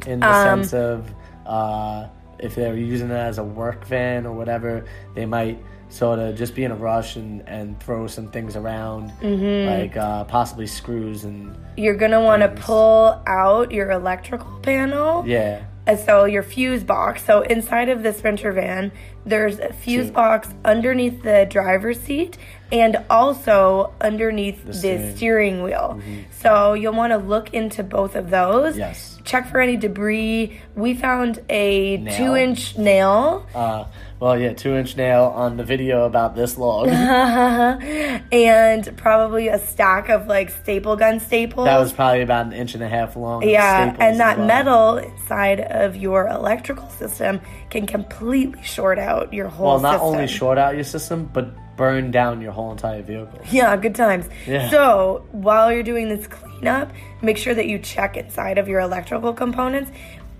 in 0.06 0.20
the 0.20 0.26
um, 0.26 0.64
sense 0.64 0.72
of 0.74 1.14
uh, 1.46 2.08
if 2.38 2.54
they 2.54 2.68
were 2.68 2.76
using 2.76 3.10
it 3.10 3.14
as 3.14 3.38
a 3.38 3.44
work 3.44 3.84
van 3.86 4.26
or 4.26 4.32
whatever, 4.32 4.84
they 5.14 5.26
might 5.26 5.58
sort 5.90 6.18
of 6.18 6.36
just 6.36 6.54
be 6.54 6.64
in 6.64 6.70
a 6.70 6.76
rush 6.76 7.16
and, 7.16 7.42
and 7.48 7.78
throw 7.80 8.06
some 8.06 8.28
things 8.30 8.56
around, 8.56 9.10
Mm-hmm. 9.22 9.68
like 9.80 9.96
uh, 9.96 10.24
possibly 10.24 10.66
screws 10.66 11.24
and 11.24 11.56
you're 11.76 11.96
gonna 11.96 12.20
want 12.22 12.42
to 12.42 12.48
pull 12.60 13.20
out 13.26 13.70
your 13.72 13.90
electrical 13.90 14.50
panel. 14.62 15.26
yeah, 15.26 15.62
And 15.86 15.98
so 15.98 16.24
your 16.26 16.42
fuse 16.42 16.84
box. 16.84 17.24
So 17.24 17.40
inside 17.42 17.88
of 17.88 18.02
this 18.02 18.18
Sprinter 18.18 18.52
van, 18.52 18.92
there's 19.24 19.58
a 19.60 19.72
fuse 19.72 20.10
box 20.10 20.48
underneath 20.64 21.22
the 21.22 21.46
driver's 21.48 22.00
seat 22.00 22.36
and 22.70 22.96
also 23.08 23.92
underneath 24.00 24.64
the, 24.64 24.74
steering. 24.74 25.16
steering, 25.16 25.62
wheel. 25.62 26.00
So 26.40 26.74
you'll 26.74 26.94
want 26.94 27.12
to 27.12 27.18
look 27.18 27.54
into 27.54 27.82
both 27.82 28.14
of 28.14 28.30
those. 28.30 28.76
Yes. 28.76 29.18
Check 29.24 29.50
for 29.50 29.60
any 29.60 29.76
debris. 29.76 30.60
We 30.74 30.94
found 30.94 31.40
a 31.48 31.96
Nail. 31.98 32.16
two 32.16 32.36
inch 32.36 32.78
nail 32.78 33.46
uh, 33.54 33.84
well, 34.20 34.36
yeah, 34.38 34.52
two 34.52 34.74
inch 34.74 34.96
nail 34.96 35.32
on 35.34 35.56
the 35.56 35.62
video 35.64 36.04
about 36.04 36.34
this 36.34 36.58
log. 36.58 36.88
and 38.32 38.96
probably 38.96 39.48
a 39.48 39.58
stack 39.58 40.08
of 40.08 40.26
like 40.26 40.50
staple 40.50 40.96
gun 40.96 41.20
staples. 41.20 41.66
that 41.66 41.78
was 41.78 41.92
probably 41.92 42.22
about 42.22 42.46
an 42.46 42.52
inch 42.52 42.74
and 42.74 42.82
a 42.82 42.88
half 42.88 43.14
long. 43.16 43.48
Yeah, 43.48 43.94
and 44.00 44.18
that 44.18 44.38
well. 44.38 44.46
metal 44.46 44.96
inside 44.96 45.60
of 45.60 45.94
your 45.94 46.26
electrical 46.26 46.88
system 46.90 47.40
can 47.70 47.86
completely 47.86 48.62
short 48.62 48.98
out 48.98 49.32
your 49.32 49.48
whole 49.48 49.66
Well, 49.66 49.80
not 49.80 49.92
system. 49.94 50.08
only 50.08 50.26
short 50.26 50.58
out 50.58 50.74
your 50.74 50.84
system, 50.84 51.30
but 51.32 51.54
burn 51.78 52.10
down 52.10 52.42
your 52.42 52.52
whole 52.52 52.70
entire 52.72 53.00
vehicle. 53.02 53.40
Yeah, 53.50 53.74
good 53.78 53.94
times. 53.94 54.26
Yeah. 54.46 54.68
So 54.68 55.24
while 55.32 55.72
you're 55.72 55.82
doing 55.84 56.10
this 56.10 56.26
cleanup, 56.26 56.92
make 57.22 57.38
sure 57.38 57.54
that 57.54 57.66
you 57.66 57.78
check 57.78 58.18
inside 58.18 58.58
of 58.58 58.68
your 58.68 58.80
electrical 58.80 59.32
components. 59.32 59.90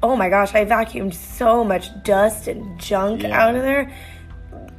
Oh 0.03 0.15
my 0.17 0.29
gosh, 0.29 0.55
I 0.55 0.65
vacuumed 0.67 1.15
so 1.15 1.65
much 1.65 1.89
dust 2.03 2.49
and 2.49 2.79
junk 2.79 3.23
Yeah. 3.23 3.41
out 3.41 3.55
of 3.55 3.63
there. 3.63 3.91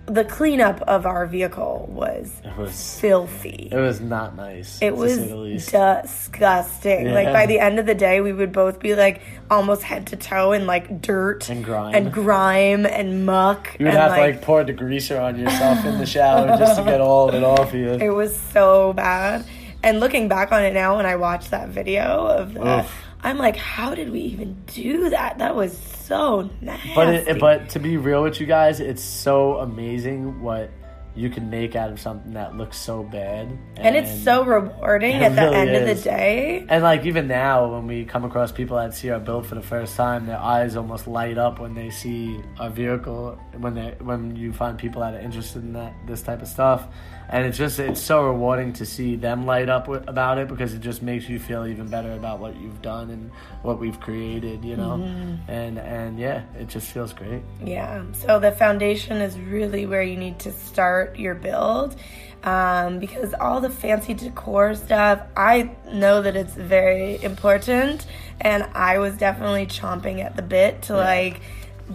The 0.09 0.23
cleanup 0.25 0.81
of 0.81 1.05
our 1.05 1.27
vehicle 1.27 1.87
was 1.91 2.31
It 2.43 2.57
was 2.57 2.99
filthy. 2.99 3.69
it 3.71 3.77
was 3.77 4.01
not 4.01 4.35
nice. 4.35 4.79
It 4.81 4.95
was 4.95 5.15
say 5.15 5.27
the 5.27 5.35
least. 5.35 5.71
disgusting. 5.71 7.11
Like 7.13 7.31
by 7.31 7.45
the 7.45 7.59
end 7.59 7.79
of 7.79 7.85
the 7.85 7.95
day, 7.95 8.21
we 8.21 8.33
would 8.33 8.51
both 8.51 8.79
be 8.79 8.95
like 8.95 9.21
almost 9.51 9.83
head 9.83 10.07
to 10.07 10.15
toe 10.15 10.51
in 10.51 10.65
like 10.67 11.01
dirt 11.01 11.49
And 11.49 11.63
grime. 11.63 11.93
and 11.95 12.11
grime 12.11 12.85
and 12.85 13.25
muck. 13.25 13.75
You 13.79 13.85
would 13.85 13.93
and 13.93 14.01
have 14.01 14.15
to 14.15 14.19
like 14.19 14.41
pour 14.41 14.63
degreaser 14.63 15.21
on 15.21 15.37
yourself 15.39 15.85
in 15.85 15.97
the 15.99 16.05
shower 16.05 16.47
just 16.57 16.77
to 16.79 16.83
get 16.85 17.01
all 17.01 17.29
of 17.29 17.35
it 17.35 17.43
off 17.43 17.73
you. 17.73 17.89
It 18.01 18.09
was 18.09 18.35
so 18.53 18.93
bad. 18.93 19.45
And 19.83 19.99
looking 19.99 20.27
back 20.27 20.51
on 20.51 20.63
it 20.63 20.73
now, 20.73 20.97
when 20.97 21.05
I 21.05 21.15
watched 21.15 21.51
that 21.51 21.69
video 21.69 22.25
of 22.27 22.53
that, 22.55 22.85
Oof. 22.85 22.91
I'm 23.21 23.37
like, 23.37 23.55
how 23.55 23.95
did 23.95 24.11
we 24.11 24.21
even 24.21 24.55
do 24.67 25.09
that? 25.09 25.39
That 25.39 25.55
was 25.55 25.77
so 25.77 26.49
nasty. 26.61 26.93
But 26.95 27.13
it, 27.13 27.39
but 27.39 27.69
to 27.69 27.79
be 27.79 27.97
real 27.97 28.23
with 28.23 28.39
you 28.39 28.45
guys, 28.45 28.79
it's 28.79 29.03
so 29.03 29.57
amazing 29.57 30.41
what 30.41 30.71
you 31.15 31.29
can 31.29 31.49
make 31.49 31.75
out 31.75 31.91
of 31.91 31.99
something 31.99 32.33
that 32.33 32.55
looks 32.55 32.77
so 32.77 33.03
bad. 33.03 33.49
and 33.75 33.95
it's 33.95 34.23
so 34.23 34.43
rewarding 34.45 35.17
It 35.17 35.23
at 35.23 35.35
the 35.35 35.41
really 35.41 35.55
end 35.55 35.75
of 35.75 35.97
the 35.97 36.01
day. 36.01 36.65
And 36.69 36.81
like 36.81 37.05
even 37.05 37.27
now, 37.27 37.73
when 37.73 37.87
we 37.87 38.05
come 38.05 38.23
across 38.23 38.53
people 38.53 38.77
that 38.77 38.93
see 38.93 39.09
our 39.09 39.19
build 39.19 39.45
for 39.45 39.55
the 39.55 39.61
first 39.61 39.97
time, 39.97 40.25
their 40.25 40.39
eyes 40.39 40.77
almost 40.77 41.07
light 41.07 41.37
up 41.37 41.59
when 41.59 41.73
they 41.73 41.89
see 41.89 42.39
our 42.57 42.69
vehicle. 42.69 43.37
When 43.57 43.73
they 43.73 43.95
when 43.99 44.35
you 44.35 44.53
find 44.53 44.77
people 44.77 45.01
that 45.01 45.13
are 45.13 45.19
interested 45.19 45.63
in 45.63 45.73
that 45.73 45.93
this 46.07 46.21
type 46.21 46.41
of 46.41 46.47
stuff, 46.47 46.87
and 47.29 47.45
it's 47.45 47.57
just 47.57 47.79
it's 47.79 48.01
so 48.01 48.23
rewarding 48.25 48.73
to 48.73 48.85
see 48.85 49.15
them 49.15 49.45
light 49.45 49.69
up 49.69 49.87
with, 49.87 50.07
about 50.09 50.37
it 50.39 50.47
because 50.47 50.73
it 50.73 50.81
just 50.81 51.01
makes 51.01 51.29
you 51.29 51.39
feel 51.39 51.65
even 51.67 51.87
better 51.87 52.11
about 52.13 52.39
what 52.39 52.55
you've 52.55 52.81
done 52.81 53.09
and 53.11 53.31
what 53.61 53.79
we've 53.79 53.99
created. 53.99 54.65
You 54.65 54.75
know, 54.77 54.97
Mm-hmm. 54.97 55.51
and 55.51 55.77
and 55.79 56.19
yeah, 56.19 56.43
it 56.57 56.67
just 56.67 56.91
feels 56.91 57.13
great. 57.13 57.43
Yeah. 57.63 58.03
So 58.13 58.39
the 58.39 58.51
foundation 58.51 59.17
is 59.17 59.37
really 59.39 59.85
where 59.85 60.03
you 60.03 60.17
need 60.17 60.39
to 60.39 60.51
start 60.51 61.17
your 61.17 61.35
build. 61.35 61.95
Um, 62.41 62.99
because 62.99 63.33
all 63.33 63.59
the 63.59 63.69
fancy 63.69 64.13
decor 64.13 64.73
stuff, 64.73 65.21
I 65.35 65.71
know 65.91 66.21
that 66.21 66.37
it's 66.37 66.53
very 66.53 67.21
important, 67.21 68.05
and 68.39 68.63
I 68.73 68.99
was 68.99 69.17
definitely 69.17 69.65
chomping 69.65 70.23
at 70.23 70.37
the 70.37 70.41
bit 70.41 70.83
to 70.83 70.95
like 70.95 71.41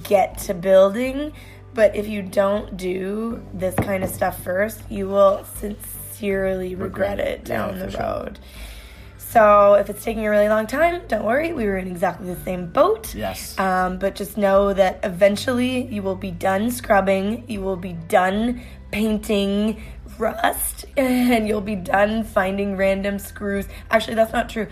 get 0.02 0.36
to 0.40 0.52
building. 0.54 1.32
But 1.74 1.96
if 1.96 2.06
you 2.08 2.22
don't 2.22 2.76
do 2.76 3.42
this 3.52 3.74
kind 3.74 4.04
of 4.04 4.10
stuff 4.10 4.42
first, 4.42 4.80
you 4.90 5.08
will 5.08 5.44
sincerely 5.56 6.74
regret, 6.74 7.18
Regret 7.18 7.20
it. 7.20 7.44
down 7.44 7.74
Yeah, 7.76 7.78
the 7.78 7.84
for 7.86 7.90
sure. 7.90 8.00
road. 8.00 8.38
So 9.18 9.74
if 9.74 9.90
it's 9.90 10.04
taking 10.04 10.24
a 10.24 10.30
really 10.30 10.48
long 10.48 10.68
time, 10.68 11.02
don't 11.08 11.24
worry. 11.24 11.52
We 11.52 11.64
were 11.64 11.76
in 11.76 11.88
exactly 11.88 12.32
the 12.32 12.40
same 12.42 12.68
boat. 12.70 13.12
Yes. 13.16 13.58
Um, 13.58 13.98
but 13.98 14.14
just 14.14 14.36
know 14.38 14.72
that 14.72 15.00
eventually 15.02 15.86
you 15.92 16.02
will 16.04 16.14
be 16.14 16.30
done 16.30 16.70
scrubbing, 16.70 17.42
you 17.48 17.60
will 17.60 17.74
be 17.76 17.94
done 17.94 18.62
painting 18.92 19.82
rust, 20.18 20.84
and 20.96 21.48
you'll 21.48 21.60
be 21.60 21.74
done 21.74 22.22
finding 22.22 22.76
random 22.76 23.18
screws. 23.18 23.66
Actually, 23.90 24.14
that's 24.14 24.32
not 24.32 24.48
true. 24.48 24.68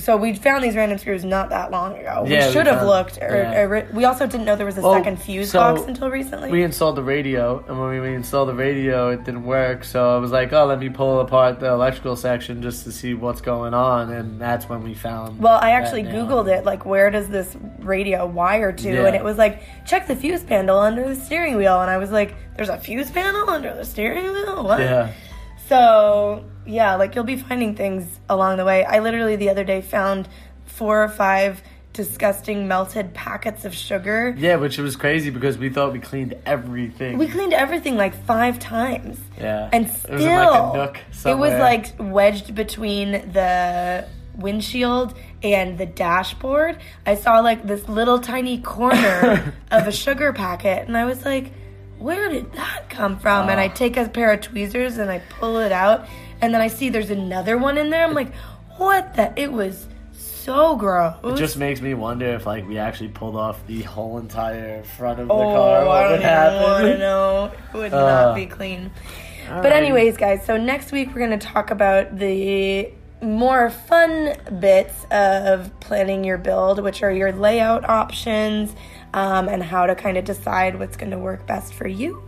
So 0.00 0.16
we 0.16 0.34
found 0.34 0.64
these 0.64 0.74
random 0.76 0.98
screws 0.98 1.24
not 1.24 1.50
that 1.50 1.70
long 1.70 1.96
ago. 1.96 2.24
Yeah, 2.26 2.40
we 2.40 2.46
we 2.46 2.52
should 2.52 2.66
have 2.66 2.76
found- 2.78 2.88
looked. 2.88 3.18
Or, 3.22 3.36
yeah. 3.36 3.60
or- 3.60 3.86
we 3.92 4.04
also 4.04 4.26
didn't 4.26 4.44
know 4.46 4.56
there 4.56 4.66
was 4.66 4.78
a 4.78 4.80
Well, 4.82 4.94
second 4.94 5.20
fuse 5.20 5.50
so 5.52 5.58
box 5.60 5.82
until 5.86 6.10
recently. 6.10 6.50
we 6.50 6.62
installed 6.62 6.96
the 6.96 7.02
radio, 7.02 7.64
and 7.68 7.78
when 7.80 8.00
we 8.00 8.14
installed 8.14 8.48
the 8.48 8.54
radio, 8.54 9.10
it 9.10 9.24
didn't 9.24 9.44
work. 9.44 9.84
So 9.84 10.16
I 10.16 10.18
was 10.18 10.32
like, 10.32 10.52
"Oh, 10.52 10.64
let 10.66 10.78
me 10.78 10.88
pull 10.88 11.20
apart 11.20 11.60
the 11.60 11.68
electrical 11.70 12.16
section 12.16 12.62
just 12.62 12.84
to 12.84 12.92
see 12.92 13.14
what's 13.14 13.40
going 13.40 13.74
on." 13.74 14.10
And 14.12 14.40
that's 14.40 14.68
when 14.68 14.82
we 14.82 14.94
found. 14.94 15.38
Well, 15.38 15.58
I 15.62 15.70
actually. 15.72 16.00
Googled 16.04 16.48
it, 16.48 16.64
like, 16.64 16.84
where 16.86 17.10
does 17.10 17.28
this 17.28 17.54
radio 17.78 18.26
wire 18.26 18.72
to? 18.72 18.88
Yeah. 18.92 19.06
And 19.06 19.14
it 19.14 19.22
was 19.22 19.36
like, 19.38 19.62
check 19.86 20.06
the 20.06 20.16
fuse 20.16 20.42
panel 20.42 20.78
under 20.78 21.06
the 21.06 21.14
steering 21.14 21.56
wheel. 21.56 21.80
And 21.80 21.90
I 21.90 21.98
was 21.98 22.10
like, 22.10 22.34
there's 22.56 22.68
a 22.68 22.78
fuse 22.78 23.10
panel 23.10 23.48
under 23.50 23.74
the 23.74 23.84
steering 23.84 24.24
wheel? 24.32 24.64
What? 24.64 24.80
Yeah, 24.80 25.10
So, 25.68 26.44
yeah, 26.66 26.96
like, 26.96 27.14
you'll 27.14 27.24
be 27.24 27.36
finding 27.36 27.74
things 27.74 28.06
along 28.28 28.56
the 28.58 28.64
way. 28.64 28.84
I 28.84 28.98
literally 29.00 29.36
the 29.36 29.50
other 29.50 29.64
day 29.64 29.80
found 29.80 30.28
four 30.66 31.02
or 31.02 31.08
five 31.08 31.62
disgusting 31.92 32.68
melted 32.68 33.12
packets 33.14 33.64
of 33.64 33.74
sugar. 33.74 34.32
yeah, 34.38 34.54
which 34.56 34.78
was 34.78 34.94
crazy 34.94 35.30
because 35.30 35.58
we 35.58 35.68
thought 35.68 35.92
we 35.92 35.98
cleaned 35.98 36.34
everything. 36.46 37.18
We 37.18 37.26
cleaned 37.26 37.52
everything 37.52 37.96
like 37.96 38.14
five 38.26 38.58
times. 38.60 39.18
yeah, 39.38 39.68
And 39.72 39.86
it 39.86 39.92
still, 39.92 40.14
was 40.14 40.22
in 40.24 40.30
like 40.36 40.60
a 40.74 40.76
nook. 40.76 40.98
it 41.26 41.38
was 41.38 41.52
like 41.54 41.86
wedged 41.98 42.54
between 42.54 43.10
the 43.32 44.06
windshield 44.36 45.18
and 45.42 45.78
the 45.78 45.86
dashboard. 45.86 46.78
I 47.04 47.16
saw 47.16 47.40
like 47.40 47.66
this 47.66 47.88
little 47.88 48.20
tiny 48.20 48.60
corner 48.60 49.52
of 49.70 49.88
a 49.88 49.92
sugar 49.92 50.32
packet, 50.32 50.86
and 50.86 50.96
I 50.96 51.04
was 51.04 51.24
like, 51.24 51.52
"Where 51.98 52.28
did 52.28 52.52
that 52.52 52.88
come 52.88 53.18
from?" 53.18 53.48
And 53.48 53.58
I 53.60 53.66
take 53.68 53.96
a 53.96 54.08
pair 54.08 54.32
of 54.32 54.40
tweezers 54.42 54.96
and 54.98 55.10
I 55.10 55.18
pull 55.40 55.58
it 55.58 55.72
out, 55.72 56.06
and 56.40 56.52
then 56.54 56.60
I 56.60 56.68
see 56.68 56.88
there's 56.88 57.10
another 57.10 57.56
one 57.58 57.76
in 57.78 57.90
there. 57.90 58.04
I'm 58.04 58.14
like, 58.14 58.34
"What 58.76 59.14
the?" 59.14 59.32
It 59.40 59.52
was 59.52 59.86
so 60.12 60.76
gross. 60.76 61.14
It 61.22 61.36
just 61.36 61.56
makes 61.56 61.80
me 61.80 61.94
wonder 61.94 62.26
if 62.26 62.46
like 62.46 62.66
we 62.66 62.78
actually 62.78 63.08
pulled 63.10 63.36
off 63.36 63.64
the 63.66 63.82
whole 63.82 64.18
entire 64.18 64.82
front 64.82 65.20
of 65.20 65.28
the 65.28 65.34
Oh, 65.34 65.38
car. 65.54 65.78
I 65.82 65.84
What 65.84 66.02
don't 66.02 66.10
would 66.12 66.20
even 66.20 66.32
want 66.32 66.80
to 66.82 66.86
happen? 66.88 66.98
know. 66.98 67.52
It 67.74 67.76
would 67.76 67.92
Uh, 67.94 68.24
not 68.26 68.34
be 68.34 68.46
clean. 68.46 68.90
But 69.48 69.56
Alright. 69.56 69.72
anyways, 69.72 70.16
guys, 70.16 70.44
so 70.44 70.56
next 70.56 70.92
week 70.92 71.08
we're 71.08 71.26
going 71.26 71.38
to 71.38 71.46
talk 71.46 71.70
about 71.70 72.16
the 72.18 72.90
more 73.20 73.68
fun 73.68 74.34
bits 74.60 75.04
of 75.10 75.70
planning 75.80 76.24
your 76.24 76.38
build, 76.38 76.82
which 76.82 77.02
are 77.02 77.10
your 77.10 77.32
layout 77.32 77.86
options 77.88 78.74
um, 79.12 79.48
and 79.48 79.62
how 79.62 79.86
to 79.86 79.94
kind 79.94 80.16
of 80.16 80.24
decide 80.24 80.78
what's 80.78 80.96
going 80.96 81.10
to 81.10 81.18
work 81.18 81.46
best 81.46 81.74
for 81.74 81.86
you. 81.88 82.22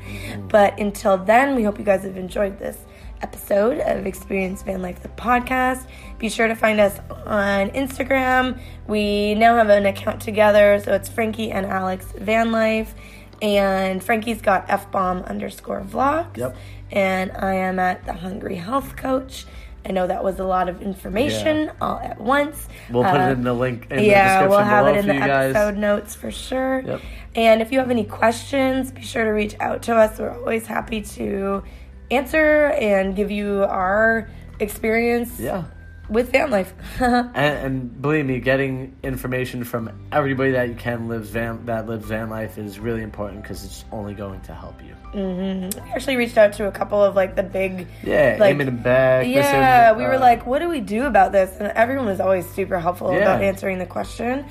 But 0.48 0.78
until 0.78 1.16
then, 1.16 1.54
we 1.54 1.62
hope 1.62 1.78
you 1.78 1.84
guys 1.84 2.02
have 2.02 2.16
enjoyed 2.16 2.58
this 2.58 2.76
episode 3.22 3.78
of 3.80 4.06
Experience 4.06 4.62
Van 4.62 4.82
Life, 4.82 5.02
the 5.02 5.08
podcast. 5.10 5.86
Be 6.18 6.28
sure 6.28 6.48
to 6.48 6.54
find 6.54 6.80
us 6.80 6.98
on 7.26 7.70
Instagram. 7.70 8.58
We 8.86 9.34
now 9.34 9.56
have 9.56 9.68
an 9.68 9.86
account 9.86 10.20
together, 10.20 10.80
so 10.84 10.92
it's 10.94 11.08
Frankie 11.08 11.50
and 11.50 11.64
Alex 11.66 12.12
Van 12.18 12.52
Life. 12.52 12.94
And 13.40 14.02
Frankie's 14.02 14.40
got 14.42 14.66
F 14.68 14.90
bomb 14.90 15.18
underscore 15.22 15.80
vlogs. 15.82 16.36
Yep. 16.36 16.56
And 16.90 17.32
I 17.32 17.54
am 17.54 17.78
at 17.78 18.04
the 18.04 18.12
Hungry 18.12 18.56
Health 18.56 18.96
Coach. 18.96 19.46
I 19.84 19.90
know 19.90 20.06
that 20.06 20.22
was 20.22 20.38
a 20.38 20.44
lot 20.44 20.68
of 20.68 20.80
information 20.80 21.72
all 21.80 21.98
at 21.98 22.20
once. 22.20 22.68
We'll 22.88 23.02
put 23.02 23.20
Uh, 23.20 23.30
it 23.30 23.32
in 23.32 23.42
the 23.42 23.52
link 23.52 23.88
in 23.90 23.96
the 23.96 24.04
yeah, 24.04 24.42
description 24.42 24.50
we'll 24.50 24.58
have 24.60 24.86
it 24.86 24.96
in 24.98 25.06
the 25.08 25.14
you 25.14 25.20
guys. 25.20 25.54
episode 25.56 25.76
notes 25.76 26.14
for 26.14 26.30
sure. 26.30 26.82
Yep. 26.86 27.00
And 27.34 27.62
if 27.62 27.72
you 27.72 27.80
have 27.80 27.90
any 27.90 28.04
questions, 28.04 28.92
be 28.92 29.02
sure 29.02 29.24
to 29.24 29.30
reach 29.30 29.56
out 29.58 29.82
to 29.84 29.96
us. 29.96 30.20
We're 30.20 30.30
always 30.38 30.66
happy 30.68 31.00
to 31.00 31.64
answer 32.12 32.66
and 32.78 33.16
give 33.16 33.30
you 33.30 33.64
our 33.64 34.28
experience 34.60 35.38
Yeah. 35.40 35.64
with 36.08 36.30
van 36.32 36.50
life. 36.50 36.74
And, 37.00 37.34
and 37.36 38.02
believe 38.02 38.26
me, 38.26 38.38
getting 38.40 38.94
information 39.02 39.64
from 39.64 39.90
everybody 40.12 40.52
that 40.52 40.68
you 40.68 40.74
can 40.74 41.08
lives 41.08 41.30
van 41.30 41.64
that 41.66 41.86
lives 41.88 42.06
van 42.06 42.28
life 42.30 42.58
is 42.58 42.78
really 42.78 43.02
important 43.02 43.42
because 43.42 43.64
it's 43.64 43.84
only 43.90 44.14
going 44.14 44.40
to 44.42 44.54
help 44.54 44.80
you. 44.82 44.94
we 45.14 45.90
actually 45.94 46.16
reached 46.16 46.38
out 46.38 46.52
to 46.54 46.66
a 46.68 46.72
couple 46.72 47.02
of 47.02 47.14
like 47.14 47.34
the 47.36 47.42
big 47.42 47.86
Yeah, 48.02 48.36
Like- 48.40 48.56
Eamon 48.56 48.68
and 48.68 48.82
Bec. 48.82 49.26
Yeah, 49.26 49.92
we 49.96 50.04
were 50.04 50.14
uh, 50.14 50.20
like, 50.20 50.46
what 50.46 50.58
do 50.60 50.68
we 50.68 50.80
do 50.80 51.04
about 51.04 51.32
this? 51.32 51.50
And 51.58 51.68
everyone 51.68 52.06
was 52.06 52.20
always 52.20 52.48
super 52.50 52.78
helpful 52.78 53.12
Yeah. 53.12 53.18
about 53.20 53.42
answering 53.42 53.78
the 53.78 53.86
question. 53.86 54.46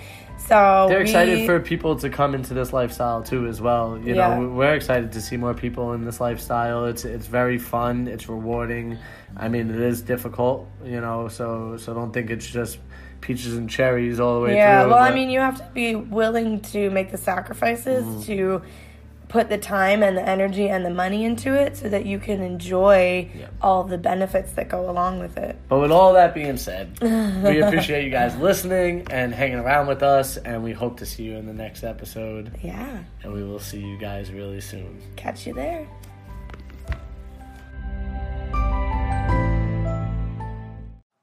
So 0.48 0.86
They're 0.90 0.98
we- 1.00 1.04
excited 1.04 1.46
for 1.46 1.60
people 1.60 1.96
to 1.98 2.10
come 2.10 2.36
into 2.36 2.54
this 2.54 2.74
lifestyle 2.74 3.24
too, 3.24 3.48
as 3.48 3.62
well. 3.62 3.98
You 4.04 4.16
Yeah. 4.16 4.38
know, 4.40 4.50
we're 4.50 4.74
excited 4.74 5.12
to 5.14 5.22
see 5.22 5.38
more 5.38 5.54
people 5.54 5.94
in 5.94 6.04
this 6.06 6.20
lifestyle. 6.20 6.86
It's 6.86 7.06
it's 7.06 7.28
very 7.28 7.58
fun. 7.58 8.08
It's 8.08 8.28
rewarding. 8.28 8.98
I 9.38 9.48
mean, 9.48 9.70
it 9.70 9.80
is 9.80 10.02
difficult. 10.02 10.68
You 10.84 11.00
know, 11.02 11.28
so 11.28 11.78
so 11.78 11.94
don't 11.94 12.12
think 12.12 12.30
it's 12.30 12.46
just 12.48 12.80
peaches 13.22 13.56
and 13.56 13.70
cherries 13.70 14.20
all 14.20 14.40
the 14.40 14.46
way 14.48 14.56
Yeah, 14.56 14.82
through. 14.82 14.90
Yeah, 14.92 14.96
well, 14.96 15.04
I 15.04 15.14
mean, 15.14 15.30
you 15.30 15.40
have 15.40 15.58
to 15.60 15.68
be 15.74 15.96
willing 15.96 16.60
to 16.74 16.90
make 16.90 17.12
the 17.12 17.18
sacrifices 17.18 18.04
Mm-hmm. 18.04 18.22
to 18.24 18.62
put 19.32 19.48
the 19.48 19.58
time 19.58 20.04
and 20.04 20.18
the 20.18 20.28
energy 20.28 20.68
and 20.68 20.86
the 20.86 20.90
money 20.90 21.24
into 21.24 21.54
it 21.54 21.78
so 21.78 21.88
that 21.88 22.06
you 22.06 22.20
can 22.20 22.42
enjoy 22.42 23.30
Yeah. 23.34 23.48
all 23.62 23.86
the 23.86 23.98
benefits 23.98 24.52
that 24.54 24.68
go 24.68 24.90
along 24.90 25.20
with 25.20 25.38
it. 25.38 25.56
But 25.70 25.80
with 25.80 25.92
all 25.92 26.12
that 26.14 26.34
being 26.34 26.58
said, 26.58 27.00
we 27.02 27.62
appreciate 27.62 28.04
you 28.04 28.10
guys 28.12 28.36
listening 28.36 29.08
and 29.10 29.34
hanging 29.34 29.60
around 29.60 29.88
with 29.88 30.04
us, 30.04 30.36
and 30.36 30.64
we 30.64 30.74
hope 30.74 30.98
to 31.00 31.06
see 31.06 31.24
you 31.24 31.38
in 31.38 31.46
the 31.48 31.54
next 31.54 31.84
episode. 31.86 32.52
Yeah, 32.62 33.04
And 33.24 33.32
we 33.32 33.44
will 33.44 33.60
see 33.60 33.80
you 33.80 33.98
guys 33.98 34.32
really 34.32 34.60
soon. 34.60 35.02
catch 35.16 35.48
you 35.48 35.54
there. 35.54 35.88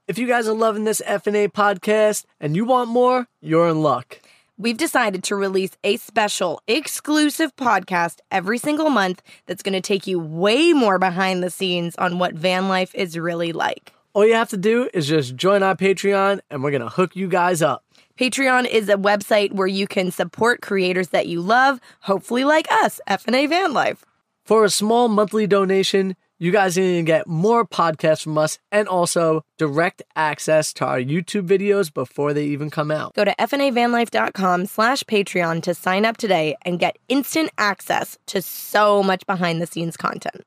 If 0.06 0.16
you 0.16 0.26
guys 0.26 0.48
are 0.48 0.54
loving 0.54 0.84
this 0.84 1.02
F&A 1.04 1.48
podcast 1.48 2.24
and 2.40 2.56
you 2.56 2.64
want 2.64 2.88
more, 2.88 3.26
you're 3.42 3.68
in 3.68 3.82
luck. 3.82 4.18
We've 4.59 4.76
decided 4.76 5.22
to 5.22 5.36
release 5.36 5.70
a 5.84 5.96
special 5.96 6.61
exclusive 6.66 7.54
podcast 7.56 8.18
every 8.30 8.59
single 8.59 8.90
month 8.90 9.22
that's 9.46 9.62
going 9.62 9.72
to 9.72 9.80
take 9.80 10.06
you 10.06 10.18
way 10.18 10.72
more 10.72 10.98
behind 10.98 11.42
the 11.42 11.50
scenes 11.50 11.94
on 11.96 12.18
what 12.18 12.34
van 12.34 12.68
life 12.68 12.94
is 12.94 13.16
really 13.16 13.52
like. 13.52 13.92
All 14.12 14.26
you 14.26 14.34
have 14.34 14.48
to 14.50 14.56
do 14.56 14.90
is 14.92 15.06
just 15.06 15.36
join 15.36 15.62
our 15.62 15.76
Patreon 15.76 16.40
and 16.50 16.62
we're 16.62 16.72
going 16.72 16.82
to 16.82 16.88
hook 16.88 17.14
you 17.14 17.28
guys 17.28 17.62
up. 17.62 17.84
Patreon 18.18 18.68
is 18.68 18.88
a 18.88 18.96
website 18.96 19.52
where 19.52 19.68
you 19.68 19.86
can 19.86 20.11
support 20.11 20.61
creators 20.61 21.09
that 21.11 21.28
you 21.28 21.40
love, 21.40 21.80
hopefully 22.00 22.42
like 22.42 22.66
us, 22.70 23.00
FNA 23.09 23.48
Van 23.48 23.72
Life. 23.72 24.04
For 24.44 24.64
a 24.64 24.70
small 24.70 25.09
monthly 25.09 25.46
donation, 25.46 26.16
you 26.39 26.53
guys 26.53 26.78
are 26.78 26.82
going 26.82 26.97
to 26.97 27.03
get 27.03 27.26
more 27.26 27.66
podcasts 27.66 28.22
from 28.22 28.39
us 28.39 28.59
and 28.70 28.89
also 28.89 29.45
direct 29.59 30.03
access 30.16 30.72
to 30.74 30.86
our 30.86 31.01
YouTube 31.01 31.47
videos 31.47 31.93
before 31.93 32.32
they 32.32 32.45
even 32.45 32.70
come 32.70 32.91
out. 32.91 33.14
Go 33.14 33.24
to 33.24 33.34
fnavanlife.com 33.39 34.66
slash 34.66 35.03
Patreon 35.05 35.62
to 35.62 35.74
sign 35.74 36.05
up 36.05 36.16
today 36.16 36.57
and 36.62 36.78
get 36.78 36.99
instant 37.09 37.51
access 37.59 38.18
to 38.26 38.41
so 38.41 39.03
much 39.03 39.26
behind 39.26 39.61
the 39.61 39.66
scenes 39.66 39.97
content. 39.97 40.45